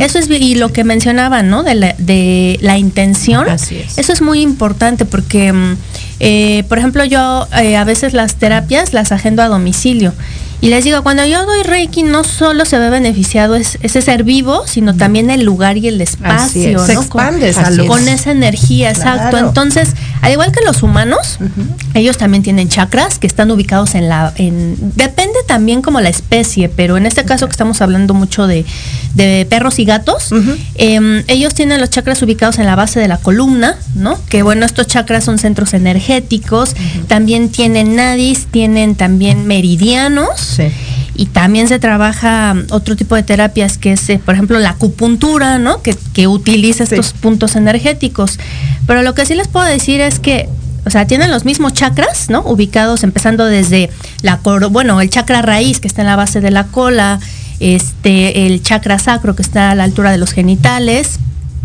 Eso 0.00 0.18
es, 0.18 0.28
y 0.28 0.56
lo 0.56 0.72
que 0.72 0.82
mencionaban, 0.84 1.48
¿no? 1.48 1.62
De 1.62 1.74
la, 1.76 1.94
de 1.98 2.58
la 2.62 2.76
intención. 2.78 3.48
Así 3.48 3.76
es. 3.76 3.96
Eso 3.98 4.12
es 4.12 4.22
muy 4.22 4.40
importante 4.40 5.04
porque, 5.04 5.52
mm, 5.52 5.76
eh, 6.20 6.64
por 6.68 6.78
ejemplo, 6.78 7.04
yo 7.04 7.46
eh, 7.60 7.76
a 7.76 7.84
veces 7.84 8.12
las 8.12 8.34
terapias 8.36 8.92
las 8.92 9.12
agendo 9.12 9.42
a 9.42 9.48
domicilio. 9.48 10.12
Y 10.60 10.68
les 10.70 10.82
digo, 10.82 11.02
cuando 11.02 11.26
yo 11.26 11.44
doy 11.44 11.62
Reiki, 11.62 12.04
no 12.04 12.24
solo 12.24 12.64
se 12.64 12.78
ve 12.78 12.88
beneficiado 12.88 13.54
es- 13.54 13.76
ese 13.82 14.00
ser 14.00 14.24
vivo, 14.24 14.62
sino 14.66 14.96
también 14.96 15.28
el 15.28 15.42
lugar 15.44 15.76
y 15.76 15.88
el 15.88 16.00
espacio, 16.00 16.80
es. 16.80 16.86
Se 16.86 16.94
¿no? 16.94 17.02
expande 17.02 17.52
con, 17.52 17.64
salud. 17.64 17.86
con 17.86 18.08
esa 18.08 18.30
energía, 18.30 18.88
exacto. 18.90 19.36
Entonces, 19.36 19.90
al 20.24 20.32
igual 20.32 20.52
que 20.52 20.64
los 20.64 20.82
humanos, 20.82 21.36
ellos 21.92 22.16
también 22.16 22.42
tienen 22.42 22.70
chakras 22.70 23.18
que 23.18 23.26
están 23.26 23.50
ubicados 23.50 23.94
en 23.94 24.08
la, 24.08 24.32
en, 24.36 24.74
depende 24.96 25.34
también 25.46 25.82
como 25.82 26.00
la 26.00 26.08
especie, 26.08 26.70
pero 26.70 26.96
en 26.96 27.04
este 27.04 27.26
caso 27.26 27.46
que 27.46 27.50
estamos 27.50 27.82
hablando 27.82 28.14
mucho 28.14 28.46
de, 28.46 28.64
de 29.12 29.46
perros 29.50 29.78
y 29.78 29.84
gatos, 29.84 30.30
em, 30.76 31.24
ellos 31.28 31.52
tienen 31.52 31.78
los 31.78 31.90
chakras 31.90 32.22
ubicados 32.22 32.58
en 32.58 32.64
la 32.64 32.74
base 32.74 33.00
de 33.00 33.06
la 33.06 33.18
columna, 33.18 33.76
¿no? 33.96 34.18
Que 34.30 34.42
bueno, 34.42 34.64
estos 34.64 34.86
chakras 34.86 35.24
son 35.24 35.38
centros 35.38 35.74
energéticos, 35.74 36.74
también 37.06 37.50
tienen 37.50 37.94
nadis, 37.94 38.46
tienen 38.46 38.94
también 38.94 39.46
meridianos. 39.46 40.40
Sí. 40.40 40.72
Y 41.16 41.26
también 41.26 41.68
se 41.68 41.78
trabaja 41.78 42.54
mm, 42.54 42.66
otro 42.70 42.96
tipo 42.96 43.14
de 43.14 43.22
terapias 43.22 43.78
que 43.78 43.92
es, 43.92 44.08
eh, 44.10 44.20
por 44.24 44.34
ejemplo, 44.34 44.58
la 44.58 44.70
acupuntura, 44.70 45.58
¿no? 45.58 45.80
Que, 45.82 45.96
que 46.12 46.26
utiliza 46.26 46.86
Sí. 46.86 46.94
estos 46.94 47.12
puntos 47.12 47.54
energéticos. 47.56 48.38
Pero 48.86 49.02
lo 49.02 49.14
que 49.14 49.24
sí 49.26 49.34
les 49.34 49.48
puedo 49.48 49.64
decir 49.66 50.00
es 50.00 50.18
que, 50.18 50.48
o 50.86 50.90
sea, 50.90 51.06
tienen 51.06 51.30
los 51.30 51.44
mismos 51.44 51.72
chakras, 51.72 52.30
¿no? 52.30 52.40
Ubicados 52.42 53.04
empezando 53.04 53.44
desde 53.46 53.90
la 54.22 54.38
coro, 54.38 54.70
bueno, 54.70 55.00
el 55.00 55.08
chakra 55.08 55.40
raíz 55.40 55.80
que 55.80 55.88
está 55.88 56.02
en 56.02 56.08
la 56.08 56.16
base 56.16 56.40
de 56.40 56.50
la 56.50 56.64
cola, 56.64 57.20
este, 57.60 58.46
el 58.46 58.62
chakra 58.62 58.98
sacro 58.98 59.34
que 59.36 59.42
está 59.42 59.70
a 59.70 59.74
la 59.74 59.84
altura 59.84 60.10
de 60.10 60.18
los 60.18 60.32
genitales, 60.32 61.18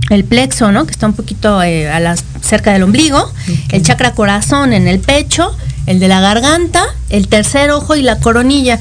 el 0.10 0.24
plexo, 0.24 0.72
¿no? 0.72 0.86
Que 0.86 0.91
está 0.91 1.08
un 1.08 1.14
poquito 1.14 1.62
eh, 1.64 1.89
a 1.89 2.00
las 2.00 2.24
cerca 2.41 2.72
del 2.72 2.84
ombligo, 2.84 3.32
el 3.72 3.82
chakra 3.84 4.12
corazón 4.14 4.74
en 4.74 4.88
el 4.88 5.00
pecho, 5.00 5.52
el 5.88 6.00
de 6.00 6.08
la 6.08 6.22
garganta, 6.22 6.84
el 7.10 7.28
tercer 7.28 7.72
ojo 7.72 7.95
y 7.95 8.02
la 8.04 8.20
coronilla. 8.20 8.80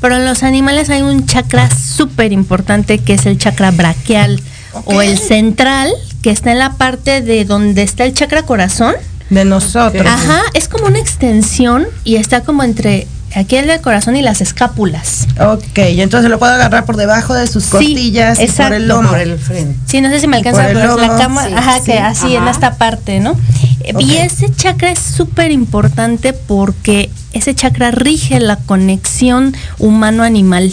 Pero 0.00 0.16
en 0.16 0.24
los 0.24 0.42
animales 0.42 0.90
hay 0.90 1.02
un 1.02 1.26
chakra 1.26 1.68
súper 1.70 2.32
importante 2.32 2.98
que 2.98 3.14
es 3.14 3.26
el 3.26 3.38
chakra 3.38 3.70
braquial 3.70 4.40
o 4.84 5.02
el 5.02 5.18
central, 5.18 5.90
que 6.22 6.30
está 6.30 6.52
en 6.52 6.58
la 6.58 6.72
parte 6.74 7.22
de 7.22 7.44
donde 7.44 7.82
está 7.82 8.04
el 8.04 8.14
chakra 8.14 8.44
corazón. 8.44 8.94
De 9.28 9.44
nosotros. 9.44 10.06
Ajá, 10.06 10.42
es 10.54 10.68
como 10.68 10.86
una 10.86 10.98
extensión 10.98 11.86
y 12.02 12.16
está 12.16 12.42
como 12.42 12.64
entre 12.64 13.06
aquí 13.34 13.56
el 13.56 13.66
del 13.66 13.80
corazón 13.80 14.16
y 14.16 14.22
las 14.22 14.40
escápulas. 14.40 15.26
Ok, 15.40 15.78
y 15.92 16.00
entonces 16.00 16.30
lo 16.30 16.38
puedo 16.38 16.52
agarrar 16.52 16.84
por 16.84 16.96
debajo 16.96 17.34
de 17.34 17.46
sus 17.46 17.64
Sí, 17.64 17.70
costillas 17.70 18.38
y 18.38 18.42
por 18.42 18.50
exacto, 18.50 18.74
el 18.74 18.88
lomo. 18.88 19.08
por 19.10 19.18
el 19.18 19.38
frente. 19.38 19.78
Sí, 19.86 20.00
no 20.00 20.08
sé 20.10 20.20
si 20.20 20.26
me 20.26 20.36
alcanza 20.38 20.62
por 20.62 20.66
a 20.66 20.70
el 20.70 20.76
ver 20.76 21.08
la 21.08 21.16
cama, 21.16 21.46
sí, 21.46 21.52
ajá, 21.54 21.78
sí, 21.78 21.84
que 21.84 21.98
así 21.98 22.34
en 22.36 22.48
esta 22.48 22.74
parte, 22.76 23.20
¿no? 23.20 23.36
Eh. 23.82 23.94
Y 23.98 24.16
ese 24.16 24.50
chakra 24.54 24.90
es 24.90 24.98
súper 24.98 25.50
importante 25.50 26.32
porque 26.32 27.10
ese 27.32 27.54
chakra 27.54 27.90
rige 27.90 28.38
la 28.40 28.56
conexión 28.56 29.54
humano-animal. 29.78 30.72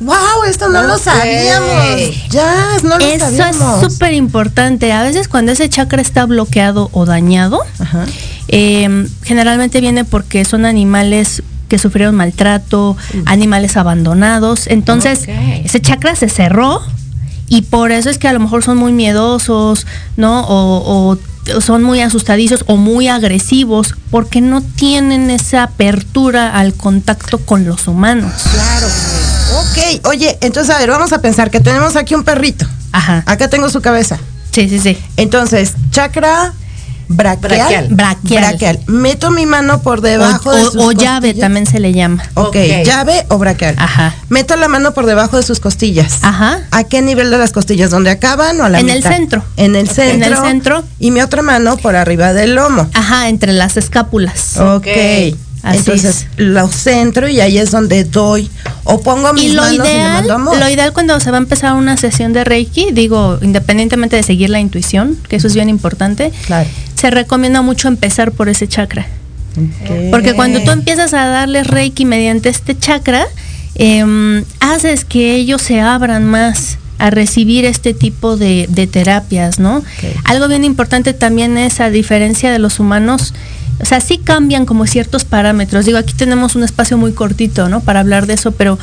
¡Wow! 0.00 0.44
Esto 0.48 0.68
no 0.68 0.82
lo 0.82 0.98
sabíamos. 0.98 2.14
Ya, 2.30 2.76
no 2.82 2.98
lo 2.98 3.04
Eso 3.04 3.24
sabíamos. 3.30 3.82
es 3.84 3.92
súper 3.92 4.12
importante. 4.12 4.92
A 4.92 5.02
veces 5.02 5.28
cuando 5.28 5.52
ese 5.52 5.68
chakra 5.68 6.02
está 6.02 6.26
bloqueado 6.26 6.90
o 6.92 7.06
dañado, 7.06 7.60
Ajá. 7.78 8.04
eh, 8.48 9.06
generalmente 9.22 9.80
viene 9.80 10.04
porque 10.04 10.44
son 10.44 10.66
animales 10.66 11.42
que 11.74 11.78
sufrieron 11.80 12.14
maltrato, 12.14 12.96
animales 13.26 13.76
abandonados. 13.76 14.68
Entonces, 14.68 15.26
ese 15.64 15.80
chakra 15.80 16.14
se 16.14 16.28
cerró 16.28 16.80
y 17.48 17.62
por 17.62 17.90
eso 17.90 18.10
es 18.10 18.18
que 18.18 18.28
a 18.28 18.32
lo 18.32 18.38
mejor 18.38 18.62
son 18.62 18.76
muy 18.76 18.92
miedosos, 18.92 19.88
¿no? 20.16 20.42
O, 20.42 21.18
o 21.50 21.60
son 21.60 21.82
muy 21.82 22.00
asustadizos 22.00 22.62
o 22.68 22.76
muy 22.76 23.08
agresivos 23.08 23.96
porque 24.12 24.40
no 24.40 24.62
tienen 24.62 25.30
esa 25.30 25.64
apertura 25.64 26.56
al 26.56 26.74
contacto 26.74 27.38
con 27.38 27.64
los 27.64 27.88
humanos. 27.88 28.32
Claro. 28.52 28.86
Ok, 29.58 30.06
oye, 30.06 30.38
entonces 30.42 30.72
a 30.72 30.78
ver, 30.78 30.90
vamos 30.90 31.12
a 31.12 31.20
pensar 31.20 31.50
que 31.50 31.58
tenemos 31.58 31.96
aquí 31.96 32.14
un 32.14 32.22
perrito. 32.22 32.66
Ajá. 32.92 33.24
Acá 33.26 33.50
tengo 33.50 33.68
su 33.68 33.80
cabeza. 33.80 34.20
Sí, 34.52 34.68
sí, 34.68 34.78
sí. 34.78 34.96
Entonces, 35.16 35.74
chakra 35.90 36.54
braquial. 37.08 37.88
Braquial. 37.90 38.44
Braquial. 38.44 38.80
Meto 38.86 39.30
mi 39.30 39.46
mano 39.46 39.82
por 39.82 39.98
O, 39.98 40.02
debajo 40.02 40.52
de 40.52 40.62
o- 40.62 40.70
sus 40.70 40.82
o 40.82 40.92
llave 40.92 41.28
costillas. 41.28 41.40
también 41.40 41.66
se 41.66 41.80
le 41.80 41.92
llama. 41.92 42.22
Ok, 42.34 42.46
Ok. 42.56 42.56
llave 42.84 43.24
o 43.28 43.38
braquial. 43.38 43.74
Ajá. 43.78 44.14
Meto 44.28 44.56
la 44.56 44.68
mano 44.68 44.94
por 44.94 45.06
debajo 45.06 45.36
de 45.36 45.42
sus 45.42 45.60
costillas. 45.60 46.18
Ajá. 46.22 46.60
¿A 46.70 46.84
qué 46.84 47.02
nivel 47.02 47.30
de 47.30 47.38
las 47.38 47.52
costillas? 47.52 47.90
¿Dónde 47.90 48.10
acaban 48.10 48.60
o 48.60 48.64
a 48.64 48.68
la 48.68 48.80
En 48.80 48.88
el 48.90 49.02
centro. 49.02 49.44
En 49.56 49.76
el 49.76 49.88
En 49.88 49.94
centro. 49.94 50.28
el 50.28 50.36
centro. 50.36 50.84
Y 50.98 51.10
mi 51.10 51.20
otra 51.20 51.42
mano 51.42 51.76
por 51.76 51.96
arriba 51.96 52.32
del 52.32 52.54
lomo. 52.54 52.88
Ajá, 52.94 53.28
entre 53.28 53.52
las 53.52 53.76
escápulas. 53.76 54.56
Ok. 54.58 54.86
Así 55.64 55.78
Entonces 55.78 56.04
es. 56.16 56.26
lo 56.36 56.68
centro 56.68 57.26
y 57.28 57.40
ahí 57.40 57.56
es 57.58 57.70
donde 57.70 58.04
doy 58.04 58.50
o 58.84 59.00
pongo 59.00 59.32
mis 59.32 59.44
Y 59.44 59.48
lo 59.54 59.62
manos 59.62 59.88
y 59.88 59.92
le 59.92 59.98
mando 60.04 60.34
amor. 60.34 60.58
lo 60.58 60.68
ideal 60.68 60.92
cuando 60.92 61.18
se 61.20 61.30
va 61.30 61.38
a 61.38 61.40
empezar 61.40 61.72
una 61.74 61.96
sesión 61.96 62.32
de 62.34 62.44
Reiki, 62.44 62.88
digo, 62.92 63.38
independientemente 63.40 64.14
de 64.16 64.22
seguir 64.22 64.50
la 64.50 64.60
intuición, 64.60 65.16
que 65.28 65.36
eso 65.36 65.46
es 65.46 65.54
bien 65.54 65.70
importante, 65.70 66.32
Claro. 66.46 66.68
se 66.94 67.10
recomienda 67.10 67.62
mucho 67.62 67.88
empezar 67.88 68.32
por 68.32 68.48
ese 68.50 68.68
chakra. 68.68 69.06
Porque 70.10 70.34
cuando 70.34 70.60
tú 70.60 70.70
empiezas 70.70 71.14
a 71.14 71.26
darles 71.26 71.66
Reiki 71.66 72.04
mediante 72.04 72.48
este 72.48 72.76
chakra, 72.78 73.24
em, 73.76 74.44
haces 74.60 75.04
que 75.04 75.34
ellos 75.36 75.62
se 75.62 75.80
abran 75.80 76.24
más 76.24 76.76
a 76.98 77.10
recibir 77.10 77.64
este 77.64 77.94
tipo 77.94 78.36
de, 78.36 78.66
de 78.68 78.86
terapias, 78.86 79.58
¿no? 79.58 79.82
Algo 80.24 80.46
bien 80.48 80.64
importante 80.64 81.12
también 81.12 81.56
es, 81.58 81.80
a 81.80 81.90
diferencia 81.90 82.50
de 82.52 82.58
los 82.58 82.78
humanos, 82.80 83.32
o 83.80 83.84
sea, 83.84 84.00
sí 84.00 84.18
cambian 84.18 84.66
como 84.66 84.86
ciertos 84.86 85.24
parámetros. 85.24 85.84
Digo, 85.84 85.98
aquí 85.98 86.14
tenemos 86.14 86.54
un 86.54 86.62
espacio 86.64 86.96
muy 86.96 87.12
cortito, 87.12 87.68
¿no? 87.68 87.80
Para 87.80 88.00
hablar 88.00 88.26
de 88.26 88.34
eso, 88.34 88.52
pero 88.52 88.78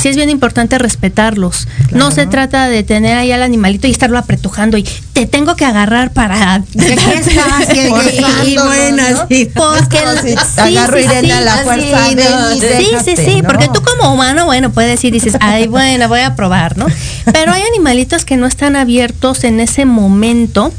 sí 0.00 0.08
es 0.08 0.16
bien 0.16 0.30
importante 0.30 0.78
respetarlos. 0.78 1.66
No 1.90 2.10
se 2.10 2.26
trata 2.26 2.68
de 2.68 2.82
tener 2.82 3.16
ahí 3.18 3.32
al 3.32 3.42
animalito 3.42 3.86
y 3.86 3.90
estarlo 3.90 4.18
apretujando 4.18 4.76
y 4.76 4.84
te 5.12 5.26
tengo 5.26 5.56
que 5.56 5.64
agarrar 5.64 6.12
para... 6.12 6.54
Aquí 6.76 6.76
estás, 6.82 7.74
y- 7.74 8.50
y- 8.52 8.56
bueno, 8.56 9.02
¿no? 9.10 9.26
sí. 9.28 9.50
Porque 9.52 9.98
si 10.22 10.28
sí, 10.30 10.76
agarro 10.76 10.98
sí, 10.98 11.04
a 11.06 11.20
sí, 11.20 11.26
la 11.26 11.56
fuerza, 11.58 12.12
y 12.12 12.60
sí, 12.60 12.86
sí, 13.04 13.16
sí, 13.16 13.42
¿no? 13.42 13.48
porque 13.48 13.68
tú 13.72 13.82
como 13.82 14.14
humano, 14.14 14.46
bueno, 14.46 14.70
puedes 14.70 15.02
ir 15.04 15.14
y 15.14 15.20
dices, 15.20 15.36
ay, 15.40 15.66
bueno, 15.66 16.08
voy 16.08 16.20
a 16.20 16.36
probar, 16.36 16.78
¿no? 16.78 16.86
Pero 17.32 17.52
hay 17.52 17.62
animalitos 17.62 18.24
que 18.24 18.36
no 18.36 18.46
están 18.46 18.76
abiertos 18.76 19.44
en 19.44 19.60
ese 19.60 19.84
momento 19.84 20.72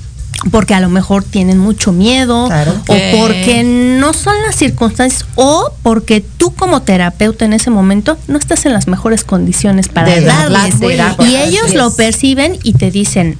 porque 0.51 0.73
a 0.75 0.79
lo 0.79 0.89
mejor 0.89 1.23
tienen 1.23 1.57
mucho 1.57 1.91
miedo 1.91 2.45
Claro. 2.47 2.73
o 2.87 2.95
porque 3.17 3.63
no 3.63 4.13
son 4.13 4.35
las 4.45 4.55
circunstancias 4.55 5.25
o 5.35 5.71
porque 5.81 6.21
tú 6.21 6.53
como 6.53 6.81
terapeuta 6.83 7.45
en 7.45 7.53
ese 7.53 7.69
momento 7.71 8.17
no 8.27 8.37
estás 8.37 8.65
en 8.65 8.73
las 8.73 8.87
mejores 8.87 9.23
condiciones 9.23 9.87
para 9.89 10.13
De 10.13 10.21
darles 10.21 10.79
terapia, 10.79 11.27
y 11.27 11.35
ellos 11.35 11.73
lo 11.73 11.91
perciben 11.95 12.57
y 12.63 12.73
te 12.73 12.91
dicen 12.91 13.37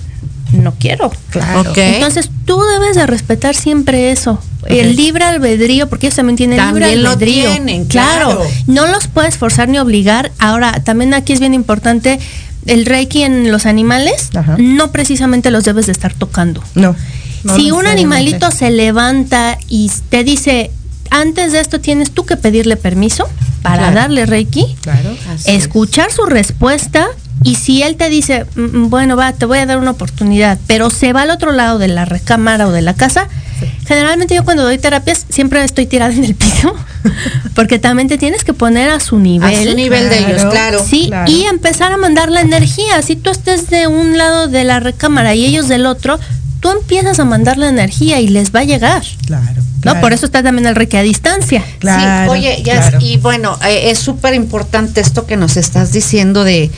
no 0.54 0.74
quiero. 0.80 1.12
Claro. 1.30 1.74
Entonces 1.76 2.30
tú 2.46 2.58
debes 2.64 2.96
de 2.96 3.06
respetar 3.06 3.54
siempre 3.54 4.12
eso. 4.12 4.40
El 4.66 4.96
libre 4.96 5.26
albedrío, 5.26 5.88
porque 5.90 6.08
ellos 6.08 6.16
también 6.16 6.38
tienen 6.38 6.58
También 6.58 6.88
libre 6.88 7.02
lo 7.04 7.10
albedrío. 7.12 7.50
claro. 7.90 8.42
No 8.66 8.88
los 8.88 9.08
puedes 9.08 9.38
forzar 9.38 9.68
ni 9.68 9.78
obligar. 9.78 10.32
Ahora, 10.40 10.72
también 10.86 11.14
aquí 11.14 11.34
es 11.34 11.42
bien 11.42 11.54
importante 11.54 12.20
el 12.68 12.86
reiki 12.86 13.24
en 13.24 13.52
los 13.52 13.66
animales, 13.66 14.30
Ajá. 14.36 14.56
no 14.60 14.92
precisamente 14.92 15.52
los 15.52 15.64
debes 15.64 15.86
de 15.88 15.92
estar 15.92 16.14
tocando. 16.14 16.64
No. 16.76 16.96
no 17.44 17.56
si 17.56 17.72
un 17.72 17.88
animalito 17.88 18.52
se 18.52 18.70
levanta 18.72 19.58
y 19.70 19.92
te 20.10 20.24
dice, 20.24 20.72
antes 21.10 21.52
de 21.54 21.60
esto 21.62 21.80
tienes 21.80 22.12
tú 22.12 22.26
que 22.26 22.36
pedirle 22.38 22.76
permiso 22.78 23.28
para 23.62 23.78
Claro. 23.78 23.96
darle 23.96 24.26
reiki, 24.26 24.66
Claro. 24.82 25.16
Así 25.34 25.52
es. 25.52 25.64
escuchar 25.64 26.12
su 26.12 26.26
respuesta 26.26 27.08
y 27.44 27.56
si 27.56 27.84
él 27.84 27.96
te 27.96 28.10
dice, 28.10 28.46
"Mm, 28.56 28.62
mm, 28.86 28.90
bueno, 28.90 29.16
va, 29.16 29.32
te 29.34 29.46
voy 29.46 29.60
a 29.60 29.66
dar 29.66 29.78
una 29.78 29.92
oportunidad, 29.92 30.58
pero 30.68 30.90
se 30.90 31.14
va 31.14 31.22
al 31.22 31.30
otro 31.30 31.52
lado 31.52 31.78
de 31.80 31.88
la 31.88 32.04
recámara 32.06 32.68
o 32.68 32.72
de 32.72 32.82
la 32.82 32.94
casa, 32.96 33.28
generalmente 33.88 34.36
yo 34.36 34.44
cuando 34.44 34.64
doy 34.64 34.78
terapias 34.78 35.26
siempre 35.30 35.64
estoy 35.64 35.86
tirada 35.86 36.14
en 36.14 36.24
el 36.24 36.36
piso, 36.36 36.76
porque 37.56 37.80
también 37.80 38.08
te 38.08 38.18
tienes 38.18 38.44
que 38.44 38.54
poner 38.54 38.90
a 38.90 39.00
su 39.00 39.16
A 39.18 39.20
nivel. 39.20 39.70
su 39.70 39.76
nivel 39.76 40.10
de 40.10 40.20
ellos, 40.20 40.46
claro. 40.46 40.84
Sí, 40.88 41.06
Claro. 41.08 41.32
y 41.32 41.44
empezar 41.44 41.92
a 41.92 41.98
mandar 41.98 42.30
la 42.30 42.42
energía. 42.42 43.02
Si 43.02 43.16
tú 43.16 43.30
estés 43.30 43.70
de 43.70 43.88
un 43.88 44.18
lado 44.18 44.48
de 44.48 44.64
la 44.64 44.80
recámara 44.80 45.36
y 45.36 45.46
ellos 45.46 45.68
del 45.68 45.86
otro, 45.86 46.20
tú 46.60 46.70
empiezas 46.72 47.20
a 47.20 47.26
mandar 47.26 47.58
la 47.58 47.70
energía 47.70 48.20
y 48.20 48.28
les 48.28 48.54
va 48.54 48.62
a 48.62 48.64
llegar. 48.64 49.04
Claro. 49.26 49.62
¿No? 49.84 50.02
Por 50.02 50.12
eso 50.12 50.26
está 50.26 50.44
también 50.44 50.66
el 50.66 50.76
reiki 50.76 50.98
a 50.98 51.02
distancia. 51.04 51.64
Claro, 51.80 52.34
sí, 52.34 52.40
oye, 52.40 52.62
ya, 52.66 52.80
claro. 52.80 52.98
y 53.00 53.18
bueno, 53.18 53.58
eh, 53.66 53.90
es 53.92 54.00
súper 54.00 54.34
importante 54.34 55.00
esto 55.00 55.26
que 55.26 55.38
nos 55.38 55.56
estás 55.56 55.94
diciendo 55.94 56.44
de, 56.44 56.72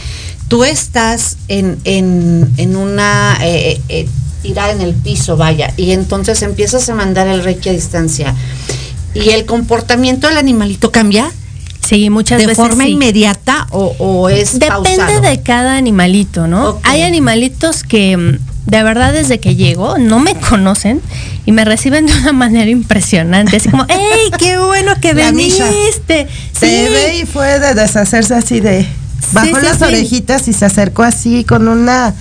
tú 0.48 0.64
estás 0.64 1.38
en, 1.48 1.80
en, 1.86 2.48
en 2.58 2.76
una, 2.76 3.38
eh, 3.42 3.82
eh, 3.90 4.08
tirada 4.44 4.72
en 4.72 4.82
el 4.82 4.94
piso, 4.94 5.38
vaya, 5.38 5.74
y 5.76 5.92
entonces 5.92 6.42
empiezas 6.44 6.88
a 6.90 6.94
mandar 6.94 7.28
el 7.28 7.44
reiki 7.44 7.70
a 7.70 7.72
distancia. 7.72 8.36
¿Y 9.14 9.30
el 9.30 9.46
comportamiento 9.46 10.28
del 10.28 10.38
animalito 10.38 10.92
cambia? 10.92 11.32
Sí, 11.86 12.10
muchas 12.10 12.40
¿De 12.40 12.46
veces 12.46 12.64
forma 12.64 12.84
sí. 12.84 12.92
inmediata 12.92 13.66
o, 13.72 13.96
o 13.98 14.30
es 14.30 14.60
Depende 14.60 14.98
pausado? 14.98 15.22
de 15.22 15.42
cada 15.42 15.76
animalito, 15.76 16.46
¿no? 16.48 16.80
Hay 16.84 17.02
animalitos 17.02 17.84
que 17.84 18.16
mm, 18.16 18.38
de 18.70 18.84
verdad 18.84 19.12
desde 19.14 19.40
que 19.40 19.56
llego 19.56 19.98
no 19.98 20.20
me 20.20 20.36
conocen 20.50 21.02
y 21.46 21.52
me 21.52 21.66
reciben 21.66 22.06
de 22.06 22.14
una 22.14 22.32
manera 22.34 22.70
impresionante, 22.70 23.58
así 23.58 23.70
como, 23.70 23.86
¡Ey, 23.90 24.30
qué 24.38 24.58
bueno 24.60 24.94
que 25.02 25.14
La 25.16 25.32
viniste! 25.32 26.28
Se 26.52 26.90
ve 26.90 27.18
y 27.18 27.26
fue 27.26 27.60
de 27.60 27.74
deshacerse 27.74 28.36
así 28.36 28.60
de. 28.60 28.86
Bajó 29.32 29.48
sí, 29.48 29.64
las 29.64 29.78
sí. 29.80 29.84
orejitas 29.86 30.48
y 30.48 30.54
se 30.54 30.66
acercó 30.66 31.04
así 31.04 31.44
con 31.44 31.68
una 31.68 32.14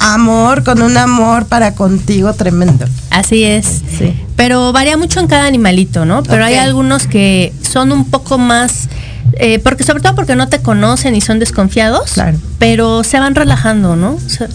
amor, 0.00 0.64
con 0.64 0.82
un 0.82 0.96
amor 0.96 1.46
para 1.46 1.74
contigo 1.74 2.32
tremendo. 2.34 2.86
Así 3.10 3.44
es. 3.44 3.82
Sí. 3.98 4.14
Pero 4.36 4.72
varía 4.72 4.96
mucho 4.96 5.20
en 5.20 5.26
cada 5.26 5.46
animalito, 5.46 6.04
¿no? 6.04 6.22
Pero 6.22 6.44
hay 6.44 6.54
algunos 6.56 7.06
que 7.06 7.52
son 7.68 7.90
un 7.92 8.04
poco 8.08 8.38
más, 8.38 8.88
eh, 9.34 9.58
porque 9.58 9.82
sobre 9.84 10.00
todo 10.00 10.14
porque 10.14 10.36
no 10.36 10.48
te 10.48 10.60
conocen 10.60 11.14
y 11.16 11.20
son 11.20 11.38
desconfiados, 11.38 12.12
Claro. 12.12 12.38
pero 12.58 13.02
se 13.04 13.18
van 13.18 13.34
relajando, 13.34 13.96
¿no? 13.96 14.12
O 14.24 14.28
sea, 14.28 14.48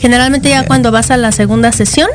generalmente 0.00 0.48
ya 0.48 0.64
cuando 0.66 0.90
vas 0.90 1.10
a 1.10 1.16
la 1.16 1.32
segunda 1.32 1.72
sesión, 1.72 2.08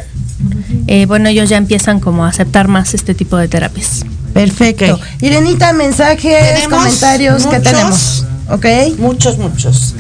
eh, 0.88 1.06
bueno, 1.06 1.30
ellos 1.30 1.50
ya 1.50 1.58
empiezan 1.58 2.00
como 2.00 2.26
a 2.26 2.30
aceptar 2.30 2.68
más 2.68 2.94
este 2.96 3.14
tipo 3.14 3.38
de 3.38 3.48
terapias. 3.48 4.04
Perfecto. 4.34 4.96
Ok. 4.96 5.02
Irenita, 5.22 5.74
mensajes, 5.74 6.24
Tenemos 6.56 6.80
comentarios 6.80 7.46
que 7.46 7.58
muchos. 7.60 7.64
tenemos. 7.72 8.26
¿Ok? 8.50 8.66
Muchos, 8.98 9.38
muchos. 9.38 9.94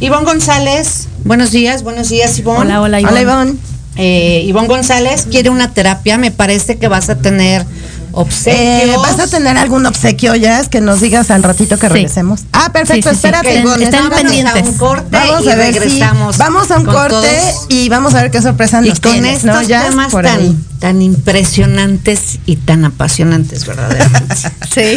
Ivonne 0.00 0.24
González, 0.26 1.08
buenos 1.24 1.50
días, 1.50 1.82
buenos 1.82 2.08
días 2.08 2.38
Ivonne. 2.38 2.60
Hola, 2.76 2.80
hola, 2.82 3.00
Ivonne. 3.00 3.20
Hola, 3.20 3.20
Ivonne. 3.32 3.54
Eh, 3.96 4.44
Ivonne 4.46 4.68
González 4.68 5.26
quiere 5.30 5.50
una 5.50 5.72
terapia, 5.72 6.16
me 6.16 6.30
parece 6.30 6.78
que 6.78 6.88
vas 6.88 7.08
a 7.10 7.16
tener 7.16 7.62
Eh, 7.62 8.12
obsequios. 8.12 9.02
¿Vas 9.02 9.20
a 9.20 9.26
tener 9.28 9.56
algún 9.56 9.84
obsequio 9.86 10.34
ya? 10.34 10.58
Es 10.60 10.68
que 10.68 10.80
nos 10.80 11.00
digas 11.00 11.30
al 11.30 11.42
ratito 11.44 11.76
que 11.78 11.86
Sí. 11.86 11.92
regresemos. 11.92 12.40
Ah, 12.52 12.70
perfecto, 12.72 13.08
Sí, 13.10 13.14
sí, 13.14 13.26
espérate. 13.26 13.58
Estén- 13.58 13.64
vámonos. 13.92 14.20
pendientes. 14.20 14.62
a 14.66 14.68
un 14.70 14.76
corte 14.78 15.06
Vamos 15.10 15.44
y 15.44 15.48
a 15.50 15.54
ver 15.56 15.72
si 15.74 15.78
regresamos. 15.80 16.38
vamos 16.38 16.70
a 16.72 16.78
un 16.78 16.84
corte 16.86 17.10
todos. 17.10 17.66
y 17.68 17.88
vamos 17.88 18.14
a 18.14 18.22
ver 18.22 18.30
qué 18.32 18.42
sorpresa 18.42 18.80
y 18.84 18.88
nos 18.88 18.98
con 19.00 19.12
tienes, 19.12 19.36
estos 19.44 19.54
¿no? 19.54 19.62
Ya 19.62 19.84
temas 19.88 20.10
por 20.10 20.26
ahí. 20.26 20.56
tan, 20.80 20.80
tan 20.80 21.02
impresionantes 21.02 22.38
y 22.46 22.56
tan 22.56 22.84
apasionantes, 22.84 23.64
verdaderamente. 23.66 24.34
Sí. 24.74 24.96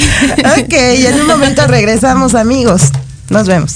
Ok, 0.61 0.73
y 0.99 1.05
en 1.05 1.21
un 1.21 1.27
momento 1.27 1.67
regresamos, 1.67 2.33
amigos. 2.35 2.83
Nos 3.29 3.47
vemos. 3.47 3.75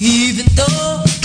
even 0.00 0.46
though 0.56 1.23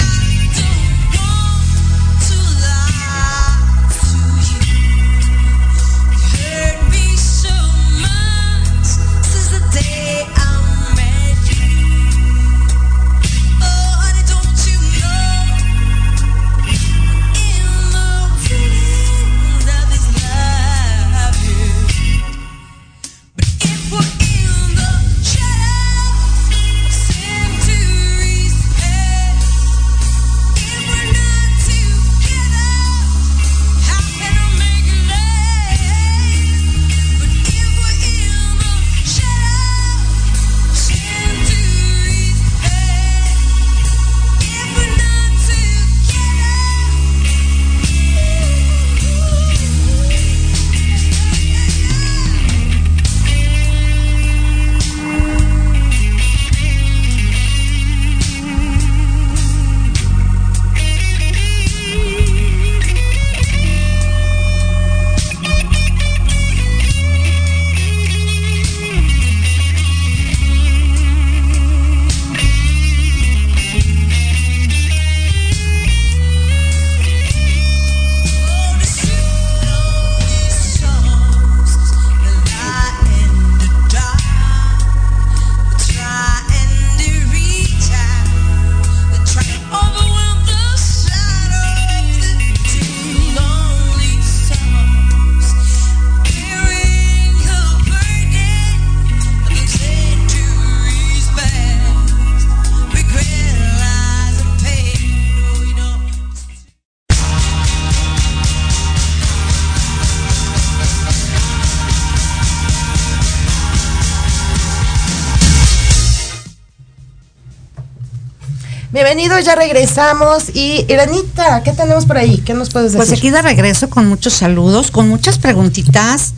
Bienvenidos, 119.02 119.46
ya 119.46 119.56
regresamos. 119.56 120.50
Y 120.54 120.84
Iranita, 120.90 121.64
¿qué 121.64 121.72
tenemos 121.72 122.06
por 122.06 122.18
ahí? 122.18 122.40
¿Qué 122.40 122.54
nos 122.54 122.70
puedes 122.70 122.92
decir? 122.92 123.08
Pues 123.08 123.18
aquí 123.18 123.30
de 123.30 123.42
regreso 123.42 123.90
con 123.90 124.10
muchos 124.10 124.34
saludos, 124.34 124.92
con 124.92 125.08
muchas 125.08 125.38
preguntitas. 125.38 126.34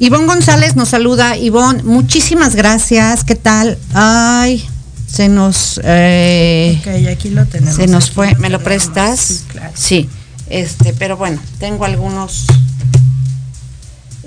Ivonne 0.00 0.26
González 0.26 0.74
nos 0.74 0.88
saluda. 0.88 1.36
Ivonne, 1.36 1.84
muchísimas 1.84 2.56
gracias. 2.56 3.22
¿Qué 3.22 3.36
tal? 3.36 3.78
Ay, 3.94 4.66
se 5.06 5.28
nos... 5.28 5.80
eh, 5.84 6.76
Ok, 6.80 7.08
aquí 7.08 7.30
lo 7.30 7.46
tenemos. 7.46 7.76
se 7.76 7.86
nos 7.86 8.10
fue. 8.10 8.32
lo 8.32 8.40
¿Me 8.40 8.50
lo 8.50 8.64
prestas? 8.64 9.20
Sí, 9.20 9.44
claro. 9.46 9.72
Sí, 9.76 10.10
este, 10.50 10.92
pero 10.92 11.16
bueno, 11.16 11.40
tengo 11.60 11.84
algunos. 11.84 12.46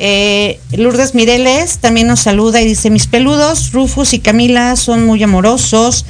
Eh, 0.01 0.61
Lourdes 0.71 1.13
Mireles 1.13 1.79
también 1.79 2.07
nos 2.07 2.21
saluda 2.21 2.61
y 2.61 2.65
dice, 2.65 2.89
mis 2.89 3.07
peludos, 3.07 3.73
Rufus 3.73 4.13
y 4.13 4.19
Camila 4.19 4.77
son 4.77 5.05
muy 5.05 5.21
amorosos. 5.21 6.05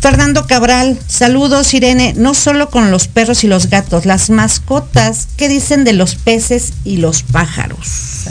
Fernando 0.00 0.46
Cabral, 0.46 0.98
saludos 1.06 1.74
Irene, 1.74 2.14
no 2.16 2.32
solo 2.32 2.70
con 2.70 2.90
los 2.90 3.06
perros 3.06 3.44
y 3.44 3.46
los 3.46 3.68
gatos, 3.68 4.06
las 4.06 4.30
mascotas, 4.30 5.28
¿qué 5.36 5.48
dicen 5.48 5.84
de 5.84 5.92
los 5.92 6.14
peces 6.14 6.72
y 6.84 6.96
los 6.96 7.22
pájaros? 7.22 8.24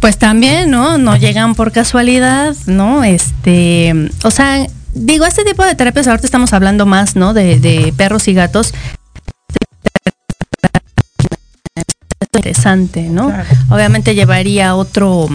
Pues 0.00 0.18
también, 0.18 0.72
¿no? 0.72 0.98
No 0.98 1.16
llegan 1.16 1.54
por 1.54 1.70
casualidad, 1.70 2.56
¿no? 2.66 3.04
Este, 3.04 3.94
o 4.24 4.32
sea, 4.32 4.66
digo, 4.92 5.24
este 5.24 5.44
tipo 5.44 5.64
de 5.64 5.76
terapias 5.76 6.08
ahorita 6.08 6.26
estamos 6.26 6.52
hablando 6.52 6.84
más, 6.84 7.14
¿no? 7.14 7.32
De, 7.32 7.60
de 7.60 7.94
perros 7.96 8.26
y 8.26 8.34
gatos. 8.34 8.74
Interesante, 12.36 13.02
¿no? 13.02 13.26
Claro. 13.26 13.48
Obviamente 13.70 14.14
llevaría 14.14 14.74
otro, 14.74 15.28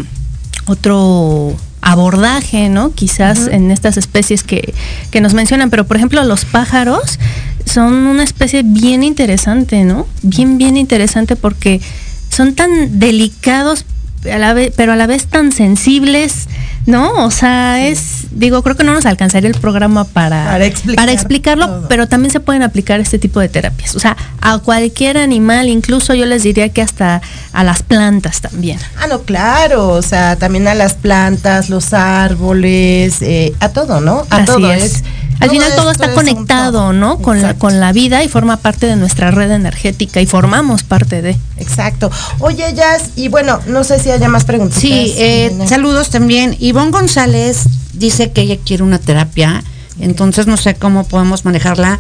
otro 0.68 1.56
abordaje, 1.82 2.70
¿no? 2.70 2.91
Quizás 2.93 3.47
en 3.47 3.72
estas 3.72 3.97
especies 3.97 4.43
que, 4.43 4.74
que 5.10 5.22
nos 5.22 5.34
mencionan, 5.34 5.70
pero 5.70 5.86
por 5.86 5.97
ejemplo 5.97 6.24
los 6.24 6.45
pájaros 6.45 7.20
son 7.66 7.93
una 7.93 8.24
especie 8.24 8.64
bien 8.64 9.04
interesante, 9.04 9.84
¿no? 9.84 10.08
Bien, 10.22 10.58
bien 10.58 10.78
interesante 10.78 11.36
porque 11.36 11.82
son 12.30 12.54
tan 12.56 12.99
delicados, 12.99 13.86
a 14.32 14.38
la 14.38 14.53
vez, 14.53 14.74
pero 14.76 14.93
a 14.93 14.95
la 14.95 15.07
vez 15.07 15.26
tan 15.28 15.51
sensibles, 15.51 16.47
¿no? 16.86 17.26
O 17.26 17.32
sea, 17.32 17.88
es, 17.88 18.28
digo, 18.32 18.61
creo 18.63 18.76
que 18.76 18.84
no 18.84 18.93
nos 18.93 19.05
alcanzaría 19.05 19.49
el 19.49 19.55
programa 19.59 20.03
para, 20.03 20.45
Para 20.45 20.65
explicar 20.65 21.09
explicarlo, 21.09 21.67
todo. 21.67 21.88
pero 21.88 22.07
también 22.07 22.32
se 22.32 22.39
pueden 22.39 22.63
aplicar 22.63 22.99
este 22.99 23.19
tipo 23.19 23.39
de 23.39 23.49
terapias. 23.49 23.95
O 23.95 23.99
sea, 23.99 24.15
a 24.41 24.59
cualquier 24.59 25.17
animal, 25.17 25.67
incluso 25.69 26.13
yo 26.13 26.26
les 26.26 26.43
diría 26.43 26.69
que 26.69 26.82
hasta 26.82 27.22
a 27.53 27.63
las 27.63 27.84
plantas 27.84 28.41
también. 28.41 28.78
Ah, 28.99 29.07
no, 29.07 29.22
claro, 29.22 29.89
o 29.89 30.01
sea, 30.01 30.36
también 30.36 30.67
a 30.67 30.76
las 30.76 30.93
plantas, 30.93 31.69
los 31.69 31.93
árboles, 31.93 33.22
eh, 33.22 33.53
a 33.59 33.69
todo, 33.69 34.01
¿no? 34.01 34.26
A 34.30 34.38
Así 34.38 34.45
todo 34.45 34.72
es. 34.72 35.03
Al 35.42 35.50
final 35.50 35.72
todo 35.76 35.92
está 35.92 36.14
conectado, 36.14 36.72
todo. 36.72 36.94
¿no? 36.94 37.18
Con 37.18 37.42
la, 37.42 37.56
con 37.56 37.80
la 37.80 37.92
vida 37.92 38.24
y 38.24 38.30
forma 38.30 38.58
parte 38.58 38.86
de 38.86 38.96
nuestra 38.96 39.32
red 39.32 39.52
energética 39.52 40.22
y 40.22 40.26
formamos 40.26 40.84
parte 40.84 41.22
de. 41.22 41.38
Exacto. 41.58 42.12
Oye, 42.39 42.74
Jazz, 42.74 43.12
y 43.16 43.28
bueno, 43.28 43.60
no 43.68 43.84
sé 43.84 44.00
si 44.00 44.12
haya 44.12 44.30
más 44.30 44.46
preguntas. 44.46 44.80
Sí, 44.80 45.14
eh, 45.18 45.52
saludos 45.68 46.10
también. 46.10 46.56
Ivonne 46.60 46.92
González 46.92 47.64
dice 47.94 48.32
que 48.32 48.42
ella 48.42 48.58
quiere 48.64 48.84
una 48.84 49.00
terapia, 49.00 49.64
entonces 50.00 50.48
no 50.48 50.58
sé 50.58 50.76
cómo 50.76 51.04
podemos 51.06 51.44
manejarla. 51.44 52.00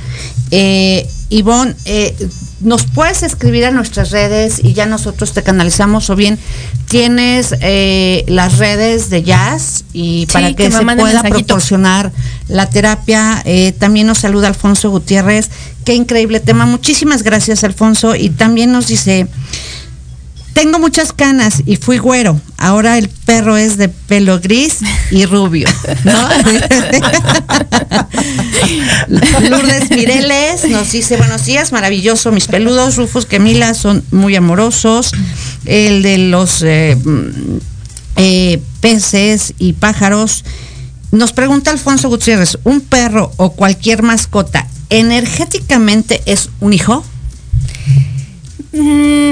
Eh, 0.51 1.09
Ivonne, 1.31 1.73
eh, 1.85 2.13
nos 2.59 2.83
puedes 2.85 3.23
escribir 3.23 3.65
a 3.65 3.71
nuestras 3.71 4.11
redes 4.11 4.59
y 4.63 4.73
ya 4.73 4.85
nosotros 4.85 5.31
te 5.31 5.41
canalizamos 5.43 6.09
o 6.09 6.15
bien 6.17 6.37
tienes 6.89 7.55
eh, 7.61 8.25
las 8.27 8.57
redes 8.57 9.09
de 9.09 9.23
jazz 9.23 9.85
y 9.93 10.25
Sí, 10.27 10.33
para 10.33 10.53
que 10.53 10.65
se 10.69 10.71
pueda 10.81 10.83
mensajito. 10.95 11.31
proporcionar 11.31 12.11
la 12.49 12.69
terapia. 12.69 13.41
Eh, 13.45 13.71
también 13.79 14.07
nos 14.07 14.19
saluda 14.19 14.49
Alfonso 14.49 14.89
Gutiérrez. 14.89 15.49
Qué 15.85 15.95
increíble 15.95 16.41
tema. 16.41 16.65
Muchísimas 16.65 17.23
gracias, 17.23 17.63
Alfonso. 17.63 18.13
Y 18.15 18.29
también 18.29 18.73
nos 18.73 18.87
dice, 18.87 19.27
tengo 20.53 20.79
muchas 20.79 21.13
canas 21.13 21.63
y 21.65 21.77
fui 21.77 21.97
güero. 21.97 22.39
Ahora 22.57 22.97
el 22.97 23.09
perro 23.09 23.57
es 23.57 23.77
de 23.77 23.89
pelo 23.89 24.39
gris 24.39 24.79
y 25.09 25.25
rubio. 25.25 25.67
¿no? 26.03 26.29
Lourdes 29.49 29.89
Mireles 29.91 30.69
nos 30.69 30.91
dice, 30.91 31.17
buenos 31.17 31.45
días, 31.45 31.71
maravilloso. 31.71 32.31
Mis 32.31 32.47
peludos, 32.47 32.97
Rufus, 32.97 33.25
Camila 33.25 33.73
son 33.73 34.03
muy 34.11 34.35
amorosos. 34.35 35.11
El 35.65 36.03
de 36.03 36.17
los 36.17 36.61
eh, 36.63 36.97
mm, 37.01 37.57
eh, 38.17 38.61
peces 38.81 39.53
y 39.57 39.73
pájaros. 39.73 40.43
Nos 41.11 41.33
pregunta 41.33 41.71
Alfonso 41.71 42.07
Gutiérrez, 42.09 42.57
¿un 42.63 42.81
perro 42.81 43.31
o 43.37 43.51
cualquier 43.51 44.01
mascota 44.01 44.67
energéticamente 44.89 46.21
es 46.25 46.49
un 46.61 46.73
hijo? 46.73 47.03
Mm, 48.71 49.31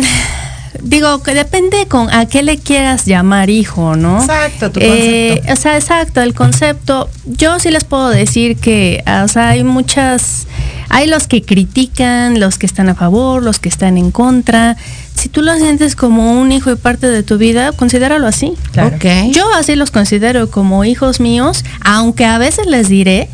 digo, 0.82 1.22
que 1.24 1.34
depende 1.34 1.86
con 1.88 2.10
a 2.14 2.26
qué 2.26 2.44
le 2.44 2.58
quieras 2.58 3.06
llamar 3.06 3.50
hijo, 3.50 3.96
¿no? 3.96 4.20
Exacto, 4.22 4.72
tu 4.72 4.80
Eh, 4.82 5.36
concepto. 5.36 5.54
o 5.54 5.56
sea, 5.56 5.76
exacto, 5.78 6.22
el 6.22 6.34
concepto. 6.34 7.10
Yo 7.26 7.60
sí 7.60 7.70
les 7.72 7.84
puedo 7.84 8.10
decir 8.10 8.58
que, 8.58 9.04
o 9.24 9.28
sea, 9.28 9.50
hay 9.50 9.64
muchas, 9.64 10.48
hay 10.90 11.08
los 11.08 11.28
que 11.28 11.42
critican, 11.44 12.40
los 12.40 12.58
que 12.58 12.66
están 12.66 12.90
a 12.90 12.96
favor, 12.96 13.44
los 13.44 13.60
que 13.60 13.70
están 13.70 13.98
en 13.98 14.12
contra. 14.12 14.78
Si 15.16 15.28
tú 15.30 15.42
lo 15.42 15.54
sientes 15.58 15.96
como 15.96 16.40
un 16.40 16.52
hijo 16.52 16.72
y 16.72 16.76
parte 16.76 17.08
de 17.08 17.24
tu 17.24 17.38
vida, 17.38 17.72
considéralo 17.74 18.26
así. 18.28 18.54
Claro. 18.72 18.96
Ok. 18.96 19.32
Yo 19.34 19.46
así 19.56 19.76
los 19.76 19.92
considero 19.92 20.50
como 20.50 20.86
hijos 20.86 21.20
míos, 21.20 21.66
aunque 21.82 22.26
a 22.26 22.38
veces 22.38 22.68
les 22.68 22.88
diré 22.90 23.30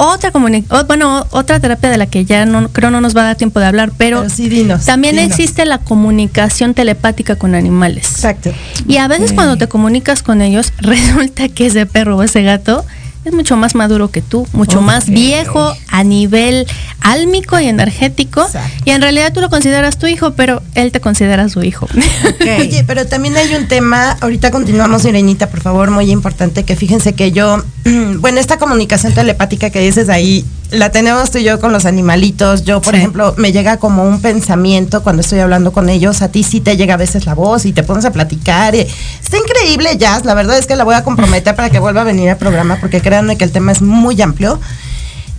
otra 0.00 0.30
o- 0.70 0.84
bueno, 0.84 1.26
otra 1.30 1.58
terapia 1.58 1.90
de 1.90 1.98
la 1.98 2.06
que 2.06 2.24
ya 2.24 2.46
no 2.46 2.68
creo 2.68 2.90
no 2.90 3.00
nos 3.00 3.16
va 3.16 3.22
a 3.22 3.24
dar 3.24 3.36
tiempo 3.36 3.58
de 3.60 3.66
hablar, 3.66 3.90
pero, 3.98 4.18
Pero 4.20 4.30
sí, 4.30 4.48
dinos, 4.48 4.84
también 4.84 5.16
dinos. 5.16 5.30
existe 5.30 5.64
la 5.64 5.78
comunicación 5.78 6.72
telepática 6.74 7.34
con 7.36 7.54
animales. 7.56 8.06
Exacto. 8.12 8.52
Y 8.86 8.98
a 8.98 9.08
veces 9.08 9.32
cuando 9.32 9.56
te 9.58 9.66
comunicas 9.68 10.22
con 10.22 10.40
ellos, 10.40 10.72
resulta 10.78 11.48
que 11.48 11.66
ese 11.66 11.84
perro 11.86 12.16
o 12.16 12.22
ese 12.22 12.42
gato 12.42 12.84
es 13.28 13.34
mucho 13.34 13.56
más 13.56 13.74
maduro 13.74 14.10
que 14.10 14.22
tú, 14.22 14.46
mucho 14.52 14.80
más 14.80 15.06
viejo 15.08 15.72
a 15.88 16.02
nivel 16.04 16.66
álmico 17.00 17.58
y 17.60 17.66
energético. 17.66 18.42
Exacto. 18.44 18.82
Y 18.84 18.90
en 18.90 19.02
realidad 19.02 19.32
tú 19.32 19.40
lo 19.40 19.50
consideras 19.50 19.98
tu 19.98 20.06
hijo, 20.06 20.32
pero 20.32 20.62
él 20.74 20.92
te 20.92 21.00
considera 21.00 21.48
su 21.48 21.62
hijo. 21.62 21.86
Oye, 22.58 22.84
pero 22.86 23.06
también 23.06 23.36
hay 23.36 23.54
un 23.54 23.68
tema, 23.68 24.16
ahorita 24.20 24.50
continuamos, 24.50 25.04
Irenita, 25.04 25.48
por 25.48 25.60
favor, 25.60 25.90
muy 25.90 26.10
importante, 26.10 26.64
que 26.64 26.76
fíjense 26.76 27.12
que 27.14 27.32
yo, 27.32 27.62
bueno, 28.18 28.40
esta 28.40 28.58
comunicación 28.58 29.12
telepática 29.14 29.70
que 29.70 29.80
dices 29.80 30.08
ahí, 30.08 30.44
la 30.70 30.90
tenemos 30.90 31.30
tú 31.30 31.38
y 31.38 31.44
yo 31.44 31.60
con 31.60 31.72
los 31.72 31.86
animalitos. 31.86 32.64
Yo, 32.64 32.82
por 32.82 32.92
Sí. 32.92 32.98
ejemplo, 32.98 33.34
me 33.38 33.52
llega 33.52 33.78
como 33.78 34.04
un 34.04 34.20
pensamiento 34.20 35.02
cuando 35.02 35.20
estoy 35.22 35.38
hablando 35.38 35.72
con 35.72 35.88
ellos, 35.88 36.20
a 36.20 36.28
ti 36.28 36.42
sí 36.42 36.60
te 36.60 36.76
llega 36.76 36.92
a 36.94 36.96
veces 36.98 37.24
la 37.24 37.34
voz 37.34 37.64
y 37.64 37.72
te 37.72 37.82
pones 37.82 38.04
a 38.04 38.10
platicar. 38.12 38.74
está 38.74 39.36
increíble, 39.38 39.96
Jazz, 39.96 40.24
la 40.26 40.34
verdad 40.34 40.58
es 40.58 40.66
que 40.66 40.76
la 40.76 40.84
voy 40.84 40.94
a 40.94 41.04
comprometer 41.04 41.54
para 41.56 41.70
que 41.70 41.78
vuelva 41.78 42.02
a 42.02 42.04
venir 42.04 42.28
al 42.28 42.36
programa, 42.36 42.76
porque 42.80 43.00
créanme 43.18 43.36
que 43.36 43.44
el 43.44 43.50
tema 43.52 43.72
es 43.72 43.82
muy 43.82 44.20
amplio. 44.22 44.60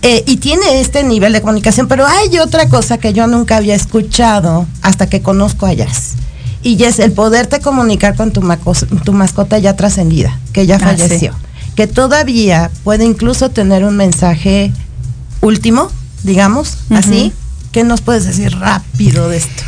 Eh, 0.02 0.22
y 0.26 0.36
tiene 0.38 0.80
este 0.80 1.02
nivel 1.02 1.32
de 1.34 1.40
comunicación, 1.42 1.86
pero 1.88 2.06
hay 2.06 2.38
otra 2.38 2.68
cosa 2.68 2.96
que 2.98 3.12
yo 3.12 3.26
nunca 3.26 3.56
había 3.56 3.74
escuchado 3.74 4.66
hasta 4.82 5.08
que 5.08 5.20
conozco 5.22 5.66
a 5.66 5.72
Jazz. 5.74 6.12
Y 6.62 6.82
es 6.84 6.98
el 6.98 7.12
poderte 7.12 7.60
comunicar 7.60 8.16
con 8.16 8.32
tu, 8.32 8.40
macos- 8.42 8.86
tu 9.04 9.12
mascota 9.12 9.58
ya 9.58 9.76
trascendida, 9.76 10.38
que 10.52 10.66
ya 10.66 10.76
Ah, 10.76 10.78
sí. 10.78 10.84
falleció. 11.02 11.34
Que 11.74 11.86
todavía 11.86 12.70
puede 12.84 13.04
incluso 13.04 13.48
tener 13.50 13.84
un 13.84 13.96
mensaje 13.96 14.72
último, 15.42 15.90
digamos, 16.22 16.76
así. 16.90 17.32
¿Qué 17.72 17.84
nos 17.84 18.00
puedes 18.00 18.24
decir 18.24 18.52
rápido 18.58 19.28
de 19.28 19.36
esto? 19.38 19.62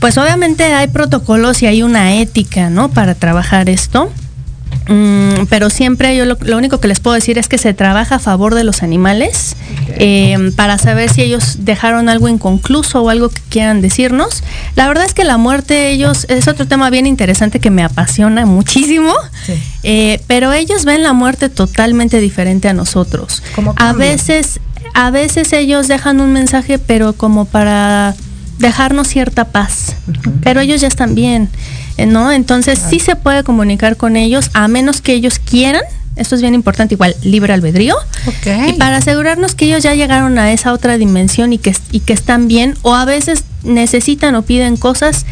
Pues 0.00 0.16
obviamente 0.18 0.64
hay 0.64 0.88
protocolos 0.88 1.62
y 1.62 1.66
hay 1.66 1.82
una 1.82 2.14
ética, 2.14 2.70
¿no? 2.70 2.88
Para 2.90 3.14
trabajar 3.14 3.68
esto. 3.68 4.10
Mm, 4.88 5.46
pero 5.48 5.70
siempre 5.70 6.16
yo 6.16 6.24
lo, 6.24 6.36
lo 6.40 6.56
único 6.56 6.80
que 6.80 6.88
les 6.88 6.98
puedo 7.00 7.14
decir 7.14 7.38
es 7.38 7.48
que 7.48 7.56
se 7.58 7.72
trabaja 7.74 8.16
a 8.16 8.18
favor 8.18 8.54
de 8.54 8.64
los 8.64 8.82
animales 8.82 9.54
eh, 9.98 10.50
para 10.56 10.78
saber 10.78 11.08
si 11.10 11.22
ellos 11.22 11.58
dejaron 11.60 12.08
algo 12.08 12.28
inconcluso 12.28 13.02
o 13.02 13.08
algo 13.08 13.28
que 13.28 13.40
quieran 13.48 13.80
decirnos. 13.80 14.42
La 14.74 14.88
verdad 14.88 15.04
es 15.04 15.14
que 15.14 15.24
la 15.24 15.36
muerte 15.38 15.90
ellos 15.90 16.26
es 16.28 16.48
otro 16.48 16.66
tema 16.66 16.90
bien 16.90 17.06
interesante 17.06 17.60
que 17.60 17.70
me 17.70 17.84
apasiona 17.84 18.44
muchísimo, 18.46 19.12
Sí. 19.46 19.54
eh, 19.84 20.20
pero 20.26 20.52
ellos 20.52 20.84
ven 20.84 21.02
la 21.02 21.12
muerte 21.12 21.48
totalmente 21.48 22.20
diferente 22.20 22.68
a 22.68 22.72
nosotros. 22.72 23.42
¿Cómo 23.54 23.74
A 23.76 23.92
veces, 23.92 24.60
a 24.94 25.10
veces 25.10 25.52
ellos 25.52 25.88
dejan 25.88 26.20
un 26.20 26.32
mensaje, 26.32 26.78
pero 26.78 27.12
como 27.12 27.44
para 27.44 28.14
dejarnos 28.58 29.08
cierta 29.08 29.46
paz. 29.46 29.96
Pero 30.42 30.60
ellos 30.60 30.80
ya 30.80 30.88
están 30.88 31.14
bien, 31.14 31.48
¿no? 32.06 32.32
Entonces 32.32 32.78
sí 32.78 32.98
se 32.98 33.16
puede 33.16 33.44
comunicar 33.44 33.96
con 33.96 34.16
ellos, 34.16 34.50
a 34.54 34.68
menos 34.68 35.00
que 35.00 35.12
ellos 35.12 35.38
quieran. 35.38 35.82
Esto 36.16 36.34
es 36.34 36.42
bien 36.42 36.54
importante, 36.54 36.94
igual, 36.94 37.16
libre 37.22 37.54
albedrío. 37.54 37.96
Y 38.68 38.72
para 38.74 38.98
asegurarnos 38.98 39.54
que 39.54 39.64
ellos 39.66 39.82
ya 39.82 39.94
llegaron 39.94 40.38
a 40.38 40.52
esa 40.52 40.72
otra 40.72 40.98
dimensión 40.98 41.52
y 41.52 41.58
que, 41.58 41.74
y 41.90 42.00
que 42.00 42.12
están 42.12 42.48
bien, 42.48 42.76
o 42.82 42.94
a 42.94 43.04
veces 43.04 43.44
necesitan 43.62 44.34
o 44.34 44.42
piden 44.42 44.76
cosas 44.76 45.24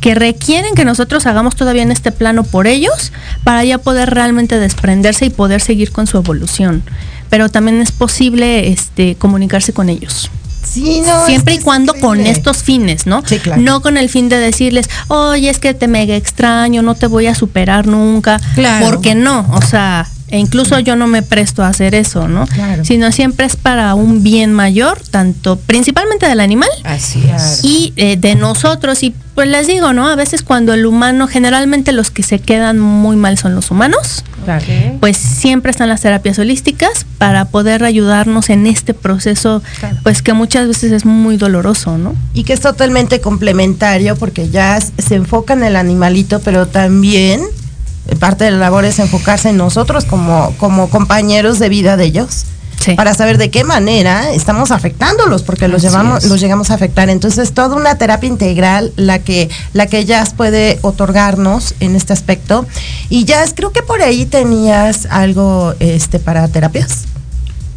que 0.00 0.14
requieren 0.14 0.74
que 0.74 0.84
nosotros 0.84 1.26
hagamos 1.26 1.56
todavía 1.56 1.82
en 1.82 1.90
este 1.90 2.12
plano 2.12 2.44
por 2.44 2.68
ellos, 2.68 3.12
para 3.42 3.64
ya 3.64 3.78
poder 3.78 4.10
realmente 4.10 4.58
desprenderse 4.60 5.26
y 5.26 5.30
poder 5.30 5.60
seguir 5.60 5.90
con 5.90 6.06
su 6.06 6.18
evolución. 6.18 6.82
pero 7.30 7.50
también 7.50 7.82
es 7.82 7.92
posible 7.92 8.68
este, 8.68 9.14
comunicarse 9.16 9.74
con 9.74 9.90
ellos. 9.90 10.30
Sí, 10.68 11.00
no, 11.00 11.26
Siempre 11.26 11.54
es 11.54 11.60
y 11.60 11.62
cuando 11.62 11.94
con 11.94 12.20
estos 12.20 12.62
fines, 12.62 13.06
¿no? 13.06 13.22
Sí, 13.26 13.38
claro. 13.38 13.60
No 13.62 13.80
con 13.80 13.96
el 13.96 14.08
fin 14.08 14.28
de 14.28 14.38
decirles, 14.38 14.88
oye, 15.08 15.48
es 15.48 15.58
que 15.58 15.74
te 15.74 15.88
mega 15.88 16.16
extraño, 16.16 16.82
no 16.82 16.94
te 16.94 17.06
voy 17.06 17.26
a 17.26 17.34
superar 17.34 17.86
nunca. 17.86 18.40
Claro. 18.54 18.86
Porque 18.86 19.14
no, 19.14 19.46
o 19.52 19.62
sea, 19.62 20.06
e 20.30 20.38
incluso 20.38 20.78
yo 20.80 20.96
no 20.96 21.06
me 21.06 21.22
presto 21.22 21.62
a 21.62 21.68
hacer 21.68 21.94
eso, 21.94 22.28
¿no? 22.28 22.46
Claro. 22.46 22.84
Sino 22.84 23.12
siempre 23.12 23.46
es 23.46 23.56
para 23.56 23.94
un 23.94 24.22
bien 24.22 24.52
mayor, 24.52 25.00
tanto 25.10 25.56
principalmente 25.56 26.28
del 26.28 26.40
animal 26.40 26.68
Así 26.84 27.22
es. 27.34 27.64
y 27.64 27.92
eh, 27.96 28.16
de 28.16 28.34
nosotros. 28.34 29.02
Y 29.02 29.14
pues 29.34 29.48
les 29.48 29.66
digo, 29.66 29.92
¿no? 29.92 30.08
A 30.08 30.16
veces 30.16 30.42
cuando 30.42 30.74
el 30.74 30.84
humano, 30.84 31.28
generalmente 31.28 31.92
los 31.92 32.10
que 32.10 32.22
se 32.22 32.40
quedan 32.40 32.78
muy 32.78 33.16
mal 33.16 33.38
son 33.38 33.54
los 33.54 33.70
humanos, 33.70 34.24
pues 35.00 35.16
siempre 35.16 35.70
están 35.70 35.88
las 35.88 36.00
terapias 36.00 36.38
holísticas 36.38 37.06
para 37.18 37.44
poder 37.44 37.84
ayudarnos 37.84 38.50
en 38.50 38.66
este 38.66 38.94
proceso, 38.94 39.62
pues 40.02 40.22
que 40.22 40.32
muchas 40.32 40.66
veces 40.66 40.90
es 40.92 41.04
muy 41.04 41.36
doloroso, 41.36 41.98
¿no? 41.98 42.14
Y 42.34 42.44
que 42.44 42.52
es 42.52 42.60
totalmente 42.60 43.20
complementario 43.20 44.16
porque 44.16 44.48
ya 44.48 44.80
se 44.80 45.14
enfoca 45.14 45.52
en 45.52 45.64
el 45.64 45.76
animalito, 45.76 46.40
pero 46.40 46.66
también 46.66 47.42
parte 48.16 48.44
de 48.44 48.50
la 48.50 48.58
labor 48.58 48.84
es 48.84 48.98
enfocarse 48.98 49.50
en 49.50 49.56
nosotros 49.56 50.04
como, 50.04 50.54
como 50.58 50.88
compañeros 50.88 51.58
de 51.58 51.68
vida 51.68 51.96
de 51.96 52.04
ellos. 52.04 52.44
Sí. 52.80 52.94
Para 52.94 53.12
saber 53.12 53.38
de 53.38 53.50
qué 53.50 53.64
manera 53.64 54.30
estamos 54.30 54.70
afectándolos, 54.70 55.42
porque 55.42 55.66
los 55.66 55.82
llevamos, 55.82 56.22
es. 56.22 56.30
los 56.30 56.40
llegamos 56.40 56.70
a 56.70 56.74
afectar. 56.74 57.10
Entonces, 57.10 57.52
toda 57.52 57.74
una 57.74 57.98
terapia 57.98 58.28
integral 58.28 58.92
la 58.94 59.18
que, 59.18 59.50
la 59.72 59.86
que 59.86 60.04
Jazz 60.04 60.32
puede 60.32 60.78
otorgarnos 60.82 61.74
en 61.80 61.96
este 61.96 62.12
aspecto. 62.12 62.66
Y 63.08 63.24
Jazz, 63.24 63.52
creo 63.56 63.72
que 63.72 63.82
por 63.82 64.00
ahí 64.00 64.26
tenías 64.26 65.06
algo 65.10 65.74
este 65.80 66.20
para 66.20 66.46
terapias. 66.46 67.08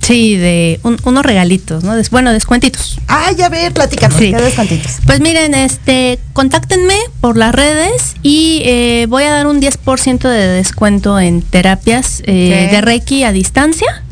Sí, 0.02 0.36
de 0.36 0.80
un- 0.84 0.98
unos 1.04 1.24
regalitos, 1.26 1.84
¿no? 1.84 1.96
Des- 1.96 2.10
bueno, 2.10 2.34
descuentitos. 2.34 2.98
Ay, 3.08 3.40
a 3.42 3.50
ver, 3.50 3.72
platícanos, 3.72 4.18
Sí. 4.18 4.32
¿qué 4.32 4.42
descuentitos? 4.42 4.94
Pues 5.06 5.20
miren, 5.22 5.54
este, 5.54 6.20
contáctenme 6.34 6.96
por 7.22 7.38
las 7.38 7.54
redes 7.54 8.16
y 8.24 8.62
eh, 8.66 9.06
voy 9.10 9.24
a 9.24 9.32
dar 9.32 9.48
un 9.48 9.60
10% 9.62 10.28
de 10.28 10.48
descuento 10.48 11.20
en 11.20 11.42
terapias 11.44 12.24
eh, 12.26 12.70
de 12.72 12.82
Reiki 12.82 13.24
a 13.24 13.32
distancia 13.32 14.04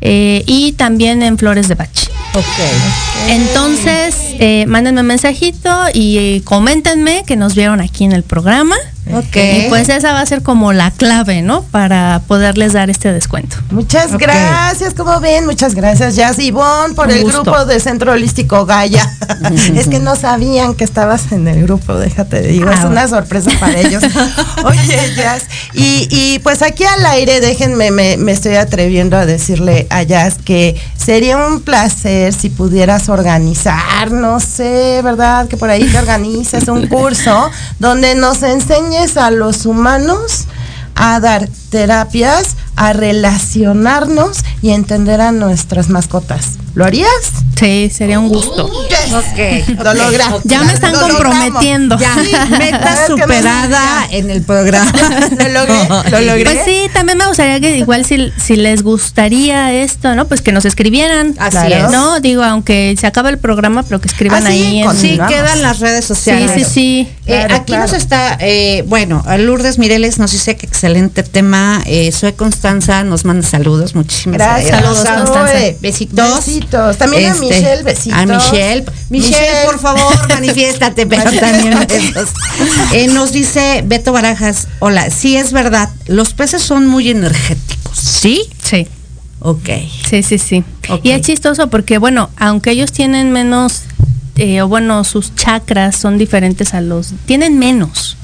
eh, 0.00 0.44
y 0.46 0.72
también 0.72 1.22
en 1.22 1.38
flores 1.38 1.68
de 1.68 1.74
Bach. 1.74 1.90
Ok. 2.34 2.44
Entonces, 3.28 4.14
eh, 4.38 4.64
mándenme 4.66 5.00
un 5.02 5.06
mensajito 5.06 5.70
y 5.92 6.40
coméntenme 6.40 7.24
que 7.26 7.36
nos 7.36 7.54
vieron 7.54 7.80
aquí 7.80 8.04
en 8.04 8.12
el 8.12 8.22
programa. 8.22 8.76
Ok. 9.12 9.36
Y 9.36 9.66
pues 9.68 9.88
esa 9.88 10.12
va 10.12 10.20
a 10.20 10.26
ser 10.26 10.42
como 10.42 10.72
la 10.72 10.90
clave, 10.92 11.42
¿no? 11.42 11.62
Para 11.62 12.22
poderles 12.28 12.72
dar 12.72 12.88
este 12.88 13.12
descuento. 13.12 13.56
Muchas 13.70 14.16
gracias, 14.16 14.94
como 14.94 15.18
ven, 15.18 15.44
muchas 15.44 15.74
gracias, 15.74 16.14
Jazz 16.14 16.38
Ivonne, 16.38 16.94
por 16.94 17.06
Un 17.08 17.12
el 17.14 17.22
gusto. 17.24 17.42
grupo 17.42 17.64
de 17.64 17.80
Centro 17.80 18.12
Holístico 18.12 18.64
Gaya. 18.64 19.10
es 19.74 19.88
que 19.88 19.98
no 19.98 20.14
sabían 20.14 20.74
que 20.74 20.84
estabas 20.84 21.32
en 21.32 21.48
el 21.48 21.64
grupo, 21.64 21.94
déjate 21.94 22.42
digo, 22.42 22.70
es 22.70 22.80
Ah, 22.80 22.86
una 22.86 23.08
sorpresa 23.08 23.50
para 23.58 23.78
ellos. 23.80 24.04
Oye, 24.64 25.14
Jazz, 25.16 25.44
y, 25.74 26.06
y 26.10 26.38
pues 26.38 26.62
aquí 26.62 26.84
al 26.84 27.04
aire, 27.06 27.40
déjenme, 27.40 27.90
me, 27.90 28.16
me 28.16 28.30
estoy 28.32 28.54
atreviendo 28.54 29.16
a 29.16 29.26
decirle 29.26 29.86
a 29.90 30.04
Jazz 30.04 30.36
que 30.44 30.80
sería 30.96 31.38
un 31.38 31.60
placer 31.60 32.32
si 32.32 32.50
pudieras 32.50 33.08
organizar, 33.08 34.12
no 34.12 34.38
sé, 34.38 35.00
¿verdad? 35.02 35.48
Que 35.48 35.56
por 35.56 35.70
ahí 35.70 35.84
te 35.84 35.98
organizas 35.98 36.68
un 36.68 36.86
curso 36.86 37.50
donde 37.80 38.14
nos 38.14 38.42
enseñes 38.44 38.91
a 38.92 39.30
los 39.30 39.64
humanos 39.64 40.44
a 40.94 41.18
dar 41.18 41.48
terapias, 41.72 42.54
a 42.76 42.92
relacionarnos 42.92 44.38
y 44.60 44.70
entender 44.70 45.20
a 45.20 45.32
nuestras 45.32 45.88
mascotas. 45.88 46.50
¿Lo 46.74 46.84
harías? 46.86 47.10
Sí, 47.58 47.90
sería 47.94 48.18
un 48.18 48.28
gusto. 48.28 48.64
Ok. 48.64 49.84
Lo. 49.94 50.40
Ya 50.44 50.62
me 50.64 50.72
están 50.72 50.92
Lo 50.94 51.00
comprometiendo. 51.00 51.98
Ya, 51.98 52.14
meta 52.48 52.94
que 53.06 53.10
no 53.10 53.18
superada 53.18 54.06
en 54.10 54.30
el 54.30 54.42
programa. 54.42 54.90
Lo 55.38 55.48
logré, 55.48 56.10
lo 56.10 56.20
logré. 56.20 56.44
Pues 56.44 56.58
sí, 56.64 56.88
también 56.94 57.18
me 57.18 57.26
gustaría 57.26 57.60
que 57.60 57.76
igual 57.76 58.06
si, 58.06 58.32
si 58.38 58.56
les 58.56 58.82
gustaría 58.82 59.70
esto, 59.74 60.14
¿no? 60.14 60.26
Pues 60.26 60.40
que 60.40 60.50
nos 60.52 60.64
escribieran. 60.64 61.34
Así 61.38 61.58
Claro. 61.66 61.86
es. 61.86 61.92
No, 61.92 62.20
digo, 62.20 62.42
aunque 62.42 62.96
se 62.98 63.06
acabe 63.06 63.28
el 63.30 63.38
programa, 63.38 63.82
pero 63.82 64.00
que 64.00 64.08
escriban 64.08 64.46
Ah, 64.46 64.50
sí, 64.50 64.54
ahí. 64.56 64.80
en- 64.82 64.96
Sí, 64.96 65.18
quedan 65.28 65.60
las 65.62 65.78
redes 65.80 66.04
sí, 66.06 66.08
sociales. 66.08 66.52
sí, 66.54 66.64
sí. 66.64 67.08
Eh, 67.26 67.32
Claro, 67.38 67.54
aquí 67.56 67.64
claro. 67.66 67.82
nos 67.82 67.92
está, 67.92 68.38
eh, 68.40 68.82
bueno, 68.86 69.22
Lourdes 69.38 69.78
Mireles 69.78 70.18
nos 70.18 70.32
dice 70.32 70.56
que 70.56 70.64
excelente 70.66 71.22
tema. 71.22 71.61
Eh, 71.86 72.12
soy 72.12 72.32
Constanza, 72.32 73.04
nos 73.04 73.24
manda 73.24 73.46
saludos, 73.46 73.94
muchísimas 73.94 74.38
Gracias. 74.38 74.70
gracias. 74.70 74.96
Saludos, 75.02 75.30
Constanza. 75.30 75.76
Besitos. 75.80 76.36
Besitos. 76.46 76.98
También 76.98 77.24
a 77.30 77.32
Este, 77.34 77.46
Michelle, 77.46 77.82
besitos. 77.82 78.18
A 78.18 78.26
Michelle. 78.26 78.84
Michelle, 79.10 79.30
Michelle. 79.36 79.66
por 79.66 79.78
favor, 79.78 80.28
manifiéstate, 80.28 81.06
pero 81.06 81.22
también 81.40 81.78
besos. 81.88 82.30
Eh, 82.92 83.08
nos 83.08 83.32
dice 83.32 83.82
Beto 83.86 84.12
Barajas, 84.12 84.68
hola, 84.80 85.10
sí 85.10 85.36
es 85.36 85.52
verdad, 85.52 85.88
los 86.06 86.34
peces 86.34 86.62
son 86.62 86.86
muy 86.86 87.08
energéticos, 87.10 87.96
¿sí? 87.98 88.42
Sí. 88.62 88.86
Ok. 89.40 89.68
Sí, 90.08 90.22
sí, 90.22 90.38
sí. 90.38 90.64
Y 91.02 91.10
es 91.10 91.22
chistoso 91.22 91.68
porque, 91.68 91.98
bueno, 91.98 92.30
aunque 92.36 92.70
ellos 92.70 92.92
tienen 92.92 93.32
menos, 93.32 93.82
eh, 94.36 94.62
o 94.62 94.68
bueno, 94.68 95.02
sus 95.04 95.34
chakras 95.34 95.96
son 95.96 96.16
diferentes 96.18 96.74
a 96.74 96.80
los, 96.80 97.08
tienen 97.26 97.58
menos, 97.58 98.16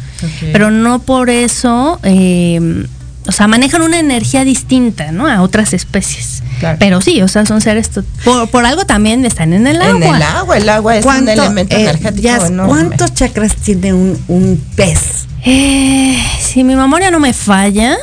pero 0.53 0.71
no 0.71 1.01
por 1.01 1.29
eso, 1.31 1.99
eh, 2.03 2.87
o 3.29 3.33
sea, 3.33 3.47
manejan 3.47 3.83
una 3.83 3.99
energía 3.99 4.43
distinta, 4.43 5.13
¿no? 5.13 5.29
A 5.29 5.43
otras 5.43 5.75
especies. 5.75 6.43
Claro. 6.61 6.79
Pero 6.81 7.01
sí, 7.03 7.21
o 7.21 7.29
sea, 7.29 7.45
son 7.45 7.61
seres, 7.61 7.91
por, 8.25 8.49
por 8.49 8.65
algo 8.65 8.87
también 8.87 9.25
están 9.27 9.53
en 9.53 9.67
el 9.67 9.81
agua. 9.83 9.97
En 9.97 10.15
el 10.15 10.23
agua, 10.23 10.57
el 10.57 10.69
agua 10.69 10.97
es 10.97 11.05
un 11.05 11.13
¿Cuánto, 11.13 11.31
elemento 11.31 11.77
eh, 11.77 11.83
energético. 11.83 12.67
¿Cuántos 12.67 13.13
chakras 13.13 13.55
tiene 13.57 13.93
un, 13.93 14.19
un 14.29 14.65
pez? 14.75 15.27
Eh, 15.45 16.19
si 16.41 16.65
mi 16.65 16.75
memoria 16.75 17.11
no 17.11 17.21
me 17.21 17.35
falla, 17.35 17.97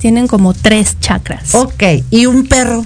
tienen 0.00 0.26
como 0.26 0.52
tres 0.52 0.98
chakras. 1.00 1.54
Ok. 1.54 1.82
¿Y 2.10 2.26
un 2.26 2.46
perro? 2.48 2.84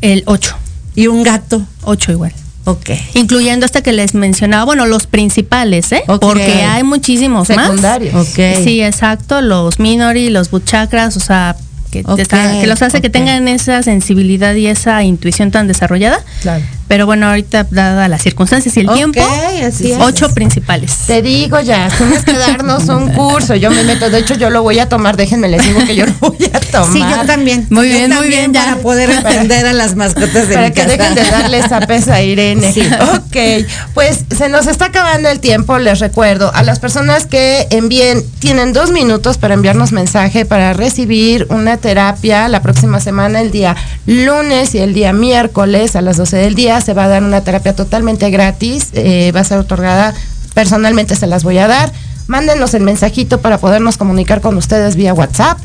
El 0.00 0.24
ocho, 0.26 0.56
¿Y 0.96 1.06
un 1.06 1.22
gato? 1.22 1.64
ocho 1.82 2.10
igual. 2.10 2.32
Ok. 2.64 2.90
Incluyendo 3.14 3.66
este 3.66 3.82
que 3.82 3.92
les 3.92 4.14
mencionaba, 4.14 4.64
bueno, 4.64 4.86
los 4.86 5.06
principales, 5.06 5.90
¿eh? 5.92 6.02
Ok. 6.06 6.20
Porque 6.20 6.62
hay 6.62 6.82
muchísimos 6.84 7.48
más. 7.50 7.66
Secundarios. 7.66 8.14
Ok. 8.14 8.62
Sí, 8.64 8.82
exacto, 8.82 9.40
los 9.40 9.78
minori, 9.80 10.30
los 10.30 10.50
buchakras, 10.50 11.16
o 11.16 11.20
sea, 11.20 11.56
que, 11.90 12.04
está- 12.16 12.64
los 12.66 12.80
hace 12.82 13.00
que 13.02 13.10
tengan 13.10 13.48
esa 13.48 13.82
sensibilidad 13.82 14.54
y 14.54 14.66
esa 14.66 15.02
intuición 15.02 15.50
tan 15.50 15.66
desarrollada. 15.68 16.20
Claro. 16.40 16.64
Pero 16.88 17.06
bueno, 17.06 17.28
ahorita, 17.28 17.66
dada 17.70 18.08
las 18.08 18.22
circunstancias 18.22 18.76
y 18.76 18.80
el 18.80 18.88
tiempo, 18.90 19.20
así 19.66 19.92
es. 19.92 19.98
ocho 20.00 20.28
principales. 20.34 20.92
Te 21.06 21.22
digo 21.22 21.58
ya, 21.60 21.88
tienes 21.96 22.24
que 22.24 22.32
darnos 22.34 22.88
un 22.88 23.10
curso. 23.12 23.54
Yo 23.54 23.70
me 23.70 23.82
meto, 23.84 24.10
de 24.10 24.18
hecho 24.18 24.34
yo 24.34 24.50
lo 24.50 24.62
voy 24.62 24.78
a 24.78 24.88
tomar, 24.88 25.16
déjenme 25.16 25.48
les 25.48 25.64
digo 25.64 25.80
que 25.86 25.94
yo 25.94 26.04
lo 26.06 26.12
voy 26.20 26.50
a 26.52 26.60
tomar. 26.60 26.92
Sí, 26.92 26.98
yo 26.98 27.26
también. 27.26 27.66
Muy 27.70 27.88
Yo 27.88 27.94
bien, 27.94 28.14
muy 28.14 28.28
bien, 28.28 28.52
ya. 28.52 28.64
Para 28.64 28.76
poder 28.78 29.10
atender 29.26 29.66
a 29.66 29.72
las 29.72 29.94
mascotas 29.96 30.48
de 30.48 30.54
Para 30.54 30.68
mi 30.68 30.74
que 30.74 30.82
casa. 30.82 30.96
dejen 30.96 31.14
de 31.14 31.24
darle 31.30 31.62
zapes 31.62 32.08
a 32.08 32.22
Irene. 32.22 32.72
Sí. 32.72 32.82
Ok, 33.14 33.66
pues 33.94 34.24
se 34.36 34.48
nos 34.48 34.66
está 34.66 34.86
acabando 34.86 35.28
el 35.30 35.40
tiempo, 35.40 35.78
les 35.78 35.98
recuerdo. 36.00 36.52
A 36.54 36.62
las 36.62 36.78
personas 36.78 37.26
que 37.26 37.66
envíen, 37.70 38.22
tienen 38.38 38.72
dos 38.72 38.90
minutos 38.90 39.38
para 39.38 39.54
enviarnos 39.54 39.92
mensaje 39.92 40.44
para 40.44 40.72
recibir 40.74 41.46
una 41.48 41.76
terapia 41.78 42.48
la 42.48 42.60
próxima 42.62 43.00
semana, 43.00 43.40
el 43.40 43.50
día 43.50 43.76
lunes 44.06 44.74
y 44.74 44.78
el 44.78 44.92
día 44.94 45.12
miércoles 45.12 45.96
a 45.96 46.02
las 46.02 46.16
12 46.16 46.36
del 46.36 46.54
día. 46.54 46.81
Se 46.82 46.94
va 46.94 47.04
a 47.04 47.08
dar 47.08 47.22
una 47.22 47.42
terapia 47.42 47.74
totalmente 47.74 48.28
gratis, 48.30 48.88
eh, 48.92 49.32
va 49.34 49.40
a 49.40 49.44
ser 49.44 49.58
otorgada, 49.58 50.14
personalmente 50.54 51.14
se 51.16 51.26
las 51.26 51.44
voy 51.44 51.58
a 51.58 51.66
dar. 51.68 51.92
Mándenos 52.26 52.74
el 52.74 52.82
mensajito 52.82 53.40
para 53.40 53.58
podernos 53.58 53.96
comunicar 53.96 54.40
con 54.40 54.56
ustedes 54.56 54.96
vía 54.96 55.12
WhatsApp. 55.14 55.58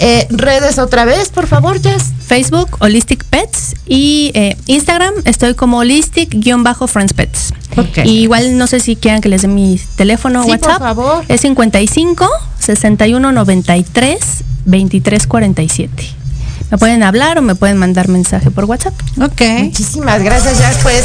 Eh, 0.00 0.26
redes 0.30 0.78
otra 0.78 1.04
vez, 1.04 1.28
por 1.30 1.46
favor, 1.48 1.80
Jess. 1.82 2.04
Facebook, 2.24 2.68
Holistic 2.78 3.24
Pets 3.24 3.74
y 3.86 4.30
eh, 4.34 4.56
Instagram 4.66 5.12
estoy 5.24 5.54
como 5.54 5.78
Holistic-Friends 5.78 7.14
Pets. 7.14 7.52
Ok. 7.76 7.98
Y 8.04 8.20
igual 8.22 8.56
no 8.58 8.66
sé 8.66 8.80
si 8.80 8.96
quieran 8.96 9.20
que 9.20 9.28
les 9.28 9.42
dé 9.42 9.48
mi 9.48 9.80
teléfono 9.96 10.42
Sí, 10.44 10.50
por 10.50 10.58
WhatsApp. 10.60 10.78
favor. 10.78 11.24
Es 11.28 11.40
55 11.40 12.28
61 12.60 13.32
93 13.32 14.18
23 14.66 15.26
47. 15.26 15.90
Me 16.70 16.76
pueden 16.78 17.02
hablar 17.02 17.38
o 17.38 17.42
me 17.42 17.54
pueden 17.54 17.78
mandar 17.78 18.08
mensaje 18.08 18.50
por 18.50 18.64
WhatsApp. 18.64 18.94
Ok. 19.22 19.40
Muchísimas 19.64 20.22
gracias, 20.22 20.58
Jazz. 20.58 20.76
Pues, 20.82 21.02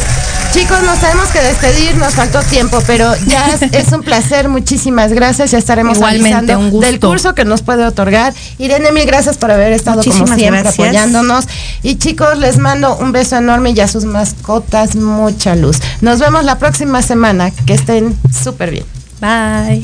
chicos, 0.53 0.81
nos 0.83 0.99
tenemos 0.99 1.27
que 1.29 1.39
despedir, 1.41 1.95
nos 1.95 2.13
faltó 2.15 2.41
tiempo, 2.43 2.81
pero 2.85 3.13
Jazz, 3.27 3.61
es 3.71 3.91
un 3.93 4.01
placer, 4.03 4.49
muchísimas 4.49 5.13
gracias. 5.13 5.51
Ya 5.51 5.57
estaremos 5.57 5.97
Igualmente, 5.97 6.35
avisando 6.35 6.59
un 6.59 6.69
gusto. 6.71 6.85
del 6.85 6.99
curso 6.99 7.33
que 7.35 7.45
nos 7.45 7.61
puede 7.61 7.85
otorgar. 7.85 8.33
Irene, 8.57 8.91
mil 8.91 9.05
gracias 9.05 9.37
por 9.37 9.51
haber 9.51 9.71
estado 9.71 10.01
como 10.03 10.07
Muchísimas 10.13 10.37
siempre 10.37 10.61
gracias. 10.63 10.85
apoyándonos. 10.87 11.45
Y 11.81 11.95
chicos, 11.95 12.37
les 12.39 12.57
mando 12.57 12.97
un 12.97 13.11
beso 13.13 13.37
enorme 13.37 13.71
y 13.71 13.79
a 13.79 13.87
sus 13.87 14.03
mascotas 14.05 14.95
mucha 14.95 15.55
luz. 15.55 15.77
Nos 16.01 16.19
vemos 16.19 16.43
la 16.43 16.57
próxima 16.59 17.01
semana. 17.01 17.51
Que 17.65 17.73
estén 17.73 18.17
súper 18.43 18.71
bien. 18.71 18.85
Bye. 19.21 19.83